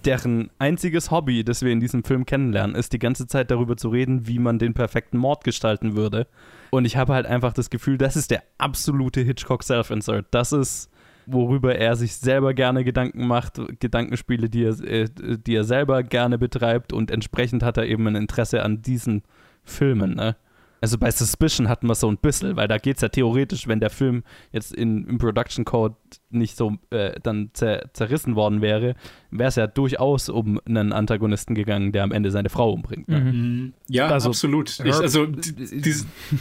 deren 0.07 0.50
einziges 0.59 1.11
Hobby, 1.11 1.44
das 1.44 1.62
wir 1.62 1.72
in 1.72 1.80
diesem 1.80 2.04
Film 2.04 2.24
kennenlernen, 2.24 2.76
ist 2.76 2.92
die 2.92 2.98
ganze 2.98 3.26
Zeit 3.26 3.50
darüber 3.50 3.76
zu 3.76 3.88
reden, 3.88 4.26
wie 4.26 4.38
man 4.38 4.59
den 4.59 4.72
perfekten 4.72 5.18
Mord 5.18 5.44
gestalten 5.44 5.96
würde. 5.96 6.26
Und 6.70 6.84
ich 6.84 6.96
habe 6.96 7.12
halt 7.14 7.26
einfach 7.26 7.52
das 7.52 7.70
Gefühl, 7.70 7.98
das 7.98 8.16
ist 8.16 8.30
der 8.30 8.42
absolute 8.59 9.20
Hitchcock 9.20 9.62
Self-Insert. 9.62 10.26
Das 10.30 10.52
ist, 10.52 10.90
worüber 11.26 11.74
er 11.74 11.96
sich 11.96 12.16
selber 12.16 12.54
gerne 12.54 12.84
Gedanken 12.84 13.26
macht, 13.26 13.61
Gedankenspiele, 13.80 14.48
die 14.48 14.64
er, 14.64 14.80
äh, 14.84 15.09
die 15.14 15.54
er 15.54 15.64
selber 15.64 16.02
gerne 16.02 16.38
betreibt 16.38 16.92
und 16.92 17.11
entsprechend 17.11 17.62
hat 17.62 17.76
er 17.76 17.86
eben 17.86 18.07
ein 18.07 18.16
Interesse 18.16 18.62
an 18.62 18.82
diesen 18.82 19.22
Filmen. 19.64 20.14
Ne? 20.14 20.36
Also 20.80 20.98
bei 20.98 21.11
Suspicion 21.11 21.68
hatten 21.68 21.88
wir 21.88 21.94
so 21.94 22.09
ein 22.09 22.18
bisschen, 22.18 22.57
weil 22.57 22.68
da 22.68 22.78
geht 22.78 22.96
es 22.96 23.02
ja 23.02 23.09
theoretisch, 23.09 23.66
wenn 23.66 23.80
der 23.80 23.90
Film 23.90 24.22
jetzt 24.52 24.74
in, 24.74 25.07
im 25.07 25.18
Production 25.18 25.64
Code 25.64 25.96
nicht 26.37 26.57
so 26.57 26.76
äh, 26.91 27.12
dann 27.22 27.51
zer 27.53 27.91
zerrissen 27.93 28.37
worden 28.37 28.61
wäre, 28.61 28.95
wäre 29.30 29.49
es 29.49 29.57
ja 29.57 29.66
durchaus 29.66 30.28
um 30.28 30.61
einen 30.66 30.93
Antagonisten 30.93 31.55
gegangen, 31.55 31.93
der 31.93 32.05
am 32.05 32.12
Ende 32.12 32.30
seine 32.30 32.49
Frau 32.49 32.72
umbringt. 32.72 33.09
Ne? 33.09 33.20
Mhm. 33.20 33.72
Ja, 33.89 34.09
Also, 34.09 34.28
absolut. 34.30 34.78
Ich, 34.84 34.95
also 34.95 35.26
die, 35.26 35.53
die, 35.55 35.95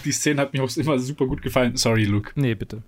die 0.05 0.11
Szene 0.11 0.41
hat 0.41 0.53
mir 0.53 0.63
auch 0.63 0.77
immer 0.77 0.99
super 0.99 1.25
gut 1.27 1.41
gefallen. 1.41 1.75
Sorry, 1.75 2.05
Luke. 2.05 2.31
Nee, 2.35 2.55
bitte. 2.55 2.83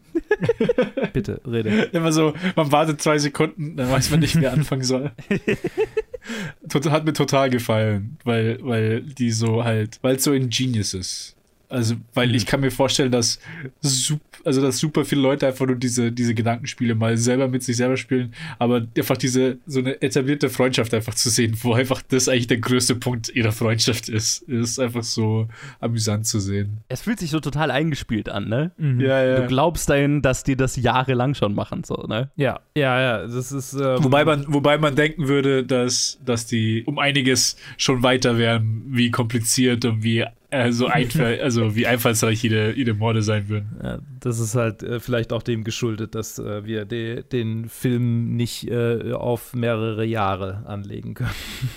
bitte, 1.14 1.42
rede. 1.46 1.70
Immer 1.92 2.12
so, 2.12 2.34
man 2.56 2.72
wartet 2.72 3.02
zwei 3.02 3.18
Sekunden, 3.18 3.76
dann 3.76 3.90
weiß 3.90 4.12
man 4.12 4.20
nicht, 4.20 4.40
wer 4.40 4.54
anfangen 4.54 4.84
soll. 4.84 5.12
Hat 6.74 7.06
mir 7.06 7.14
total 7.14 7.50
gefallen, 7.50 8.18
weil, 8.24 8.60
weil 8.62 9.02
die 9.02 9.32
so 9.32 9.64
halt, 9.64 10.00
weil 10.02 10.18
es 10.18 10.24
so 10.24 10.34
ingenious 10.34 10.94
ist. 10.94 11.36
Also, 11.70 11.96
weil 12.14 12.34
ich 12.34 12.46
kann 12.46 12.62
mir 12.62 12.72
vorstellen, 12.72 13.12
dass, 13.12 13.40
sup, 13.82 14.22
also 14.46 14.62
dass 14.62 14.78
super 14.78 15.04
viele 15.04 15.22
Leute 15.22 15.48
einfach 15.48 15.66
nur 15.66 15.76
diese, 15.76 16.14
diese 16.14 16.34
Gedankenspiele 16.34 16.96
mal 16.96 17.18
selber 17.18 17.50
mit 17.50 17.62
sich 17.62 17.76
selber 17.76 17.98
spielen, 17.98 18.34
aber 18.58 18.86
einfach 18.98 19.18
diese, 19.18 19.58
so 19.66 19.80
eine 19.80 20.02
etablierte 20.02 20.50
Freundschaft 20.50 20.94
einfach 20.94 21.14
zu 21.16 21.30
sehen, 21.30 21.58
wo 21.62 21.74
einfach 21.74 22.02
das 22.08 22.30
eigentlich 22.30 22.48
der 22.48 22.60
größte 22.60 22.96
Punkt 22.96 23.30
ihrer 23.36 23.52
Freundschaft 23.52 24.08
ist, 24.08 24.44
ist 24.44 24.80
einfach 24.80 25.04
so 25.04 25.50
amüsant 25.82 26.26
zu 26.26 26.40
sehen. 26.40 26.78
Es 26.88 27.02
fühlt 27.02 27.20
sich 27.20 27.32
so 27.32 27.42
total 27.42 27.70
eingespielt 27.70 28.30
an, 28.30 28.48
ne? 28.48 28.72
Ja, 29.00 29.42
Du 29.42 29.48
glaubst 29.48 29.90
dahin, 29.90 30.22
dass 30.22 30.44
die 30.44 30.56
das 30.56 30.78
jahrelang 30.78 31.36
schon 31.36 31.54
machen, 31.54 31.84
so, 31.84 32.06
ne? 32.08 32.30
Ja, 32.38 32.62
ja, 32.78 33.02
ja. 33.02 33.28
Das 33.28 33.52
ist. 33.52 33.74
Ähm, 33.74 34.04
Wobei 34.04 34.24
man, 34.24 34.46
wobei 34.48 34.78
man 34.78 34.96
denken 34.96 35.28
würde, 35.28 35.66
dass, 35.66 36.18
dass 36.26 36.46
die 36.46 36.84
um 36.86 36.98
einiges 36.98 37.58
schon 37.76 38.04
weiter 38.04 38.38
wären, 38.38 38.84
wie 38.88 39.12
kompliziert 39.12 39.84
und 39.84 40.04
wie 40.04 40.26
äh, 40.50 40.72
so 40.72 40.88
einfall, 40.88 41.40
also 41.42 41.76
wie 41.76 41.88
einfallsreich 41.88 42.42
jede, 42.44 42.74
jede 42.76 42.94
Morde 42.94 43.22
sein 43.22 43.50
würden. 43.50 43.78
Ja, 43.84 44.00
das 44.20 44.40
ist 44.40 44.56
halt 44.56 44.84
äh, 44.84 45.00
vielleicht 45.00 45.34
auch 45.34 45.44
dem 45.44 45.64
geschuldet, 45.64 46.16
dass 46.16 46.40
äh, 46.40 46.66
wir 46.66 46.86
de 46.86 47.24
den 47.24 47.70
Film 47.70 48.36
nicht 48.36 48.70
äh, 48.70 49.14
auf 49.14 49.54
mehrere 49.54 50.06
Jahre 50.06 50.64
anlegen 50.66 51.14
können. 51.14 51.32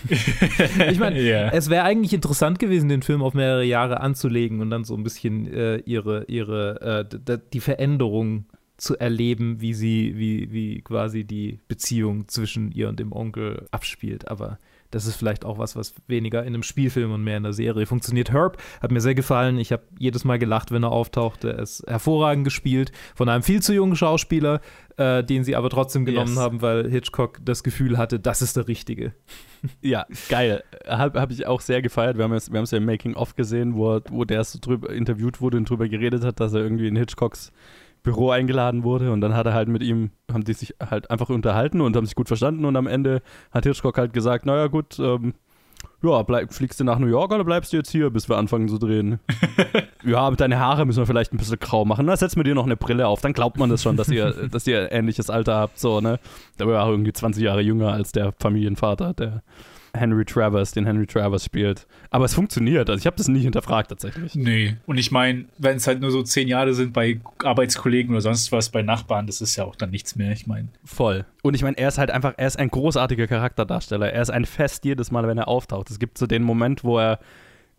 ich 0.91 0.99
meine, 0.99 1.21
Ja. 1.21 1.51
es 1.51 1.71
wäre 1.71 1.85
eigentlich 1.85 2.13
interessant 2.13 2.59
gewesen, 2.59 2.89
den 2.89 3.03
Film 3.03 3.23
auf 3.23 3.35
mehrere 3.35 3.65
Jahre 3.65 4.01
anzulegen 4.01 4.61
und 4.61 4.71
dann 4.71 4.85
so 4.85 4.95
ein 4.97 5.03
bisschen 5.03 5.53
äh, 5.53 5.77
ihre, 5.79 6.25
ihre 6.27 7.05
äh, 7.11 7.39
die 7.53 7.61
Veränderung 7.61 8.47
zu 8.77 8.97
erleben, 8.99 9.61
wie 9.61 9.75
sie, 9.75 10.15
wie, 10.17 10.53
wie 10.53 10.81
quasi 10.81 11.25
die 11.25 11.59
Beziehung 11.69 12.29
zwischen 12.29 12.73
ihr 12.73 12.89
und 12.89 12.99
dem 12.99 13.13
Onkel 13.13 13.67
abspielt. 13.71 14.29
Aber 14.29 14.59
das 14.91 15.07
ist 15.07 15.17
vielleicht 15.17 15.45
auch 15.45 15.59
was, 15.59 15.77
was 15.77 15.95
weniger 16.09 16.41
in 16.43 16.49
einem 16.49 16.63
Spielfilm 16.63 17.13
und 17.13 17.23
mehr 17.23 17.37
in 17.37 17.43
der 17.45 17.53
Serie 17.53 17.87
funktioniert. 17.87 18.33
Herb 18.33 18.61
hat 18.83 18.91
mir 18.91 19.01
sehr 19.01 19.15
gefallen. 19.15 19.59
Ich 19.59 19.73
habe 19.73 19.83
jedes 19.99 20.25
Mal 20.25 20.39
gelacht, 20.39 20.71
wenn 20.73 20.83
er 20.83 20.91
auftauchte. 20.93 21.53
Er 21.53 21.59
ist 21.61 21.85
hervorragend 21.87 22.45
gespielt 22.45 22.93
von 23.15 23.29
einem 23.29 23.43
viel 23.43 23.63
zu 23.63 23.73
jungen 23.73 23.97
Schauspieler, 23.97 24.61
äh, 24.97 25.23
den 25.23 25.45
sie 25.45 25.57
aber 25.57 25.71
trotzdem 25.71 26.05
genommen 26.05 26.31
Yes. 26.35 26.39
haben, 26.39 26.63
weil 26.63 26.91
Hitchcock 26.91 27.39
das 27.45 27.63
Gefühl 27.63 27.99
hatte, 27.99 28.19
das 28.21 28.43
ist 28.43 28.57
der 28.57 28.69
Richtige. 28.69 29.15
Ja, 29.83 30.07
geil. 30.29 30.65
Habe 30.87 31.21
hab 31.21 31.31
ich 31.31 31.47
auch 31.47 31.61
sehr 31.61 31.83
gefeiert. 31.83 32.17
Wir 32.17 32.25
haben 32.25 32.33
es 32.33 32.51
wir 32.51 32.57
haben's 32.59 32.71
ja 32.71 32.79
im 32.79 32.87
Making-of 32.87 33.37
gesehen, 33.37 33.75
wo, 33.77 34.01
wo 34.11 34.25
der 34.25 34.43
so 34.45 34.59
drüber 34.61 34.91
interviewt 34.91 35.41
wurde 35.41 35.59
und 35.59 35.69
drüber 35.69 35.89
geredet 35.89 36.25
hat, 36.25 36.41
dass 36.41 36.55
er 36.55 36.61
irgendwie 36.61 36.89
in 36.89 36.97
Hitchcocks 36.97 37.53
Büro 38.03 38.31
eingeladen 38.31 38.83
wurde 38.85 39.13
und 39.13 39.21
dann 39.21 39.35
hat 39.35 39.47
er 39.47 39.55
halt 39.55 39.69
mit 39.69 39.83
ihm, 39.83 40.11
haben 40.33 40.45
die 40.45 40.55
sich 40.55 40.75
halt 40.81 41.11
einfach 41.11 41.29
unterhalten 41.29 41.81
und 41.81 41.97
haben 41.97 42.07
sich 42.07 42.15
gut 42.15 42.29
verstanden 42.29 42.65
und 42.65 42.77
am 42.77 42.87
Ende 42.87 43.23
hat 43.51 43.65
Hitchcock 43.65 43.99
halt 43.99 44.13
gesagt, 44.13 44.47
naja 44.47 44.69
gut, 44.69 44.99
ähm, 44.99 45.35
ja, 46.03 46.23
bleib, 46.23 46.53
fliegst 46.53 46.81
du 46.81 46.85
nach 46.85 46.99
New 46.99 47.07
York 47.07 47.33
oder 47.33 47.45
bleibst 47.45 47.73
du 47.73 47.77
jetzt 47.77 47.91
hier, 47.91 48.09
bis 48.11 48.29
wir 48.29 48.39
anfangen 48.39 48.69
zu 48.69 48.79
drehen? 48.79 49.21
ja, 50.05 50.31
deine 50.31 50.59
Haare 50.59 50.87
müssen 50.87 50.99
wir 50.99 51.07
vielleicht 51.07 51.33
ein 51.33 51.37
bisschen 51.37 51.59
grau 51.59 51.85
machen. 51.85 52.07
Na, 52.07 52.17
setz 52.17 52.37
mir 52.37 52.45
dir 52.45 52.55
noch 52.55 52.65
eine 52.65 52.77
Brille 52.77 53.07
auf, 53.07 53.21
dann 53.21 53.35
glaubt 53.35 53.59
man 53.59 53.69
das 53.69 53.83
schon, 53.83 53.97
dass 53.97 54.09
ihr, 54.09 54.33
dass 54.51 54.67
ihr 54.67 54.91
ähnliches 54.93 55.29
Alter 55.29 55.57
habt, 55.57 55.79
so, 55.79 56.01
ne? 56.01 56.19
Der 56.59 56.67
war 56.67 56.75
ja 56.75 56.83
auch 56.83 56.89
irgendwie 56.89 57.13
20 57.13 57.43
Jahre 57.43 57.61
jünger 57.61 57.93
als 57.93 58.13
der 58.13 58.33
Familienvater, 58.39 59.13
der 59.13 59.43
Henry 59.95 60.25
Travers, 60.25 60.73
den 60.73 60.87
Henry 60.87 61.07
Travers 61.07 61.45
spielt. 61.45 61.87
Aber 62.11 62.25
es 62.25 62.35
funktioniert, 62.35 62.89
also 62.89 62.99
ich 62.99 63.07
habe 63.07 63.17
das 63.17 63.29
nie 63.29 63.41
hinterfragt 63.41 63.89
tatsächlich. 63.91 64.35
Nee. 64.35 64.77
Und 64.87 64.99
ich 64.99 65.11
meine, 65.11 65.47
wenn 65.59 65.77
es 65.77 65.87
halt 65.87 66.01
nur 66.01 66.11
so 66.11 66.23
zehn 66.23 66.49
Jahre 66.49 66.75
sind 66.75 66.93
bei 66.93 67.21
Arbeitskollegen 67.43 68.13
oder 68.13 68.21
sonst 68.21 68.53
was, 68.53 68.69
bei 68.71 68.83
Nachbarn, 68.83 69.27
das 69.27 69.41
ist 69.41 69.57
ja 69.57 69.65
auch 69.65 69.77
dann 69.77 69.91
nichts 69.91 70.17
mehr. 70.17 70.33
Ich 70.33 70.47
meine, 70.47 70.69
Voll. 70.85 71.25
Und 71.43 71.55
ich 71.55 71.63
meine, 71.63 71.77
er 71.79 71.89
ist 71.89 71.99
halt 71.99 72.11
einfach, 72.11 72.35
er 72.37 72.47
ist 72.47 72.59
ein 72.59 72.69
großartiger 72.69 73.27
Charakterdarsteller. 73.27 74.13
Er 74.13 74.23
ist 74.23 74.31
ein 74.31 74.45
Fest 74.45 74.85
jedes 74.85 75.11
Mal, 75.11 75.27
wenn 75.27 75.39
er 75.39 75.49
auftaucht. 75.49 75.91
Es 75.91 75.99
gibt 75.99 76.19
so 76.19 76.27
den 76.27 76.43
Moment, 76.43 76.85
wo 76.85 76.99
er, 76.99 77.19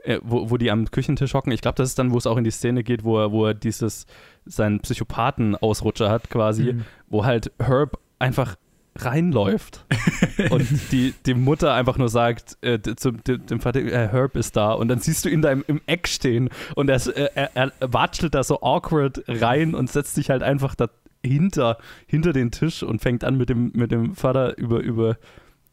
äh, 0.03 0.20
wo, 0.24 0.49
wo 0.49 0.57
die 0.57 0.72
am 0.72 0.89
Küchentisch 0.89 1.34
hocken. 1.34 1.51
Ich 1.51 1.62
glaube, 1.62 1.76
das 1.76 1.89
ist 1.89 1.99
dann, 1.99 2.12
wo 2.12 2.18
es 2.18 2.26
auch 2.28 2.38
in 2.38 2.43
die 2.43 2.51
Szene 2.51 2.84
geht, 2.84 3.03
wo 3.03 3.20
er, 3.20 3.32
wo 3.32 3.45
er 3.45 3.53
dieses, 3.53 4.05
seinen 4.45 4.80
Psychopathen-Ausrutscher 4.80 6.09
hat 6.09 6.30
quasi, 6.30 6.74
Mhm. 6.74 6.86
wo 7.07 7.26
halt 7.26 7.51
Herb 7.59 7.99
einfach 8.20 8.55
reinläuft 8.96 9.86
und 10.50 10.68
die, 10.92 11.14
die 11.26 11.34
Mutter 11.34 11.74
einfach 11.74 11.98
nur 11.98 12.10
sagt 12.10 12.58
äh, 12.62 12.80
zum 12.96 13.24
dem, 13.24 13.46
dem 13.46 13.60
Vater, 13.60 13.80
äh, 13.80 14.10
Herb 14.10 14.36
ist 14.36 14.58
da 14.58 14.74
und 14.74 14.89
dann 14.89 15.00
siehst 15.00 15.26
du 15.26 15.30
ihn 15.30 15.42
da 15.42 15.52
im, 15.52 15.64
im 15.68 15.82
Eck 15.86 16.08
stehen 16.08 16.50
und 16.76 16.89
er, 16.89 16.98
äh, 17.16 17.30
er, 17.36 17.52
er 17.56 17.72
watschelt 17.82 18.36
da 18.36 18.44
so 18.44 18.62
awkward 18.62 19.24
rein 19.28 19.76
und 19.76 19.89
setzt 19.89 20.16
sich 20.16 20.30
halt 20.30 20.44
einfach 20.44 20.76
dahinter 20.76 21.78
hinter 22.06 22.34
den 22.34 22.52
Tisch 22.52 22.84
und 22.84 23.02
fängt 23.02 23.24
an 23.24 23.38
mit 23.38 23.50
dem 23.50 23.72
mit 23.74 23.92
dem 23.92 24.14
Vater 24.16 24.58
über 24.58 24.80
über 24.80 25.18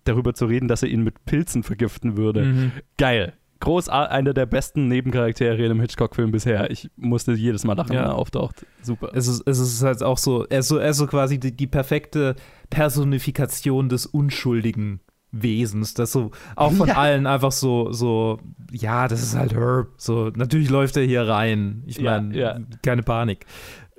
darüber 0.05 0.35
zu 0.35 0.47
reden, 0.47 0.69
dass 0.69 0.83
er 0.83 0.89
ihn 0.89 1.03
mit 1.03 1.25
Pilzen 1.27 1.63
vergiften 1.63 2.17
würde. 2.17 2.45
Mhm. 2.45 2.73
Geil. 2.97 3.35
Groß, 3.61 3.89
einer 3.89 4.33
der 4.35 4.47
besten 4.47 4.87
Nebencharaktere 4.89 5.57
in 5.57 5.65
einem 5.65 5.81
Hitchcock-Film 5.81 6.31
bisher. 6.31 6.71
Ich 6.71 6.91
musste 6.97 7.33
jedes 7.33 7.65
Mal 7.65 7.75
lachen, 7.77 7.93
Ja. 7.93 8.03
wenn 8.03 8.09
er 8.11 8.15
auftaucht. 8.15 8.65
Super. 8.83 9.11
Es 9.15 9.27
ist, 9.27 9.43
es 9.47 9.59
ist 9.59 9.83
halt 9.83 10.03
auch 10.03 10.19
so, 10.19 10.45
er 10.47 10.61
ist 10.61 10.69
so, 10.69 10.79
er 10.79 10.91
ist 10.91 10.97
so 10.99 11.07
quasi 11.07 11.39
die, 11.39 11.57
die 11.57 11.67
perfekte 11.67 12.37
Personifikation 12.71 13.89
des 13.89 14.07
unschuldigen 14.07 15.01
Wesens, 15.31 15.93
das 15.93 16.13
so 16.13 16.31
auch 16.57 16.73
von 16.73 16.89
Ja. 16.89 16.97
allen 16.97 17.27
einfach 17.27 17.53
so, 17.53 17.93
so, 17.93 18.39
ja, 18.71 19.09
das 19.09 19.23
ist 19.23 19.37
halt 19.37 19.53
Herb. 19.55 19.89
So, 19.99 20.31
natürlich 20.35 20.71
läuft 20.71 20.97
er 20.97 21.03
hier 21.05 21.27
rein. 21.29 21.83
Ich 21.87 21.99
Ja, 21.99 22.13
meine, 22.21 22.37
ja. 22.39 22.59
keine 22.83 23.03
Panik. 23.03 23.45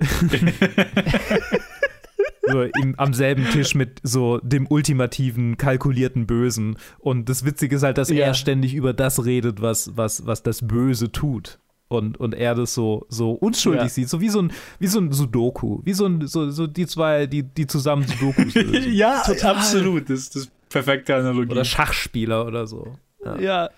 so 2.46 2.62
im, 2.62 2.94
am 2.98 3.14
selben 3.14 3.44
Tisch 3.50 3.74
mit 3.74 4.00
so 4.02 4.38
dem 4.38 4.66
ultimativen, 4.68 5.56
kalkulierten 5.56 6.26
Bösen. 6.26 6.76
Und 6.98 7.28
das 7.28 7.44
Witzige 7.44 7.76
ist 7.76 7.82
halt, 7.82 7.98
dass 7.98 8.10
Ja. 8.10 8.26
er 8.26 8.34
ständig 8.34 8.74
über 8.74 8.92
das 8.92 9.24
redet, 9.24 9.60
was, 9.62 9.96
was, 9.96 10.26
was 10.26 10.42
das 10.42 10.66
Böse 10.66 11.12
tut. 11.12 11.58
und, 11.88 12.20
und 12.20 12.34
er 12.36 12.54
das 12.54 12.72
so, 12.72 13.04
so 13.08 13.32
unschuldig 13.32 13.82
Ja. 13.82 13.88
sieht, 13.88 14.08
so 14.08 14.20
wie 14.20 14.28
so 14.28 14.40
ein, 14.42 14.52
wie 14.78 14.86
so 14.86 15.00
ein 15.00 15.10
Sudoku, 15.10 15.80
wie 15.84 15.92
so 15.92 16.06
ein, 16.06 16.24
so, 16.28 16.48
so 16.50 16.68
die 16.68 16.86
zwei, 16.86 17.26
die, 17.26 17.42
die 17.42 17.66
zusammen 17.66 18.06
Sudokus 18.06 18.54
lösen. 18.54 18.92
ja, 18.92 19.22
absolut. 19.42 20.08
Das 20.08 20.20
ist 20.20 20.36
das 20.36 20.48
perfekte 20.68 21.16
Analogie. 21.16 21.50
Oder 21.50 21.64
Schachspieler 21.64 22.46
oder 22.46 22.66
so. 22.68 22.94
Ja, 23.40 23.68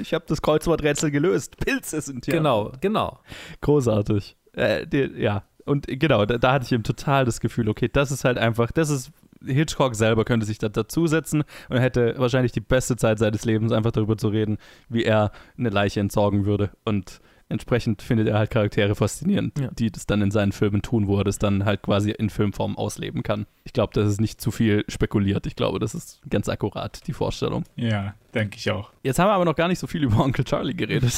ich 0.00 0.12
habe 0.14 0.24
das 0.28 0.42
Kreuzworträtsel 0.42 1.10
gelöst. 1.10 1.56
Pilze 1.56 2.00
sind 2.02 2.26
ja. 2.26 2.34
Genau, 2.34 2.72
genau. 2.80 3.18
Großartig. 3.62 4.36
Äh, 4.52 4.86
die, 4.86 5.10
ja, 5.16 5.42
und 5.66 5.86
genau, 5.88 6.24
da, 6.26 6.38
da 6.38 6.52
hatte 6.52 6.64
ich 6.64 6.72
eben 6.72 6.82
total 6.84 7.24
das 7.24 7.40
Gefühl, 7.40 7.68
okay, 7.68 7.88
das 7.92 8.10
ist 8.10 8.24
halt 8.24 8.38
einfach, 8.38 8.70
das 8.72 8.90
ist, 8.90 9.10
Hitchcock 9.44 9.94
selber 9.94 10.24
könnte 10.24 10.46
sich 10.46 10.58
da 10.58 10.68
dazusetzen 10.68 11.44
und 11.68 11.76
hätte 11.78 12.14
wahrscheinlich 12.18 12.52
die 12.52 12.60
beste 12.60 12.96
Zeit 12.96 13.18
seines 13.18 13.44
Lebens, 13.44 13.70
einfach 13.72 13.92
darüber 13.92 14.16
zu 14.16 14.28
reden, 14.28 14.56
wie 14.88 15.04
er 15.04 15.30
eine 15.58 15.68
Leiche 15.68 16.00
entsorgen 16.00 16.46
würde. 16.46 16.70
Und 16.84 17.20
entsprechend 17.48 18.02
findet 18.02 18.26
er 18.26 18.38
halt 18.38 18.50
Charaktere 18.50 18.94
faszinierend, 18.96 19.56
Ja. 19.60 19.68
die 19.78 19.92
das 19.92 20.06
dann 20.06 20.20
in 20.22 20.30
seinen 20.32 20.50
Filmen 20.52 20.82
tun, 20.82 21.06
wo 21.06 21.18
er 21.18 21.22
das 21.24 21.38
dann 21.38 21.64
halt 21.64 21.82
quasi 21.82 22.10
in 22.10 22.28
Filmform 22.30 22.76
ausleben 22.76 23.22
kann. 23.22 23.46
Ich 23.62 23.72
glaube, 23.72 23.92
das 23.94 24.08
ist 24.10 24.20
nicht 24.20 24.40
zu 24.40 24.50
viel 24.50 24.84
spekuliert. 24.88 25.46
Ich 25.46 25.54
glaube, 25.54 25.78
das 25.78 25.94
ist 25.94 26.22
ganz 26.28 26.48
akkurat, 26.48 27.06
die 27.06 27.12
Vorstellung. 27.12 27.64
ja, 27.76 28.14
denke 28.34 28.56
ich 28.56 28.68
auch. 28.70 28.90
Jetzt 29.04 29.18
haben 29.20 29.28
wir 29.28 29.34
aber 29.34 29.44
noch 29.44 29.54
gar 29.54 29.68
nicht 29.68 29.78
so 29.78 29.86
viel 29.86 30.02
über 30.02 30.18
Onkel 30.24 30.44
Charlie 30.44 30.74
geredet. 30.74 31.12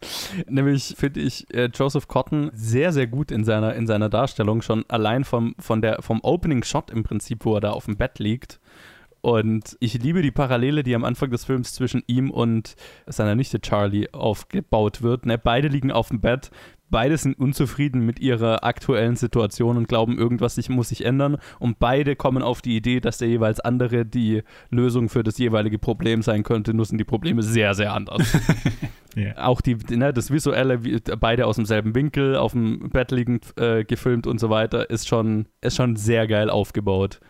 Nämlich 0.48 0.94
finde 0.96 1.20
ich 1.20 1.52
äh, 1.54 1.70
Joseph 1.74 2.08
Cotton 2.08 2.50
sehr, 2.54 2.92
sehr 2.92 3.06
gut 3.06 3.30
in 3.30 3.44
seiner, 3.44 3.74
in 3.74 3.86
seiner 3.86 4.08
Darstellung, 4.08 4.62
schon 4.62 4.84
allein 4.88 5.24
vom, 5.24 5.54
von 5.58 5.82
der, 5.82 6.02
vom 6.02 6.20
Opening 6.22 6.62
Shot 6.62 6.90
im 6.90 7.02
Prinzip, 7.02 7.44
wo 7.44 7.54
er 7.54 7.60
da 7.60 7.70
auf 7.72 7.84
dem 7.84 7.96
Bett 7.96 8.18
liegt. 8.18 8.60
Und 9.22 9.76
ich 9.80 10.02
liebe 10.02 10.22
die 10.22 10.30
Parallele, 10.30 10.82
die 10.82 10.94
am 10.94 11.04
Anfang 11.04 11.30
des 11.30 11.44
Films 11.44 11.74
zwischen 11.74 12.02
ihm 12.06 12.30
und 12.30 12.74
seiner 13.06 13.34
Nichte 13.34 13.60
Charlie 13.60 14.08
aufgebaut 14.12 15.02
wird. 15.02 15.26
Ne? 15.26 15.36
Beide 15.36 15.68
liegen 15.68 15.92
auf 15.92 16.08
dem 16.08 16.20
Bett, 16.20 16.50
beide 16.90 17.16
sind 17.16 17.38
unzufrieden 17.38 18.04
mit 18.04 18.20
ihrer 18.20 18.64
aktuellen 18.64 19.16
Situation 19.16 19.76
und 19.76 19.88
glauben, 19.88 20.18
irgendwas 20.18 20.56
sich, 20.56 20.68
muss 20.68 20.90
sich 20.90 21.04
ändern. 21.04 21.36
Und 21.58 21.78
beide 21.78 22.16
kommen 22.16 22.42
auf 22.42 22.62
die 22.62 22.76
Idee, 22.76 23.00
dass 23.00 23.18
der 23.18 23.28
jeweils 23.28 23.60
andere 23.60 24.04
die 24.04 24.42
Lösung 24.70 25.08
für 25.08 25.22
das 25.22 25.38
jeweilige 25.38 25.78
Problem 25.78 26.22
sein 26.22 26.42
könnte. 26.42 26.74
Nur 26.74 26.84
sind 26.84 26.98
die 26.98 27.04
Probleme 27.04 27.42
sehr, 27.42 27.74
sehr 27.74 27.92
anders. 27.92 28.36
Ja. 29.16 29.36
Auch 29.38 29.60
die, 29.60 29.76
ne, 29.90 30.12
das 30.12 30.30
Visuelle, 30.30 30.84
wie, 30.84 31.00
beide 31.18 31.46
aus 31.46 31.56
demselben 31.56 31.96
Winkel, 31.96 32.36
auf 32.36 32.52
dem 32.52 32.90
Bett 32.90 33.10
liegend 33.10 33.52
äh, 33.58 33.84
gefilmt 33.84 34.28
und 34.28 34.38
so 34.38 34.50
weiter, 34.50 34.88
ist 34.88 35.08
schon, 35.08 35.46
ist 35.60 35.76
schon 35.76 35.96
sehr 35.96 36.28
geil 36.28 36.48
aufgebaut. 36.48 37.20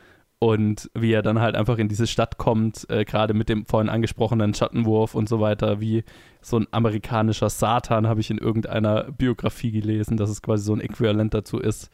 Und 0.42 0.90
wie 0.94 1.12
er 1.12 1.20
dann 1.20 1.38
halt 1.38 1.54
einfach 1.54 1.76
in 1.76 1.88
diese 1.88 2.06
Stadt 2.06 2.38
kommt, 2.38 2.88
äh, 2.88 3.04
gerade 3.04 3.34
mit 3.34 3.50
dem 3.50 3.66
vorhin 3.66 3.90
angesprochenen 3.90 4.54
Schattenwurf 4.54 5.14
und 5.14 5.28
so 5.28 5.38
weiter, 5.38 5.82
wie 5.82 6.02
so 6.40 6.58
ein 6.58 6.66
amerikanischer 6.70 7.50
Satan, 7.50 8.06
habe 8.06 8.20
ich 8.20 8.30
in 8.30 8.38
irgendeiner 8.38 9.12
Biografie 9.12 9.70
gelesen, 9.70 10.16
dass 10.16 10.30
es 10.30 10.40
quasi 10.40 10.64
so 10.64 10.72
ein 10.72 10.80
Äquivalent 10.80 11.34
dazu 11.34 11.58
ist, 11.58 11.90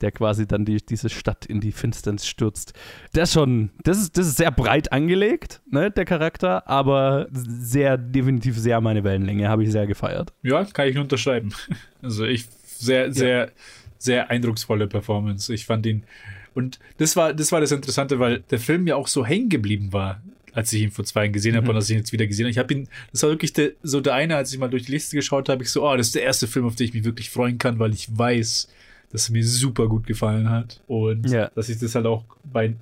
der 0.00 0.12
quasi 0.12 0.46
dann 0.46 0.64
die, 0.64 0.78
diese 0.78 1.10
Stadt 1.10 1.44
in 1.44 1.60
die 1.60 1.72
Finsternis 1.72 2.26
stürzt. 2.26 2.72
Das 3.12 3.28
ist 3.28 3.34
schon, 3.34 3.68
das 3.84 3.98
ist, 3.98 4.16
das 4.16 4.28
ist 4.28 4.38
sehr 4.38 4.50
breit 4.50 4.92
angelegt, 4.92 5.60
ne, 5.70 5.90
der 5.90 6.06
Charakter, 6.06 6.66
aber 6.66 7.28
sehr, 7.32 7.98
definitiv 7.98 8.56
sehr 8.56 8.80
meine 8.80 9.04
Wellenlänge, 9.04 9.46
habe 9.50 9.62
ich 9.62 9.70
sehr 9.70 9.86
gefeiert. 9.86 10.32
Ja, 10.42 10.64
kann 10.64 10.88
ich 10.88 10.94
nur 10.94 11.04
unterschreiben. 11.04 11.52
Also 12.02 12.24
ich 12.24 12.46
sehr, 12.64 13.12
sehr, 13.12 13.50
sehr 13.98 14.30
eindrucksvolle 14.30 14.86
Performance. 14.86 15.52
Ich 15.52 15.66
fand 15.66 15.84
ihn. 15.84 16.04
Und 16.54 16.78
das 16.98 17.16
war, 17.16 17.32
das 17.34 17.52
war 17.52 17.60
das 17.60 17.72
Interessante, 17.72 18.18
weil 18.18 18.40
der 18.50 18.58
Film 18.58 18.86
ja 18.86 18.96
auch 18.96 19.06
so 19.08 19.24
hängen 19.24 19.48
geblieben 19.48 19.92
war, 19.92 20.20
als 20.52 20.72
ich 20.72 20.82
ihn 20.82 20.90
vor 20.90 21.04
zwei 21.04 21.22
Jahren 21.24 21.32
gesehen 21.32 21.54
habe 21.54 21.64
Mhm. 21.64 21.70
und 21.70 21.76
als 21.76 21.88
ich 21.88 21.92
ihn 21.94 21.98
jetzt 22.00 22.12
wieder 22.12 22.26
gesehen 22.26 22.44
habe. 22.46 22.50
Ich 22.50 22.58
habe 22.58 22.74
ihn, 22.74 22.88
das 23.12 23.22
war 23.22 23.30
wirklich 23.30 23.52
der, 23.52 23.70
so 23.82 24.00
der 24.00 24.14
eine, 24.14 24.36
als 24.36 24.52
ich 24.52 24.58
mal 24.58 24.68
durch 24.68 24.84
die 24.86 24.92
Liste 24.92 25.16
geschaut 25.16 25.48
habe, 25.48 25.62
ich 25.62 25.70
so, 25.70 25.88
oh, 25.88 25.96
das 25.96 26.08
ist 26.08 26.14
der 26.16 26.22
erste 26.22 26.46
Film, 26.48 26.66
auf 26.66 26.74
den 26.74 26.86
ich 26.88 26.94
mich 26.94 27.04
wirklich 27.04 27.30
freuen 27.30 27.58
kann, 27.58 27.78
weil 27.78 27.92
ich 27.92 28.08
weiß, 28.16 28.68
dass 29.12 29.28
er 29.28 29.32
mir 29.32 29.44
super 29.46 29.88
gut 29.88 30.06
gefallen 30.06 30.50
hat. 30.50 30.80
Und 30.88 31.28
Ja. 31.30 31.50
dass 31.54 31.68
ich 31.68 31.78
das 31.78 31.94
halt 31.94 32.06
auch 32.06 32.24
bei 32.52 32.74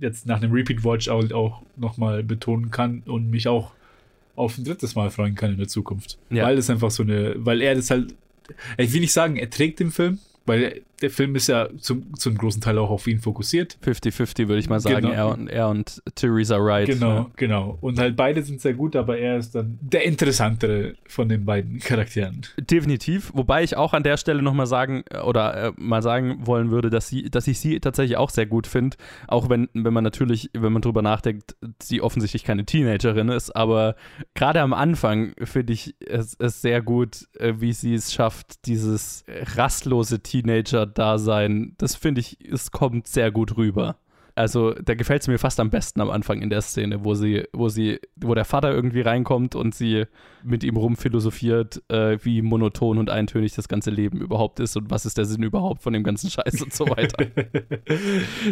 jetzt 0.00 0.24
nach 0.26 0.40
einem 0.40 0.52
Repeat 0.52 0.82
Watch 0.82 1.08
auch, 1.08 1.30
auch 1.32 1.62
nochmal 1.76 2.22
betonen 2.22 2.70
kann 2.70 3.02
und 3.04 3.30
mich 3.30 3.48
auch 3.48 3.72
auf 4.34 4.56
ein 4.56 4.64
drittes 4.64 4.94
Mal 4.94 5.10
freuen 5.10 5.34
kann 5.34 5.50
in 5.52 5.58
der 5.58 5.68
Zukunft. 5.68 6.16
Ja. 6.30 6.44
Weil 6.44 6.56
das 6.56 6.70
einfach 6.70 6.90
so 6.90 7.02
eine, 7.02 7.34
weil 7.36 7.60
er 7.60 7.74
das 7.74 7.90
halt, 7.90 8.14
ich 8.78 8.92
will 8.94 9.00
nicht 9.00 9.12
sagen, 9.12 9.36
er 9.36 9.50
trägt 9.50 9.78
den 9.78 9.90
Film, 9.90 10.18
weil 10.46 10.82
der 11.02 11.10
Film 11.10 11.34
ist 11.34 11.46
ja 11.46 11.68
zum, 11.78 12.14
zum 12.16 12.36
großen 12.36 12.60
Teil 12.60 12.76
auch 12.78 12.90
auf 12.90 13.06
ihn 13.06 13.20
fokussiert. 13.20 13.78
50-50 13.84 14.48
würde 14.48 14.58
ich 14.58 14.68
mal 14.68 14.80
sagen, 14.80 14.96
Genau. 15.06 15.12
er, 15.12 15.28
und, 15.28 15.48
er 15.48 15.68
und 15.68 16.02
Theresa 16.14 16.58
Wright. 16.62 16.88
Genau, 16.88 17.14
Ja. 17.14 17.30
genau. 17.36 17.78
Und 17.80 17.98
halt 17.98 18.16
beide 18.16 18.42
sind 18.42 18.60
sehr 18.60 18.74
gut, 18.74 18.94
aber 18.96 19.16
er 19.18 19.38
ist 19.38 19.54
dann 19.54 19.78
der 19.80 20.04
interessantere 20.04 20.94
von 21.06 21.28
den 21.30 21.44
beiden 21.46 21.78
Charakteren. 21.78 22.42
Definitiv, 22.58 23.30
wobei 23.34 23.62
ich 23.62 23.76
auch 23.78 23.94
an 23.94 24.02
der 24.02 24.18
Stelle 24.18 24.42
nochmal 24.42 24.66
sagen 24.66 25.02
äh, 25.10 25.20
oder 25.20 25.68
äh, 25.68 25.72
mal 25.76 26.02
sagen 26.02 26.46
wollen 26.46 26.70
würde, 26.70 26.90
dass 26.90 27.08
sie, 27.08 27.30
dass 27.30 27.46
ich 27.46 27.58
sie 27.58 27.80
tatsächlich 27.80 28.18
auch 28.18 28.30
sehr 28.30 28.46
gut 28.46 28.66
finde, 28.66 28.96
auch 29.26 29.48
wenn, 29.48 29.68
wenn 29.72 29.94
man 29.94 30.04
natürlich, 30.04 30.50
wenn 30.52 30.72
man 30.72 30.82
drüber 30.82 31.00
nachdenkt, 31.02 31.56
sie 31.82 32.02
offensichtlich 32.02 32.44
keine 32.44 32.66
Teenagerin 32.66 33.30
ist, 33.30 33.56
aber 33.56 33.94
gerade 34.34 34.60
am 34.60 34.74
Anfang 34.74 35.32
finde 35.44 35.72
ich 35.72 35.94
es, 36.06 36.36
es 36.38 36.60
sehr 36.60 36.82
gut, 36.82 37.26
äh, 37.38 37.54
wie 37.58 37.72
sie 37.72 37.94
es 37.94 38.12
schafft, 38.12 38.66
dieses 38.66 39.22
äh, 39.22 39.44
rastlose 39.56 40.20
Teenager-Dasein, 40.30 41.74
das 41.78 41.96
finde 41.96 42.20
ich, 42.20 42.38
es 42.40 42.70
kommt 42.70 43.06
sehr 43.08 43.30
gut 43.30 43.56
rüber. 43.56 43.96
Also, 44.36 44.72
da 44.72 44.94
gefällt 44.94 45.22
es 45.22 45.28
mir 45.28 45.38
fast 45.38 45.58
am 45.58 45.70
besten 45.70 46.00
am 46.00 46.08
Anfang 46.08 46.40
in 46.40 46.50
der 46.50 46.62
Szene, 46.62 47.04
wo 47.04 47.14
sie, 47.14 47.44
wo 47.52 47.68
sie, 47.68 47.98
wo 48.14 48.34
der 48.34 48.44
Vater 48.44 48.72
irgendwie 48.72 49.00
reinkommt 49.00 49.56
und 49.56 49.74
sie 49.74 50.04
mit 50.44 50.62
ihm 50.62 50.76
rumphilosophiert, 50.76 51.82
äh, 51.88 52.16
wie 52.22 52.40
monoton 52.40 52.98
und 52.98 53.10
eintönig 53.10 53.54
das 53.54 53.68
ganze 53.68 53.90
Leben 53.90 54.20
überhaupt 54.20 54.60
ist 54.60 54.76
und 54.76 54.88
was 54.88 55.04
ist 55.04 55.18
der 55.18 55.24
Sinn 55.24 55.42
überhaupt 55.42 55.82
von 55.82 55.92
dem 55.92 56.04
ganzen 56.04 56.30
Scheiß 56.30 56.62
und 56.62 56.72
so 56.72 56.88
weiter. 56.88 57.26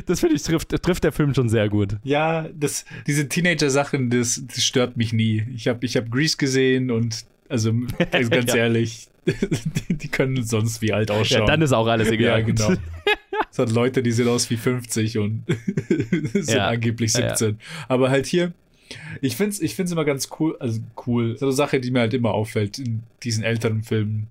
das 0.06 0.20
finde 0.20 0.34
ich 0.34 0.42
trifft, 0.42 0.70
trifft 0.82 1.04
der 1.04 1.12
Film 1.12 1.32
schon 1.32 1.48
sehr 1.48 1.68
gut. 1.68 1.96
Ja, 2.02 2.48
das, 2.52 2.84
diese 3.06 3.28
Teenager-Sachen, 3.28 4.10
das, 4.10 4.42
das 4.46 4.62
stört 4.64 4.96
mich 4.96 5.12
nie. 5.12 5.46
Ich 5.54 5.68
habe 5.68 5.86
ich 5.86 5.96
hab 5.96 6.10
Grease 6.10 6.36
gesehen 6.36 6.90
und 6.90 7.24
also, 7.48 7.72
also 8.10 8.30
ganz 8.30 8.54
ehrlich, 8.54 9.08
die, 9.88 10.08
können 10.08 10.42
sonst 10.42 10.80
wie 10.82 10.92
alt 10.92 11.10
ausschauen. 11.10 11.40
Ja, 11.40 11.46
dann 11.46 11.62
ist 11.62 11.72
auch 11.72 11.86
alles 11.86 12.08
egal. 12.10 12.40
Ja, 12.40 12.46
genau. 12.46 12.74
Es 13.50 13.58
hat 13.58 13.70
Leute, 13.70 14.02
die 14.02 14.12
sehen 14.12 14.28
aus 14.28 14.48
wie 14.50 14.56
50 14.56 15.18
und 15.18 15.44
sind 16.32 16.48
Ja, 16.48 16.68
angeblich 16.68 17.12
ja, 17.14 17.20
ja. 17.20 17.36
17. 17.36 17.58
Aber 17.88 18.10
halt 18.10 18.26
hier, 18.26 18.52
ich 19.20 19.36
finde 19.36 19.50
es 19.50 19.60
ich 19.60 19.74
find's 19.74 19.92
immer 19.92 20.04
ganz 20.04 20.28
cool, 20.38 20.56
also 20.60 20.80
cool. 21.06 21.36
So 21.36 21.46
eine 21.46 21.52
Sache, 21.52 21.80
die 21.80 21.90
mir 21.90 22.00
halt 22.00 22.14
immer 22.14 22.32
auffällt 22.32 22.78
in 22.78 23.02
diesen 23.22 23.44
älteren 23.44 23.82
Filmen, 23.82 24.28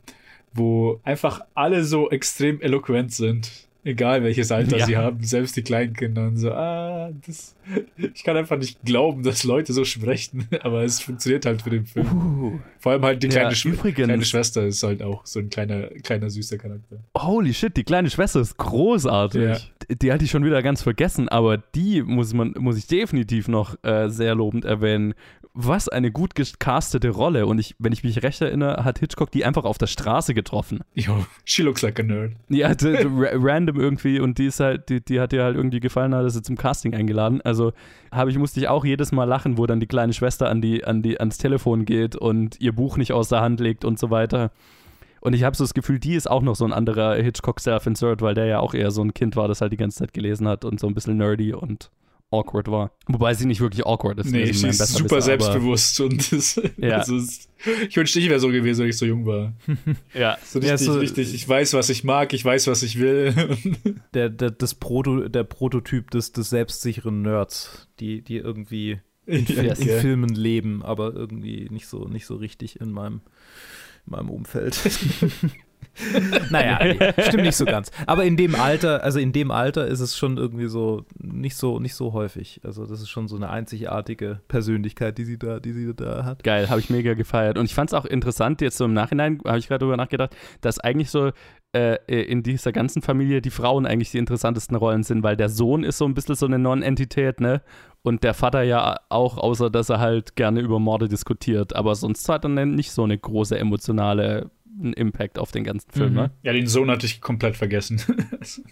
wo 0.53 0.99
einfach 1.03 1.41
alle 1.53 1.83
so 1.83 2.09
extrem 2.09 2.61
eloquent 2.61 3.13
sind. 3.13 3.66
Egal 3.87 4.21
welches 4.21 4.51
Alter 4.51 4.77
Ja. 4.79 4.85
sie 4.85 4.97
haben, 4.97 5.23
selbst 5.23 5.55
die 5.55 5.61
kleinen 5.61 5.93
Kinder. 5.93 6.27
Und 6.27 6.35
so, 6.35 6.51
ah, 6.51 7.09
das, 7.25 7.55
ich 7.95 8.23
kann 8.25 8.35
einfach 8.35 8.57
nicht 8.57 8.81
glauben, 8.83 9.23
dass 9.23 9.45
Leute 9.45 9.71
so 9.71 9.85
sprechen, 9.85 10.45
aber 10.61 10.83
es 10.83 10.99
funktioniert 10.99 11.45
halt 11.45 11.61
für 11.61 11.69
den 11.69 11.85
Film. 11.85 12.05
Uh, 12.05 12.59
Vor 12.79 12.91
allem 12.91 13.03
halt 13.05 13.23
die 13.23 13.29
kleine, 13.29 13.49
Ja, 13.49 13.55
Schw 13.55 13.69
übrigens- 13.69 13.95
kleine 14.05 14.25
Schwester 14.25 14.65
ist 14.65 14.83
halt 14.83 15.01
auch 15.01 15.25
so 15.25 15.39
ein 15.39 15.49
kleiner, 15.49 15.87
kleiner 16.03 16.29
süßer 16.29 16.57
Charakter. 16.57 16.97
holy 17.17 17.53
shit, 17.53 17.77
die 17.77 17.85
kleine 17.85 18.09
Schwester 18.09 18.41
ist 18.41 18.57
großartig. 18.57 19.41
Ja. 19.41 19.57
Die, 19.89 19.95
die 19.97 20.11
hatte 20.11 20.25
ich 20.25 20.31
schon 20.31 20.43
wieder 20.43 20.61
ganz 20.61 20.81
vergessen, 20.81 21.29
aber 21.29 21.57
die 21.57 22.01
muss 22.03 22.33
man, 22.33 22.53
muss 22.59 22.77
ich 22.77 22.87
definitiv 22.87 23.47
noch 23.47 23.81
äh, 23.85 24.09
sehr 24.09 24.35
lobend 24.35 24.65
erwähnen. 24.65 25.13
Was 25.59 25.89
eine 25.89 26.11
gut 26.11 26.35
gecastete 26.35 27.09
Rolle. 27.09 27.47
Und 27.47 27.57
ich, 27.57 27.75
wenn 27.79 27.91
ich 27.91 28.03
mich 28.03 28.21
recht 28.21 28.39
erinnere, 28.41 28.85
hat 28.85 28.99
Hitchcock 28.99 29.31
die 29.31 29.43
einfach 29.43 29.65
auf 29.65 29.79
der 29.79 29.87
Straße 29.87 30.35
getroffen. 30.35 30.81
Yo, 30.93 31.25
she 31.45 31.63
looks 31.63 31.81
like 31.81 31.99
a 31.99 32.03
nerd. 32.03 32.33
Ja, 32.47 32.73
random 32.81 33.79
irgendwie 33.79 34.19
und 34.19 34.37
die 34.37 34.45
ist 34.45 34.59
halt, 34.59 34.87
die, 34.89 35.03
die 35.03 35.19
hat 35.19 35.31
dir 35.31 35.43
halt 35.43 35.55
irgendwie 35.55 35.79
gefallen, 35.79 36.13
hat 36.13 36.29
sie 36.31 36.43
zum 36.43 36.57
Casting 36.57 36.93
eingeladen. 36.93 37.41
Also 37.41 37.73
habe 38.11 38.29
ich, 38.29 38.37
musste 38.37 38.59
ich 38.59 38.67
auch 38.67 38.85
jedes 38.85 39.11
Mal 39.11 39.23
lachen, 39.23 39.57
wo 39.57 39.65
dann 39.65 39.79
die 39.79 39.87
kleine 39.87 40.13
Schwester 40.13 40.47
an 40.47 40.61
die, 40.61 40.85
an 40.85 41.01
die, 41.01 41.19
ans 41.19 41.39
Telefon 41.39 41.85
geht 41.85 42.15
und 42.15 42.61
ihr 42.61 42.73
Buch 42.73 42.97
nicht 42.97 43.11
aus 43.11 43.29
der 43.29 43.41
Hand 43.41 43.59
legt 43.59 43.83
und 43.83 43.97
so 43.97 44.11
weiter. 44.11 44.51
Und 45.21 45.33
ich 45.33 45.43
habe 45.43 45.55
so 45.55 45.63
das 45.63 45.73
Gefühl, 45.73 45.97
die 45.97 46.13
ist 46.13 46.29
auch 46.29 46.43
noch 46.43 46.55
so 46.55 46.65
ein 46.65 46.73
anderer 46.73 47.15
Hitchcock 47.15 47.59
Self-Insert, 47.59 48.21
weil 48.21 48.35
der 48.35 48.45
ja 48.45 48.59
auch 48.59 48.75
eher 48.75 48.91
so 48.91 49.01
ein 49.01 49.15
Kind 49.15 49.35
war, 49.35 49.47
das 49.47 49.61
halt 49.61 49.73
die 49.73 49.77
ganze 49.77 49.97
Zeit 49.97 50.13
gelesen 50.13 50.47
hat 50.47 50.65
und 50.65 50.79
so 50.79 50.85
ein 50.85 50.93
bisschen 50.93 51.17
nerdy 51.17 51.53
und 51.53 51.89
awkward 52.31 52.67
war. 52.69 52.91
Wobei 53.07 53.33
sie 53.33 53.45
nicht 53.45 53.61
wirklich 53.61 53.85
awkward 53.85 54.19
ist. 54.19 54.31
Nee, 54.31 54.47
wie 54.49 54.53
sie 54.53 54.67
ist 54.67 54.85
super 54.87 55.21
selbstbewusst 55.21 55.99
und 56.01 56.31
das, 56.31 56.61
Ja. 56.77 56.97
also 56.97 57.17
ich 57.87 57.95
wünschte, 57.95 58.19
ich 58.19 58.29
wäre 58.29 58.39
so 58.39 58.49
gewesen, 58.49 58.81
wenn 58.81 58.89
ich 58.89 58.97
so 58.97 59.05
jung 59.05 59.25
war. 59.25 59.53
Ja, 60.13 60.37
So 60.43 60.59
Ja, 60.59 60.71
richtig, 60.71 60.87
so- 60.87 60.99
richtig, 60.99 61.33
ich 61.33 61.47
weiß, 61.47 61.73
was 61.73 61.89
ich 61.89 62.03
mag, 62.03 62.33
ich 62.33 62.43
weiß, 62.43 62.67
was 62.67 62.83
ich 62.83 62.99
will. 62.99 63.33
Der, 64.13 64.29
der, 64.29 64.51
das 64.51 64.75
Proto, 64.75 65.27
der 65.29 65.43
Prototyp 65.43 66.11
des, 66.11 66.31
des 66.31 66.49
selbstsicheren 66.49 67.21
Nerds, 67.21 67.87
die, 67.99 68.21
die 68.21 68.37
irgendwie 68.37 68.99
in, 69.25 69.45
Ja, 69.45 69.61
in 69.63 69.71
okay. 69.71 69.99
Filmen 70.01 70.29
leben, 70.29 70.83
aber 70.83 71.13
irgendwie 71.13 71.67
nicht 71.69 71.87
so, 71.87 72.05
nicht 72.07 72.25
so 72.25 72.35
richtig 72.35 72.79
in 72.81 72.91
meinem, 72.91 73.21
in 74.05 74.11
meinem 74.11 74.29
Umfeld. 74.29 74.77
naja, 76.49 76.79
nee, 76.83 77.23
stimmt 77.23 77.43
nicht 77.43 77.55
so 77.55 77.65
ganz. 77.65 77.91
Aber 78.05 78.25
in 78.25 78.37
dem 78.37 78.55
Alter, 78.55 79.03
also 79.03 79.19
in 79.19 79.31
dem 79.31 79.51
Alter 79.51 79.87
ist 79.87 79.99
es 79.99 80.17
schon 80.17 80.37
irgendwie 80.37 80.67
so 80.67 81.05
nicht 81.19 81.55
so 81.55 81.79
nicht 81.79 81.95
so 81.95 82.13
häufig. 82.13 82.61
Also 82.63 82.85
das 82.85 83.01
ist 83.01 83.09
schon 83.09 83.27
so 83.27 83.35
eine 83.35 83.49
einzigartige 83.49 84.41
Persönlichkeit, 84.47 85.17
die 85.17 85.25
sie 85.25 85.37
da, 85.37 85.59
die 85.59 85.71
sie 85.71 85.93
da 85.93 86.23
hat. 86.23 86.43
Geil, 86.43 86.69
habe 86.69 86.79
ich 86.79 86.89
mega 86.89 87.13
gefeiert. 87.13 87.57
Und 87.57 87.65
ich 87.65 87.75
fand 87.75 87.89
es 87.89 87.93
auch 87.93 88.05
interessant, 88.05 88.61
jetzt 88.61 88.77
so 88.77 88.85
im 88.85 88.93
Nachhinein, 88.93 89.39
habe 89.45 89.59
ich 89.59 89.67
gerade 89.67 89.79
darüber 89.79 89.97
nachgedacht, 89.97 90.35
dass 90.61 90.79
eigentlich 90.79 91.09
so 91.09 91.31
äh, 91.75 91.97
in 92.07 92.43
dieser 92.43 92.71
ganzen 92.71 93.01
Familie 93.01 93.41
die 93.41 93.49
Frauen 93.49 93.85
eigentlich 93.85 94.11
die 94.11 94.17
interessantesten 94.17 94.75
Rollen 94.75 95.03
sind, 95.03 95.23
weil 95.23 95.35
der 95.35 95.49
Sohn 95.49 95.83
ist 95.83 95.97
so 95.97 96.05
ein 96.05 96.13
bisschen 96.13 96.35
so 96.35 96.45
eine 96.45 96.59
Non-Entität, 96.59 97.41
ne? 97.41 97.61
Und 98.03 98.23
der 98.23 98.33
Vater 98.33 98.63
ja 98.63 98.95
auch, 99.09 99.37
außer 99.37 99.69
dass 99.69 99.89
er 99.89 99.99
halt 99.99 100.35
gerne 100.35 100.61
über 100.61 100.79
Morde 100.79 101.09
diskutiert. 101.09 101.75
Aber 101.75 101.93
sonst 101.95 102.29
hat 102.29 102.45
er 102.45 102.49
nicht 102.49 102.91
so 102.91 103.03
eine 103.03 103.17
große 103.17 103.59
emotionale 103.59 104.49
Impact 104.93 105.39
auf 105.39 105.51
den 105.51 105.63
ganzen 105.63 105.91
Film, 105.91 106.09
Mhm. 106.11 106.15
ne? 106.15 106.31
Ja, 106.43 106.53
den 106.53 106.67
Sohn 106.67 106.89
hatte 106.91 107.05
ich 107.05 107.21
komplett 107.21 107.55
vergessen. 107.57 108.01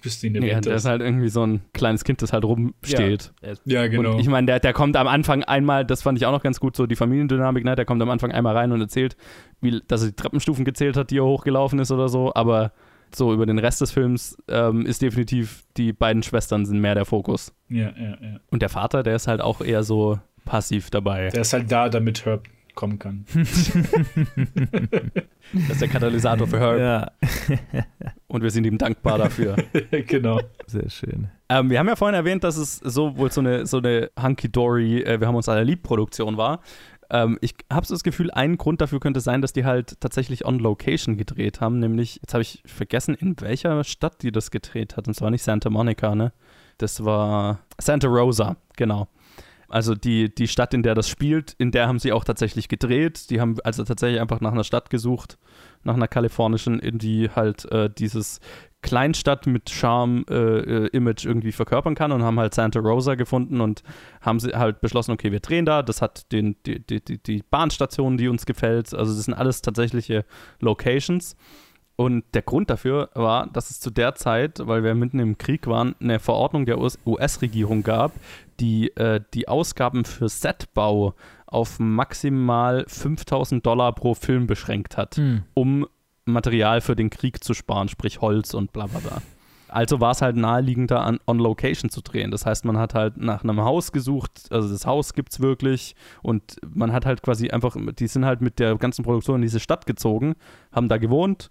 Bis 0.04 0.20
du 0.22 0.28
ihn 0.28 0.42
Ja, 0.44 0.62
der 0.62 0.76
ist 0.76 0.86
halt 0.86 1.02
irgendwie 1.02 1.30
so 1.30 1.46
ein 1.46 1.62
kleines 1.74 2.04
Kind, 2.04 2.22
das 2.22 2.32
halt 2.34 2.46
rumsteht. 2.46 3.34
Ja, 3.66 3.88
genau. 3.88 4.14
Und 4.14 4.20
ich 4.20 4.28
meine, 4.28 4.46
der, 4.48 4.60
der 4.60 4.74
kommt 4.74 4.96
am 4.98 5.08
Anfang 5.08 5.44
einmal, 5.44 5.86
das 5.86 6.02
fand 6.04 6.18
ich 6.18 6.26
auch 6.26 6.32
noch 6.32 6.44
ganz 6.44 6.60
gut, 6.60 6.76
so 6.76 6.86
die 6.86 6.96
Familiendynamik, 6.96 7.64
ne? 7.66 7.76
Der 7.76 7.86
kommt 7.86 8.02
am 8.02 8.10
Anfang 8.10 8.32
einmal 8.32 8.56
rein 8.56 8.72
und 8.72 8.82
erzählt, 8.82 9.18
wie, 9.62 9.82
dass 9.88 10.02
er 10.04 10.10
die 10.10 10.16
Treppenstufen 10.16 10.66
gezählt 10.66 10.98
hat, 10.98 11.12
die 11.12 11.18
er 11.18 11.26
hochgelaufen 11.26 11.80
ist 11.80 11.92
oder 11.92 12.10
so, 12.10 12.34
aber 12.34 12.72
so 13.14 13.34
über 13.34 13.46
den 13.46 13.60
Rest 13.60 13.82
des 13.82 13.92
Films 13.92 14.38
ähm, 14.50 14.86
ist 14.86 15.02
definitiv, 15.02 15.64
die 15.78 15.94
beiden 15.94 16.24
Schwestern 16.24 16.66
sind 16.66 16.80
mehr 16.82 16.96
der 16.96 17.06
Fokus. 17.06 17.54
ja, 17.70 17.92
ja, 17.98 18.18
ja. 18.22 18.40
Und 18.50 18.62
der 18.62 18.70
Vater, 18.70 19.04
der 19.04 19.16
ist 19.16 19.28
halt 19.28 19.42
auch 19.42 19.62
eher 19.62 19.84
so 19.84 20.20
passiv 20.44 20.90
dabei. 20.90 21.30
Der 21.30 21.42
ist 21.42 21.54
halt 21.54 21.72
da, 21.72 21.88
damit 21.90 22.26
Herb 22.26 22.48
kommen 22.76 23.00
kann. 23.00 23.26
Das 25.54 25.70
ist 25.74 25.82
der 25.82 25.88
Katalysator 25.90 26.48
für 26.48 26.60
Herb 26.60 26.80
Ja, 26.80 27.12
und 28.28 28.42
wir 28.42 28.50
sind 28.50 28.66
ihm 28.66 28.80
dankbar 28.80 29.20
dafür. 29.20 29.56
genau. 30.08 30.42
sehr 30.66 30.90
schön. 30.90 31.30
Ähm, 31.50 31.70
wir 31.70 31.78
haben 31.78 31.88
ja 31.88 31.96
vorhin 31.96 32.16
erwähnt, 32.16 32.44
dass 32.44 32.58
es 32.58 32.78
so 32.78 33.16
wohl 33.18 33.32
so 33.32 33.42
eine, 33.42 33.68
so 33.68 33.78
eine 33.78 34.10
Hunky-Dory, 34.20 35.04
äh, 35.04 35.20
wir 35.20 35.28
haben 35.28 35.36
uns 35.36 35.48
alle 35.48 35.64
lieb 35.64 35.84
Produktion 35.84 36.38
war. 36.38 36.62
Ähm, 37.10 37.38
ich 37.42 37.56
habe 37.72 37.86
so 37.86 37.94
das 37.94 38.04
Gefühl, 38.04 38.32
ein 38.32 38.58
Grund 38.58 38.82
dafür 38.82 39.00
könnte 39.00 39.20
sein, 39.20 39.42
dass 39.42 39.54
die 39.54 39.66
halt 39.66 40.00
tatsächlich 40.02 40.46
on 40.46 40.60
Location 40.60 41.18
gedreht 41.18 41.62
haben, 41.62 41.80
nämlich, 41.80 42.16
jetzt 42.22 42.34
habe 42.34 42.42
ich 42.42 42.64
vergessen, 42.66 43.16
in 43.16 43.40
welcher 43.42 43.84
Stadt 43.84 44.24
die 44.24 44.32
das 44.32 44.52
gedreht 44.52 44.98
hat. 44.98 45.08
Und 45.08 45.14
zwar 45.14 45.30
nicht 45.30 45.44
Santa 45.44 45.70
Monica, 45.70 46.16
ne? 46.16 46.34
Das 46.78 47.06
war 47.06 47.60
Santa 47.80 48.08
Rosa, 48.08 48.58
genau. 48.76 49.08
Also 49.76 49.94
die, 49.94 50.34
die 50.34 50.48
Stadt, 50.48 50.74
in 50.74 50.84
der 50.84 50.96
das 50.96 51.10
spielt, 51.10 51.52
in 51.58 51.72
der 51.72 51.90
haben 51.90 52.00
sie 52.00 52.14
auch 52.14 52.24
tatsächlich 52.24 52.70
gedreht. 52.70 53.30
Die 53.30 53.42
haben 53.42 53.58
also 53.66 53.84
tatsächlich 53.84 54.22
einfach 54.22 54.40
nach 54.40 54.54
einer 54.54 54.64
Stadt 54.64 54.90
gesucht, 54.90 55.38
nach 55.84 55.96
einer 55.96 56.08
kalifornischen, 56.08 56.80
in 56.80 56.98
die 56.98 57.30
halt 57.30 57.70
äh, 57.74 57.90
dieses 57.90 58.40
Kleinstadt 58.82 59.48
mit 59.48 59.70
Charme-Image 59.70 61.26
irgendwie 61.26 61.52
verkörpern 61.52 61.94
kann 61.94 62.14
und 62.14 62.24
haben 62.24 62.40
halt 62.40 62.54
Santa 62.54 62.80
Rosa 62.80 63.16
gefunden 63.16 63.60
und 63.60 63.84
haben 64.22 64.40
sie 64.40 64.54
halt 64.54 64.80
beschlossen, 64.80 65.12
okay, 65.12 65.34
wir 65.34 65.42
drehen 65.42 65.66
da. 65.66 65.84
Das 65.84 66.02
hat 66.02 66.32
den, 66.32 66.56
die, 66.66 66.80
die, 66.80 67.22
die 67.22 67.44
Bahnstation, 67.44 68.16
die 68.16 68.30
uns 68.30 68.46
gefällt. 68.46 68.94
Also 68.94 69.14
das 69.14 69.26
sind 69.26 69.34
alles 69.34 69.62
tatsächliche 69.62 70.24
Locations. 70.62 71.36
Und 71.98 72.26
der 72.34 72.42
Grund 72.42 72.70
dafür 72.70 73.10
war, 73.14 73.48
dass 73.48 73.70
es 73.70 73.80
zu 73.80 73.90
der 73.90 74.16
Zeit, 74.16 74.60
weil 74.66 74.84
wir 74.84 74.96
mitten 74.96 75.20
im 75.20 75.38
Krieg 75.38 75.66
waren, 75.68 75.96
eine 76.02 76.20
Verordnung 76.20 76.66
der 76.66 76.78
US-Regierung 76.80 77.84
gab, 77.84 78.12
die 78.60 78.90
äh, 78.98 79.22
die 79.34 79.48
Ausgaben 79.48 80.04
für 80.04 80.28
Setbau 80.28 81.14
auf 81.46 81.80
maximal 81.80 82.84
5000 82.88 83.66
Dollar 83.66 83.94
pro 83.94 84.14
Film 84.14 84.48
beschränkt 84.48 84.98
hat, 84.98 85.16
Hm. 85.16 85.44
um 85.54 85.88
Material 86.26 86.82
für 86.82 86.96
den 86.96 87.10
Krieg 87.10 87.44
zu 87.44 87.54
sparen, 87.54 87.88
sprich 87.88 88.20
Holz 88.20 88.54
und 88.54 88.74
bla 88.74 88.88
bla 88.88 89.00
bla. 89.00 89.22
Also 89.68 90.00
war 90.00 90.12
es 90.12 90.22
halt 90.22 90.36
naheliegender, 90.36 91.02
an, 91.02 91.20
on 91.28 91.38
Location 91.38 91.90
zu 91.90 92.02
drehen. 92.02 92.32
Das 92.32 92.46
heißt, 92.46 92.66
man 92.66 92.78
hat 92.78 92.94
halt 92.94 93.18
nach 93.18 93.44
einem 93.44 93.62
Haus 93.62 93.92
gesucht, 93.92 94.48
also 94.50 94.70
das 94.70 94.86
Haus 94.86 95.14
gibt 95.14 95.34
es 95.34 95.40
wirklich 95.40 95.96
und 96.22 96.58
man 96.74 96.94
hat 96.94 97.06
halt 97.06 97.22
quasi 97.22 97.50
einfach, 97.50 97.76
die 98.00 98.08
sind 98.08 98.26
halt 98.26 98.42
mit 98.42 98.60
der 98.60 98.76
ganzen 98.78 99.04
Produktion 99.04 99.38
in 99.38 99.42
diese 99.42 99.60
Stadt 99.60 99.86
gezogen, 99.86 100.36
haben 100.72 100.88
da 100.90 100.98
gewohnt 100.98 101.50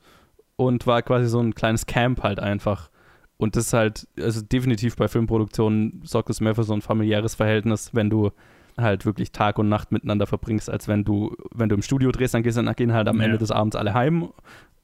und 0.57 0.87
war 0.87 1.03
quasi 1.03 1.27
so 1.29 1.41
ein 1.41 1.55
kleines 1.55 1.87
Camp 1.87 2.23
halt 2.23 2.41
einfach. 2.41 2.91
Und 3.37 3.57
das 3.57 3.67
ist 3.67 3.73
halt, 3.73 4.07
also 4.19 4.41
definitiv 4.43 4.97
bei 4.97 5.09
Filmproduktionen 5.09 6.01
sorgt 6.05 6.31
es 6.31 6.41
mehr 6.41 6.55
für 6.55 6.63
so 6.63 6.73
ein 6.73 6.83
familiäres 6.83 7.35
Verhältnis, 7.35 7.91
wenn 7.93 8.09
du 8.11 8.31
halt 8.77 9.07
wirklich 9.07 9.33
Tag 9.33 9.59
und 9.59 9.69
Nacht 9.69 9.93
miteinander 9.93 10.27
verbringst, 10.27 10.71
als 10.71 10.89
wenn 10.89 11.05
du, 11.05 11.37
wenn 11.53 11.69
du 11.69 11.75
im 11.75 11.83
Studio 11.83 12.11
drehst, 12.11 12.35
dann 12.35 12.43
gehst 12.43 12.57
dann 12.57 12.73
gehen 12.75 12.93
halt 12.93 13.09
am 13.09 13.19
Ja. 13.19 13.25
Ende 13.25 13.39
des 13.39 13.51
Abends 13.51 13.77
alle 13.77 13.95
heim 13.95 14.31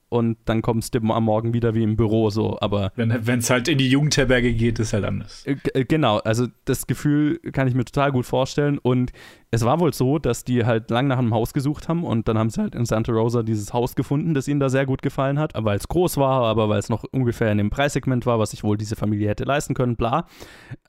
und 0.09 0.37
dann 0.45 0.63
kommst 0.63 0.95
du 0.95 0.99
am 0.99 1.25
Morgen 1.25 1.55
wieder 1.55 1.75
wie 1.75 1.85
im 1.85 1.97
Büro 1.97 2.31
so, 2.31 2.59
aber 2.61 2.93
Wenn 2.97 3.11
es 3.39 3.49
halt 3.51 3.69
in 3.69 3.79
die 3.79 3.89
Jugendherberge 3.89 4.53
geht, 4.53 4.79
ist 4.81 4.93
halt 4.93 5.05
anders. 5.05 5.47
äh, 5.47 5.57
äh, 5.75 5.85
genau, 5.85 6.19
also 6.19 6.47
das 6.65 6.87
Gefühl 6.87 7.39
kann 7.53 7.69
ich 7.69 7.75
mir 7.75 7.85
total 7.85 8.11
gut 8.13 8.27
vorstellen 8.27 8.79
und 8.79 9.13
es 9.53 9.65
war 9.65 9.81
wohl 9.81 9.93
so, 9.93 10.19
dass 10.19 10.45
die 10.45 10.65
halt 10.65 10.91
lang 10.91 11.09
nach 11.09 11.19
einem 11.19 11.35
Haus 11.35 11.53
gesucht 11.53 11.89
haben 11.89 12.05
und 12.05 12.29
dann 12.29 12.39
haben 12.39 12.51
sie 12.51 12.61
halt 12.61 12.77
in 12.77 12.87
Santa 12.87 13.13
Rosa 13.13 13.43
dieses 13.43 13.73
Haus 13.73 13.97
gefunden, 13.97 14.33
das 14.33 14.47
ihnen 14.47 14.61
da 14.61 14.69
sehr 14.69 14.87
gut 14.87 15.03
gefallen 15.03 15.41
hat, 15.41 15.53
weil 15.57 15.77
es 15.77 15.89
groß 15.89 16.19
war, 16.19 16.43
aber 16.45 16.69
weil 16.69 16.79
es 16.79 16.89
noch 16.89 17.05
ungefähr 17.11 17.51
in 17.51 17.59
dem 17.59 17.69
Preissegment 17.71 18.27
war, 18.27 18.39
was 18.39 18.53
sich 18.53 18.63
wohl 18.63 18.77
diese 18.77 18.95
Familie 18.95 19.29
hätte 19.29 19.43
leisten 19.43 19.75
können, 19.75 19.97
bla. 19.97 20.27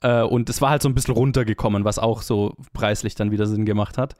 Äh, 0.00 0.22
und 0.22 0.48
es 0.48 0.60
war 0.60 0.70
halt 0.70 0.82
so 0.82 0.88
ein 0.88 0.94
bisschen 0.94 1.14
runtergekommen, 1.14 1.84
was 1.84 1.98
auch 1.98 2.22
so 2.22 2.54
preislich 2.72 3.16
dann 3.16 3.32
wieder 3.32 3.46
Sinn 3.46 3.66
gemacht 3.66 3.98
hat. 3.98 4.14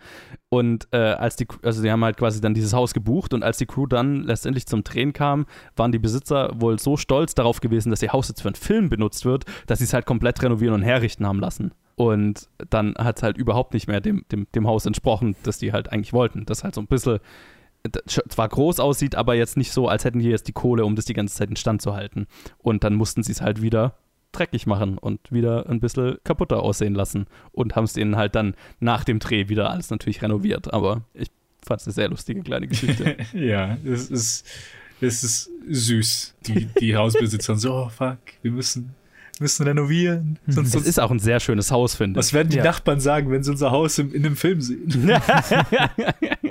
Und 0.48 0.88
äh, 0.90 0.96
als 0.96 1.36
die, 1.36 1.46
also 1.62 1.80
sie 1.80 1.92
haben 1.92 2.04
halt 2.04 2.16
quasi 2.16 2.40
dann 2.40 2.52
dieses 2.52 2.72
Haus 2.72 2.94
gebucht 2.94 3.34
und 3.34 3.44
als 3.44 3.58
die 3.58 3.66
Crew 3.66 3.86
dann 3.86 4.24
letztendlich 4.24 4.66
zum 4.66 4.82
Drehen 4.82 5.12
kam, 5.12 5.46
waren 5.76 5.92
die 5.92 6.00
Besitzer 6.00 6.50
wohl 6.56 6.80
so 6.80 6.96
stolz 6.96 7.34
darauf 7.34 7.60
gewesen, 7.60 7.90
dass 7.90 8.02
ihr 8.02 8.12
Haus 8.12 8.28
jetzt 8.28 8.42
für 8.42 8.48
einen 8.48 8.56
Film 8.56 8.88
benutzt 8.88 9.24
wird, 9.24 9.44
dass 9.68 9.78
sie 9.78 9.84
es 9.84 9.94
halt 9.94 10.04
komplett 10.04 10.42
renovieren 10.42 10.74
und 10.74 10.82
herrichten 10.82 11.26
haben 11.26 11.38
lassen. 11.38 11.72
Und 11.94 12.48
dann 12.70 12.94
hat 12.96 13.18
es 13.18 13.22
halt 13.22 13.36
überhaupt 13.36 13.74
nicht 13.74 13.86
mehr 13.86 14.00
dem, 14.00 14.24
dem, 14.32 14.46
dem 14.54 14.66
Haus 14.66 14.86
entsprochen, 14.86 15.36
das 15.42 15.58
die 15.58 15.72
halt 15.72 15.92
eigentlich 15.92 16.12
wollten. 16.12 16.46
Das 16.46 16.64
halt 16.64 16.74
so 16.74 16.80
ein 16.80 16.86
bisschen 16.86 17.20
zwar 18.06 18.48
groß 18.48 18.80
aussieht, 18.80 19.14
aber 19.14 19.34
jetzt 19.34 19.56
nicht 19.56 19.72
so, 19.72 19.88
als 19.88 20.04
hätten 20.04 20.20
die 20.20 20.28
jetzt 20.28 20.48
die 20.48 20.52
Kohle, 20.52 20.84
um 20.84 20.94
das 20.94 21.04
die 21.04 21.14
ganze 21.14 21.34
Zeit 21.34 21.50
in 21.50 21.56
Stand 21.56 21.82
zu 21.82 21.94
halten. 21.94 22.26
Und 22.58 22.84
dann 22.84 22.94
mussten 22.94 23.22
sie 23.22 23.32
es 23.32 23.40
halt 23.40 23.60
wieder 23.60 23.96
dreckig 24.30 24.66
machen 24.66 24.98
und 24.98 25.20
wieder 25.30 25.68
ein 25.68 25.80
bisschen 25.80 26.16
kaputter 26.24 26.62
aussehen 26.62 26.94
lassen 26.94 27.26
und 27.52 27.76
haben 27.76 27.84
es 27.84 27.92
denen 27.92 28.16
halt 28.16 28.34
dann 28.34 28.54
nach 28.80 29.04
dem 29.04 29.18
Dreh 29.18 29.48
wieder 29.48 29.70
alles 29.70 29.90
natürlich 29.90 30.22
renoviert. 30.22 30.72
Aber 30.72 31.02
ich 31.12 31.30
fand 31.64 31.80
es 31.80 31.86
eine 31.86 31.94
sehr 31.94 32.08
lustige 32.08 32.42
kleine 32.42 32.68
Geschichte. 32.68 33.16
Ja, 33.34 33.76
es 33.84 34.10
ist, 34.10 34.46
es 35.00 35.22
ist 35.22 35.50
süß. 35.68 36.34
Die, 36.46 36.66
die 36.80 36.96
Hausbesitzer 36.96 37.56
so, 37.56 37.74
oh 37.74 37.88
fuck, 37.88 38.18
wir 38.42 38.52
müssen, 38.52 38.94
müssen 39.42 39.64
renovieren. 39.64 40.38
Sonst, 40.46 40.68
es 40.68 40.72
sonst, 40.72 40.86
ist 40.86 40.98
auch 41.00 41.10
ein 41.10 41.18
sehr 41.18 41.38
schönes 41.40 41.70
Haus, 41.70 41.94
finde 41.94 42.18
ich. 42.18 42.24
was 42.26 42.32
werden 42.32 42.48
die 42.48 42.56
Ja. 42.56 42.64
Nachbarn 42.64 43.00
sagen, 43.00 43.30
wenn 43.30 43.42
sie 43.42 43.50
unser 43.50 43.70
Haus 43.70 43.98
im, 43.98 44.12
in 44.14 44.24
einem 44.24 44.36
Film 44.36 44.60
sehen? 44.60 44.88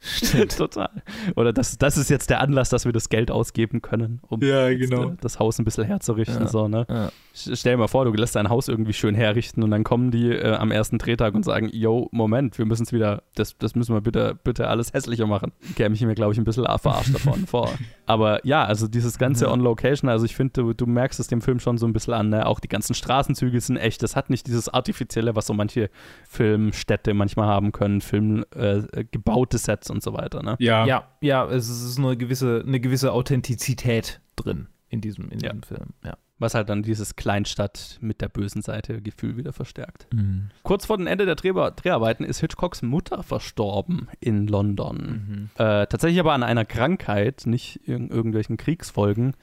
Total. 0.56 0.88
Oder 1.36 1.52
das, 1.52 1.76
das 1.76 1.98
ist 1.98 2.08
jetzt 2.08 2.30
der 2.30 2.40
Anlass, 2.40 2.70
dass 2.70 2.86
wir 2.86 2.92
das 2.92 3.10
Geld 3.10 3.30
ausgeben 3.30 3.82
können, 3.82 4.20
um 4.28 4.42
Ja, 4.42 4.72
genau. 4.72 5.10
äh, 5.10 5.16
das 5.20 5.38
Haus 5.38 5.58
ein 5.58 5.64
bisschen 5.64 5.84
herzurichten. 5.84 6.42
Ja. 6.42 6.48
So, 6.48 6.68
ne? 6.68 6.86
Ja. 6.88 7.12
Stell 7.34 7.74
dir 7.74 7.78
mal 7.78 7.86
vor, 7.86 8.06
du 8.06 8.12
lässt 8.12 8.34
dein 8.34 8.48
Haus 8.48 8.68
irgendwie 8.68 8.94
schön 8.94 9.14
herrichten 9.14 9.62
und 9.62 9.70
dann 9.70 9.84
kommen 9.84 10.10
die 10.10 10.30
äh, 10.30 10.54
am 10.54 10.70
ersten 10.70 10.98
Drehtag 10.98 11.34
und 11.34 11.44
sagen, 11.44 11.68
yo, 11.72 12.08
Moment, 12.12 12.58
wir 12.58 12.64
müssen 12.64 12.84
es 12.84 12.92
wieder, 12.92 13.22
das, 13.34 13.58
das 13.58 13.74
müssen 13.74 13.94
wir 13.94 14.00
bitte, 14.00 14.38
bitte 14.42 14.68
alles 14.68 14.92
hässlicher 14.94 15.26
machen. 15.26 15.52
Käme 15.76 15.94
ich 15.94 16.00
mir, 16.00 16.14
glaube 16.14 16.32
ich, 16.32 16.38
ein 16.38 16.44
bisschen 16.44 16.64
verarscht 16.64 17.14
davon 17.14 17.46
vor. 17.46 17.70
Aber 18.06 18.44
ja, 18.46 18.64
also 18.64 18.88
dieses 18.88 19.18
ganze. 19.18 19.50
On-Location, 19.50 20.08
also 20.08 20.24
ich 20.24 20.36
finde, 20.36 20.52
du, 20.62 20.72
du 20.72 20.86
merkst 20.86 21.20
es 21.20 21.26
dem 21.26 21.40
Film 21.40 21.60
schon 21.60 21.76
so 21.76 21.86
ein 21.86 21.92
bisschen 21.92 22.14
an, 22.14 22.28
ne? 22.30 22.46
auch 22.46 22.60
die 22.60 22.68
ganzen 22.68 22.94
Straßenzüge 22.94 23.60
sind 23.60 23.76
echt, 23.76 24.02
das 24.02 24.16
hat 24.16 24.30
nicht 24.30 24.46
dieses 24.46 24.68
Artifizielle, 24.68 25.34
was 25.36 25.46
so 25.46 25.54
manche 25.54 25.90
Filmstädte 26.28 27.14
manchmal 27.14 27.48
haben 27.48 27.72
können, 27.72 28.00
Film, 28.00 28.44
äh, 28.54 28.82
gebaute 29.10 29.58
Sets 29.58 29.89
und 29.90 30.02
so 30.02 30.12
weiter. 30.14 30.42
Ne? 30.42 30.56
Ja, 30.58 30.86
Ja, 30.86 31.04
ja, 31.20 31.46
es 31.46 31.68
ist 31.68 31.98
eine 31.98 32.16
gewisse, 32.16 32.62
eine 32.66 32.80
gewisse 32.80 33.12
Authentizität 33.12 34.20
drin 34.36 34.68
in 34.88 35.00
diesem, 35.00 35.28
in 35.30 35.40
Ja. 35.40 35.50
diesem 35.50 35.62
Film. 35.62 35.90
Ja. 36.04 36.16
Was 36.38 36.54
halt 36.54 36.70
dann 36.70 36.82
dieses 36.82 37.16
Kleinstadt 37.16 37.98
mit 38.00 38.22
der 38.22 38.28
bösen 38.30 38.62
Seite 38.62 39.02
Gefühl 39.02 39.36
wieder 39.36 39.52
verstärkt. 39.52 40.06
Mhm. 40.14 40.48
Kurz 40.62 40.86
vor 40.86 40.96
dem 40.96 41.06
Ende 41.06 41.26
der 41.26 41.36
Drehba- 41.36 41.70
Dreharbeiten 41.70 42.24
ist 42.24 42.40
Hitchcocks 42.40 42.80
Mutter 42.80 43.22
verstorben 43.22 44.08
in 44.20 44.46
London. 44.46 45.50
Mhm. 45.58 45.62
Äh, 45.62 45.86
tatsächlich 45.86 46.18
aber 46.18 46.32
an 46.32 46.42
einer 46.42 46.64
Krankheit, 46.64 47.42
nicht 47.44 47.76
in 47.86 48.08
irgendwelchen 48.08 48.56
Kriegsfolgen. 48.56 49.34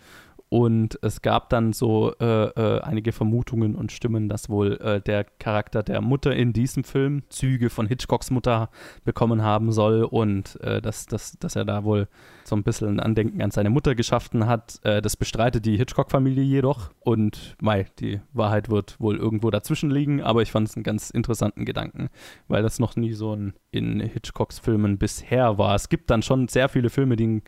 Und 0.49 0.97
es 1.01 1.21
gab 1.21 1.49
dann 1.49 1.73
so 1.73 2.13
äh, 2.21 2.45
äh, 2.45 2.81
einige 2.81 3.11
Vermutungen 3.11 3.75
und 3.75 3.91
Stimmen, 3.91 4.29
dass 4.29 4.49
wohl 4.49 4.77
äh, 4.77 5.01
der 5.01 5.25
Charakter 5.25 5.83
der 5.83 6.01
Mutter 6.01 6.33
in 6.33 6.53
diesem 6.53 6.85
Film 6.85 7.23
Züge 7.29 7.69
von 7.69 7.85
Hitchcocks 7.87 8.31
Mutter 8.31 8.69
bekommen 9.03 9.41
haben 9.41 9.73
soll 9.73 10.03
und 10.03 10.59
äh, 10.61 10.81
dass, 10.81 11.05
dass, 11.05 11.37
dass 11.39 11.57
er 11.57 11.65
da 11.65 11.83
wohl 11.83 12.07
so 12.45 12.55
ein 12.55 12.63
bisschen 12.63 12.87
ein 12.87 12.99
Andenken 13.01 13.41
an 13.41 13.51
seine 13.51 13.69
Mutter 13.69 13.93
geschaffen 13.93 14.47
hat. 14.47 14.79
Äh, 14.83 15.01
das 15.01 15.17
bestreitet 15.17 15.65
die 15.65 15.75
Hitchcock-Familie 15.75 16.43
jedoch. 16.43 16.91
Und 17.01 17.57
mei, 17.61 17.87
die 17.99 18.21
Wahrheit 18.31 18.69
wird 18.69 18.99
wohl 19.01 19.17
irgendwo 19.17 19.51
dazwischen 19.51 19.91
liegen, 19.91 20.21
aber 20.21 20.43
ich 20.43 20.51
fand 20.51 20.69
es 20.69 20.77
einen 20.77 20.83
ganz 20.83 21.09
interessanten 21.09 21.65
Gedanken, 21.65 22.09
weil 22.47 22.63
das 22.63 22.79
noch 22.79 22.95
nie 22.95 23.11
so 23.13 23.35
ein 23.35 23.53
in 23.71 23.99
Hitchcocks 23.99 24.59
Filmen 24.59 24.97
bisher 24.97 25.57
war. 25.57 25.75
Es 25.75 25.89
gibt 25.89 26.09
dann 26.09 26.21
schon 26.21 26.47
sehr 26.47 26.69
viele 26.69 26.89
Filme, 26.89 27.17
die 27.17 27.23
einen 27.25 27.41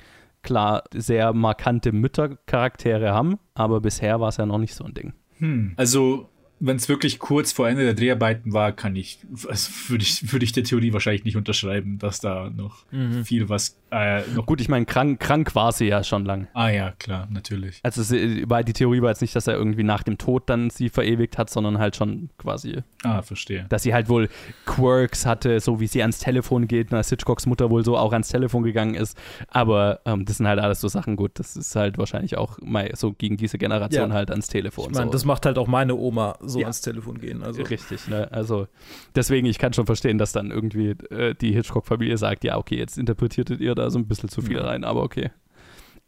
klar 0.43 0.83
sehr 0.93 1.33
markante 1.33 1.91
Müttercharaktere 1.91 3.11
haben, 3.13 3.39
aber 3.53 3.81
bisher 3.81 4.19
war 4.19 4.29
es 4.29 4.37
ja 4.37 4.45
noch 4.45 4.57
nicht 4.57 4.73
so 4.73 4.83
ein 4.83 4.93
Ding. 4.93 5.13
Hm. 5.37 5.73
Also 5.75 6.29
wenn 6.61 6.75
es 6.75 6.89
wirklich 6.89 7.19
kurz 7.19 7.53
vor 7.53 7.69
Ende 7.69 7.83
der 7.85 7.93
Dreharbeiten 7.93 8.51
war, 8.51 8.73
kann 8.73 8.95
ich, 8.97 9.19
also 9.47 9.71
würde 9.87 10.03
ich, 10.03 10.31
würde 10.33 10.43
ich 10.43 10.51
der 10.51 10.63
Theorie 10.65 10.91
wahrscheinlich 10.93 11.23
nicht 11.23 11.37
unterschreiben, 11.37 11.99
dass 11.99 12.19
da 12.19 12.49
noch 12.49 12.83
Mhm. 12.91 13.23
viel 13.23 13.47
was, 13.49 13.79
äh, 13.91 14.21
noch 14.35 14.45
Gut, 14.45 14.61
ich 14.61 14.69
meine, 14.69 14.85
krank, 14.85 15.19
krank 15.19 15.55
war 15.55 15.71
sie 15.71 15.85
ja 15.87 16.03
schon 16.03 16.25
lang. 16.25 16.47
Ah 16.53 16.69
ja, 16.69 16.91
klar, 16.99 17.27
natürlich. 17.31 17.79
Also 17.83 18.03
sie, 18.03 18.49
war, 18.49 18.63
die 18.63 18.73
Theorie 18.73 19.01
war 19.01 19.09
jetzt 19.09 19.21
nicht, 19.21 19.35
dass 19.35 19.47
er 19.47 19.55
irgendwie 19.55 19.83
nach 19.83 20.03
dem 20.03 20.17
Tod 20.17 20.49
dann 20.49 20.69
sie 20.69 20.89
verewigt 20.89 21.37
hat, 21.37 21.49
sondern 21.49 21.79
halt 21.79 21.95
schon 21.95 22.29
quasi, 22.37 22.77
Ah, 23.03 23.21
verstehe. 23.21 23.65
dass 23.69 23.83
sie 23.83 23.93
halt 23.93 24.09
wohl 24.09 24.29
Quirks 24.65 25.25
hatte, 25.25 25.59
so 25.59 25.79
wie 25.79 25.87
sie 25.87 26.01
ans 26.01 26.19
Telefon 26.19 26.67
geht, 26.67 26.93
als 26.93 27.09
Hitchcocks 27.09 27.45
Mutter 27.45 27.69
wohl 27.69 27.83
so 27.83 27.97
auch 27.97 28.11
ans 28.13 28.29
Telefon 28.29 28.63
gegangen 28.63 28.95
ist. 28.95 29.17
Aber 29.49 29.99
ähm, 30.05 30.25
das 30.25 30.37
sind 30.37 30.47
halt 30.47 30.59
alles 30.59 30.81
so 30.81 30.87
Sachen, 30.87 31.15
gut, 31.15 31.31
das 31.35 31.55
ist 31.55 31.75
halt 31.75 31.97
wahrscheinlich 31.97 32.37
auch 32.37 32.57
mal 32.61 32.89
so 32.95 33.13
gegen 33.13 33.37
diese 33.37 33.57
Generation 33.57 34.09
Ja. 34.09 34.15
halt 34.15 34.31
ans 34.31 34.47
Telefon. 34.47 34.85
Ich 34.89 34.95
meine, 34.95 35.05
so. 35.07 35.11
das 35.11 35.25
macht 35.25 35.45
halt 35.45 35.57
auch 35.57 35.67
meine 35.67 35.95
Oma 35.95 36.37
so 36.41 36.59
Ja. 36.59 36.65
ans 36.65 36.81
Telefon 36.81 37.19
gehen. 37.19 37.43
Also. 37.43 37.63
Richtig, 37.63 38.07
ne? 38.07 38.31
Also 38.31 38.67
deswegen, 39.15 39.47
ich 39.47 39.57
kann 39.59 39.73
schon 39.73 39.85
verstehen, 39.85 40.17
dass 40.17 40.31
dann 40.31 40.51
irgendwie 40.51 40.89
äh, 41.09 41.33
die 41.35 41.53
Hitchcock-Familie 41.53 42.17
sagt, 42.17 42.43
ja, 42.43 42.57
okay, 42.57 42.77
jetzt 42.77 42.97
interpretiertet 42.97 43.59
ihr 43.61 43.75
da 43.79 43.89
so 43.89 43.97
ein 43.99 44.07
bisschen 44.07 44.29
zu 44.29 44.41
viel 44.41 44.57
Ja. 44.57 44.65
rein, 44.65 44.83
aber 44.83 45.01
okay. 45.03 45.31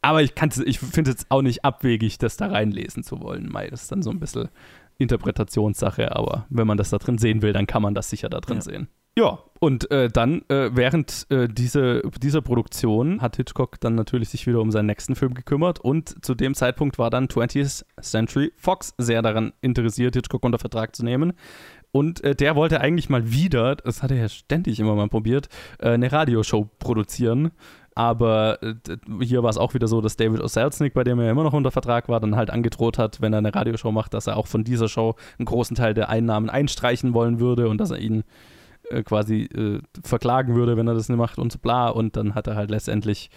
Aber 0.03 0.21
ich, 0.23 0.33
ich 0.65 0.79
finde 0.79 1.11
es 1.11 1.25
auch 1.29 1.41
nicht 1.43 1.63
abwegig, 1.63 2.17
das 2.17 2.35
da 2.37 2.47
reinlesen 2.47 3.03
zu 3.03 3.21
wollen. 3.21 3.49
Mei, 3.51 3.67
das 3.69 3.83
ist 3.83 3.91
dann 3.91 4.01
so 4.01 4.09
ein 4.09 4.19
bisschen 4.19 4.49
Interpretationssache, 4.97 6.15
aber 6.15 6.45
wenn 6.49 6.67
man 6.67 6.77
das 6.77 6.89
da 6.89 6.97
drin 6.97 7.17
sehen 7.17 7.41
will, 7.41 7.53
dann 7.53 7.67
kann 7.67 7.81
man 7.81 7.93
das 7.93 8.09
sicher 8.09 8.29
da 8.29 8.39
drin 8.39 8.57
Ja. 8.57 8.61
sehen. 8.61 8.87
Ja, 9.17 9.39
und 9.59 9.91
äh, 9.91 10.07
dann 10.07 10.41
äh, 10.47 10.69
während 10.73 11.27
äh, 11.29 11.49
diese, 11.49 12.01
dieser 12.23 12.41
Produktion 12.41 13.21
hat 13.21 13.35
Hitchcock 13.35 13.77
dann 13.81 13.95
natürlich 13.95 14.29
sich 14.29 14.47
wieder 14.47 14.61
um 14.61 14.71
seinen 14.71 14.85
nächsten 14.85 15.15
Film 15.15 15.33
gekümmert 15.33 15.79
und 15.79 16.23
zu 16.25 16.33
dem 16.33 16.53
Zeitpunkt 16.55 16.97
war 16.97 17.09
dann 17.09 17.27
20th 17.27 17.83
Century 18.01 18.53
Fox 18.55 18.93
sehr 18.97 19.21
daran 19.21 19.51
interessiert, 19.59 20.15
Hitchcock 20.15 20.45
unter 20.45 20.59
Vertrag 20.59 20.95
zu 20.95 21.03
nehmen. 21.03 21.33
Und 21.91 22.23
äh, 22.23 22.35
der 22.35 22.55
wollte 22.55 22.79
eigentlich 22.79 23.09
mal 23.09 23.31
wieder, 23.31 23.75
das 23.75 24.01
hat 24.01 24.11
er 24.11 24.17
ja 24.17 24.29
ständig 24.29 24.79
immer 24.79 24.95
mal 24.95 25.09
probiert, 25.09 25.49
äh, 25.79 25.89
eine 25.89 26.11
Radioshow 26.11 26.69
produzieren. 26.79 27.51
Aber 27.93 28.63
äh, 28.63 28.75
hier 29.21 29.43
war 29.43 29.49
es 29.49 29.57
auch 29.57 29.73
wieder 29.73 29.87
so, 29.87 29.99
dass 29.99 30.15
David 30.15 30.41
O. 30.41 30.47
Selznick, 30.47 30.93
bei 30.93 31.03
dem 31.03 31.19
er 31.19 31.29
immer 31.29 31.43
noch 31.43 31.53
unter 31.53 31.71
Vertrag 31.71 32.07
war, 32.07 32.21
dann 32.21 32.37
halt 32.37 32.49
angedroht 32.49 32.97
hat, 32.97 33.21
wenn 33.21 33.33
er 33.33 33.39
eine 33.39 33.53
Radioshow 33.53 33.91
macht, 33.91 34.13
dass 34.13 34.27
er 34.27 34.37
auch 34.37 34.47
von 34.47 34.63
dieser 34.63 34.87
Show 34.87 35.15
einen 35.37 35.45
großen 35.45 35.75
Teil 35.75 35.93
der 35.93 36.07
Einnahmen 36.07 36.49
einstreichen 36.49 37.13
wollen 37.13 37.39
würde 37.41 37.67
und 37.67 37.79
dass 37.79 37.91
er 37.91 37.99
ihn 37.99 38.23
äh, 38.91 39.03
quasi 39.03 39.43
äh, 39.43 39.79
verklagen 40.03 40.55
würde, 40.55 40.77
wenn 40.77 40.87
er 40.87 40.93
das 40.93 41.09
nicht 41.09 41.17
macht 41.17 41.37
und 41.37 41.51
so 41.51 41.59
bla. 41.59 41.89
Und 41.89 42.15
dann 42.15 42.35
hat 42.35 42.47
er 42.47 42.55
halt 42.55 42.71
letztendlich 42.71 43.29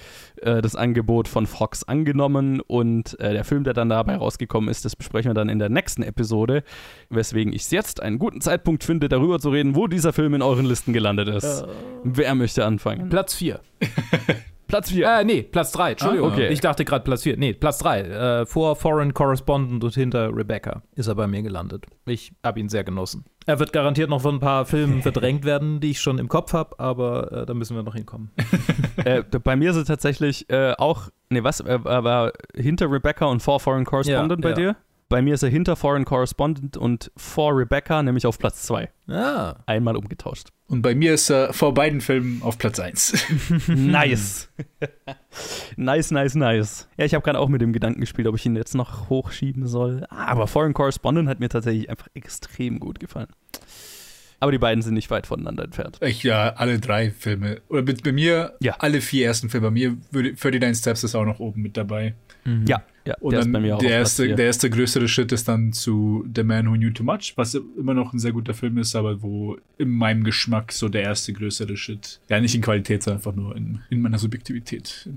äh, 0.43 0.63
das 0.63 0.77
Angebot 0.77 1.29
von 1.29 1.47
Fox 1.47 1.85
angenommen 1.85 2.61
und 2.61 3.19
äh, 3.21 3.33
der 3.33 3.45
Film, 3.45 3.65
der 3.65 3.75
dann 3.75 3.89
dabei 3.89 4.17
rausgekommen 4.17 4.69
ist, 4.71 4.85
das 4.85 4.97
besprechen 4.97 5.31
wir 5.31 5.35
dann 5.35 5.49
in 5.49 5.59
der 5.59 5.69
nächsten 5.69 6.03
Episode, 6.03 6.63
weswegen 7.11 7.53
ich 7.53 7.63
es 7.63 7.71
jetzt 7.71 8.03
einen 8.03 8.19
guten 8.19 8.41
Zeitpunkt 8.41 8.85
finde, 8.85 9.09
darüber 9.09 9.39
zu 9.39 9.51
reden, 9.51 9.75
wo 9.75 9.87
dieser 9.87 10.13
Film 10.13 10.35
in 10.35 10.43
euren 10.43 10.67
Listen 10.67 10.93
gelandet 10.93 11.29
ist. 11.29 11.63
Äh, 11.63 11.67
Wer 12.05 12.35
möchte 12.35 12.65
anfangen? 12.65 13.09
Platz 13.09 13.35
4. 13.35 13.61
Platz 14.75 14.91
4. 14.91 15.07
Äh, 15.07 15.25
nee, 15.25 15.43
Platz 15.43 15.70
3. 15.70 15.93
Entschuldigung. 15.93 16.31
Ah, 16.31 16.33
okay. 16.33 16.49
Ich 16.49 16.61
dachte 16.61 16.85
gerade 16.85 17.05
Platz 17.05 17.22
4. 17.22 17.37
Nee, 17.37 17.53
Platz 17.53 17.79
3. 17.79 18.01
Äh, 18.01 18.47
vor 18.47 18.75
Foreign 18.75 19.14
Correspondent 19.14 19.85
und 19.85 19.95
hinter 19.95 20.35
Rebecca 20.35 20.83
ist 20.97 21.07
er 21.07 21.14
bei 21.14 21.29
mir 21.29 21.43
gelandet. 21.43 21.87
Ich 22.07 22.33
habe 22.43 22.59
ihn 22.59 22.68
sehr 22.68 22.83
genossen. 22.83 23.25
Er 23.47 23.61
wird 23.61 23.72
garantiert 23.72 24.11
noch 24.11 24.22
von 24.22 24.35
ein 24.35 24.41
paar 24.41 24.64
Filmen 24.64 25.01
verdrängt 25.01 25.45
werden, 25.45 25.79
die 25.79 25.93
ich 25.93 26.01
schon 26.01 26.18
im 26.18 26.27
Kopf 26.27 26.55
habe, 26.55 26.77
aber 26.81 27.31
äh, 27.31 27.47
da 27.47 27.55
müssen 27.55 27.77
wir 27.77 27.85
noch 27.85 27.95
hinkommen. 27.95 28.33
äh, 29.05 29.22
bei 29.22 29.55
mir 29.55 29.70
ist 29.70 29.77
es 29.77 29.87
tatsächlich 29.87 30.51
äh, 30.51 30.72
auch, 30.77 31.09
nee, 31.29 31.45
was, 31.45 31.61
äh, 31.61 31.79
war 31.85 32.33
hinter 32.57 32.91
Rebecca 32.91 33.27
und 33.27 33.43
vor 33.43 33.61
Foreign 33.61 33.85
Correspondent 33.85 34.45
Ja, 34.45 34.51
bei 34.51 34.61
ja. 34.61 34.72
dir? 34.72 34.77
Bei 35.09 35.21
mir 35.23 35.35
ist 35.35 35.43
er 35.43 35.51
hinter 35.51 35.77
Foreign 35.77 36.05
Correspondent 36.05 36.77
und 36.77 37.13
vor 37.17 37.57
Rebecca, 37.57 38.03
nämlich 38.03 38.27
auf 38.27 38.39
Platz 38.39 38.63
2. 38.63 38.91
Ah. 39.09 39.57
Einmal 39.67 39.97
umgetauscht. 39.97 40.49
Und 40.67 40.81
bei 40.83 40.95
mir 40.95 41.15
ist 41.15 41.31
er 41.31 41.53
vor 41.53 41.75
beiden 41.75 42.01
Filmen 42.01 42.43
auf 42.43 42.57
Platz 42.59 42.81
1. 42.81 43.15
Nice. 43.69 44.49
nice, 45.77 46.11
nice, 46.11 46.35
nice. 46.35 46.89
Ja, 46.97 47.05
ich 47.05 47.15
habe 47.15 47.23
gerade 47.23 47.39
auch 47.39 47.49
mit 47.49 47.61
dem 47.61 47.73
Gedanken 47.73 48.01
gespielt, 48.01 48.27
ob 48.29 48.35
ich 48.37 48.47
ihn 48.47 48.57
jetzt 48.57 48.75
noch 48.75 49.09
hochschieben 49.11 49.67
soll. 49.67 50.05
Aber 50.09 50.47
Foreign 50.47 50.73
Correspondent 50.75 51.29
hat 51.29 51.39
mir 51.41 51.49
tatsächlich 51.49 51.91
einfach 51.91 52.09
extrem 52.15 52.81
gut 52.81 52.99
gefallen. 52.99 53.29
Aber 54.41 54.53
die 54.53 54.59
beiden 54.59 54.83
sind 54.83 54.95
nicht 54.95 55.11
weit 55.11 55.27
voneinander 55.27 55.65
entfernt. 55.65 55.99
Ich, 56.03 56.23
ja, 56.23 56.55
alle 56.55 56.79
drei 56.79 57.11
Filme. 57.11 57.63
Oder 57.69 57.83
bei, 57.83 57.95
bei 58.03 58.13
mir, 58.13 58.55
Ja. 58.61 58.77
alle 58.79 59.01
vier 59.01 59.27
ersten 59.27 59.49
Filme. 59.49 59.69
Bei 59.69 59.71
mir 59.71 59.97
würde 60.11 60.31
39 60.31 60.81
Steps 60.81 61.05
ist 61.05 61.15
auch 61.15 61.25
noch 61.25 61.39
oben 61.41 61.63
mit 61.63 61.77
dabei. 61.77 62.15
Ja, 62.67 62.83
ja, 63.07 63.15
Und 63.21 63.33
der 63.33 63.41
dann 63.41 63.49
ist 63.49 63.53
bei 63.53 63.61
mir 63.61 63.77
auch 63.77 63.81
der, 63.81 63.91
erste, 63.91 64.35
der 64.35 64.47
erste 64.47 64.71
größere 64.71 65.09
Schritt 65.09 65.31
ist 65.33 65.47
dann 65.47 65.73
zu 65.73 66.27
The 66.35 66.43
Man 66.43 66.71
Who 66.71 66.75
Knew 66.75 66.91
Too 66.91 67.05
Much, 67.05 67.35
was 67.37 67.55
immer 67.55 67.93
noch 67.93 68.13
ein 68.15 68.19
sehr 68.19 68.33
guter 68.33 68.55
Film 68.55 68.79
ist, 68.79 68.97
aber 68.97 69.23
wo 69.23 69.59
in 69.77 69.91
meinem 69.91 70.25
Geschmack 70.25 70.73
so 70.73 70.89
der 70.89 71.03
erste 71.03 71.35
größere 71.35 71.77
Schritt, 71.77 72.21
ja 72.29 72.41
nicht 72.41 72.55
in 72.55 72.63
Qualität, 72.63 73.03
sondern 73.03 73.19
einfach 73.19 73.35
nur 73.35 73.55
in, 73.57 73.81
in 73.91 74.01
meiner 74.01 74.19
Subjektivität, 74.19 75.09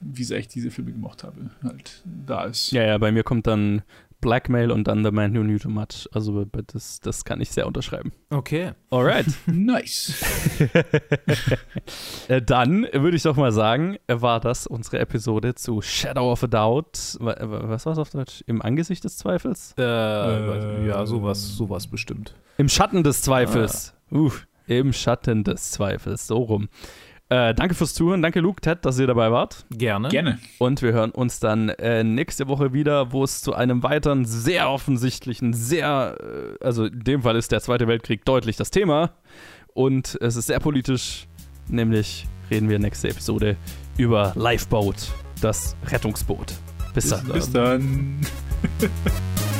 wie 0.00 0.24
sehr 0.24 0.38
ich 0.38 0.48
diese 0.48 0.70
Filme 0.70 0.92
gemacht 0.92 1.24
habe, 1.24 1.50
halt 1.62 2.02
da 2.26 2.44
ist. 2.44 2.72
Ja, 2.72 2.82
ja, 2.82 2.96
bei 2.96 3.12
mir 3.12 3.22
kommt 3.22 3.46
dann 3.46 3.82
Blackmail 4.20 4.70
und 4.70 4.88
dann 4.88 5.04
The 5.04 5.10
Man 5.10 5.34
Who 5.36 5.42
Knew 5.42 5.58
Too 5.58 5.68
Much. 5.68 6.08
Also 6.12 6.44
das, 6.44 7.00
das 7.00 7.24
kann 7.24 7.40
ich 7.40 7.50
sehr 7.50 7.66
unterschreiben. 7.66 8.12
Okay. 8.30 8.72
Alright. 8.90 9.26
Nice. 9.46 10.14
Äh, 12.28 12.42
Dann 12.42 12.86
würde 12.92 13.16
ich 13.16 13.22
doch 13.22 13.36
mal 13.36 13.52
sagen, 13.52 13.96
äh, 14.08 14.20
war 14.20 14.40
das 14.40 14.66
unsere 14.66 14.98
Episode 14.98 15.54
zu 15.54 15.80
Shadow 15.80 16.32
of 16.32 16.42
a 16.42 16.46
Doubt. 16.48 17.16
Wa- 17.20 17.36
wa- 17.40 17.68
Was 17.68 17.86
war 17.86 17.92
es 17.92 17.98
auf 17.98 18.10
Deutsch? 18.10 18.42
Im 18.46 18.62
Angesicht 18.62 19.04
des 19.04 19.16
Zweifels? 19.16 19.74
Äh, 19.78 20.86
ja, 20.86 21.06
sowas, 21.06 21.56
sowas 21.56 21.86
bestimmt. 21.86 22.34
Im 22.58 22.68
Schatten 22.68 23.02
des 23.04 23.22
Zweifels. 23.22 23.94
Uff, 24.10 24.46
im 24.66 24.92
Schatten 24.92 25.44
des 25.44 25.70
Zweifels. 25.70 26.26
So 26.26 26.38
rum. 26.38 26.68
Äh, 27.28 27.54
danke 27.54 27.74
fürs 27.74 27.94
Zuhören. 27.94 28.22
Danke, 28.22 28.40
Luke, 28.40 28.60
Ted, 28.60 28.84
dass 28.84 28.98
ihr 28.98 29.06
dabei 29.08 29.32
wart. 29.32 29.66
Gerne. 29.70 30.08
Gerne. 30.08 30.38
Und 30.58 30.80
wir 30.82 30.92
hören 30.92 31.10
uns 31.10 31.40
dann 31.40 31.70
äh, 31.70 32.04
nächste 32.04 32.46
Woche 32.46 32.72
wieder, 32.72 33.12
wo 33.12 33.24
es 33.24 33.42
zu 33.42 33.52
einem 33.52 33.82
weiteren 33.82 34.24
sehr 34.24 34.70
offensichtlichen, 34.70 35.52
sehr, 35.52 36.16
äh, 36.20 36.64
also 36.64 36.84
in 36.84 37.00
dem 37.00 37.22
Fall 37.22 37.34
ist 37.36 37.50
der 37.50 37.60
Zweite 37.60 37.88
Weltkrieg 37.88 38.24
deutlich 38.24 38.56
das 38.56 38.70
Thema. 38.70 39.10
Und 39.74 40.16
es 40.20 40.36
ist 40.36 40.46
sehr 40.46 40.60
politisch, 40.60 41.26
nämlich 41.68 42.26
reden 42.50 42.68
wir 42.68 42.78
nächste 42.78 43.08
Episode 43.08 43.56
über 43.98 44.32
Lifeboat, 44.36 45.08
das 45.40 45.76
Rettungsboot. 45.88 46.54
Bis 46.94 47.08
dann. 47.10 47.26
Bis 47.26 47.50
dann. 47.50 48.20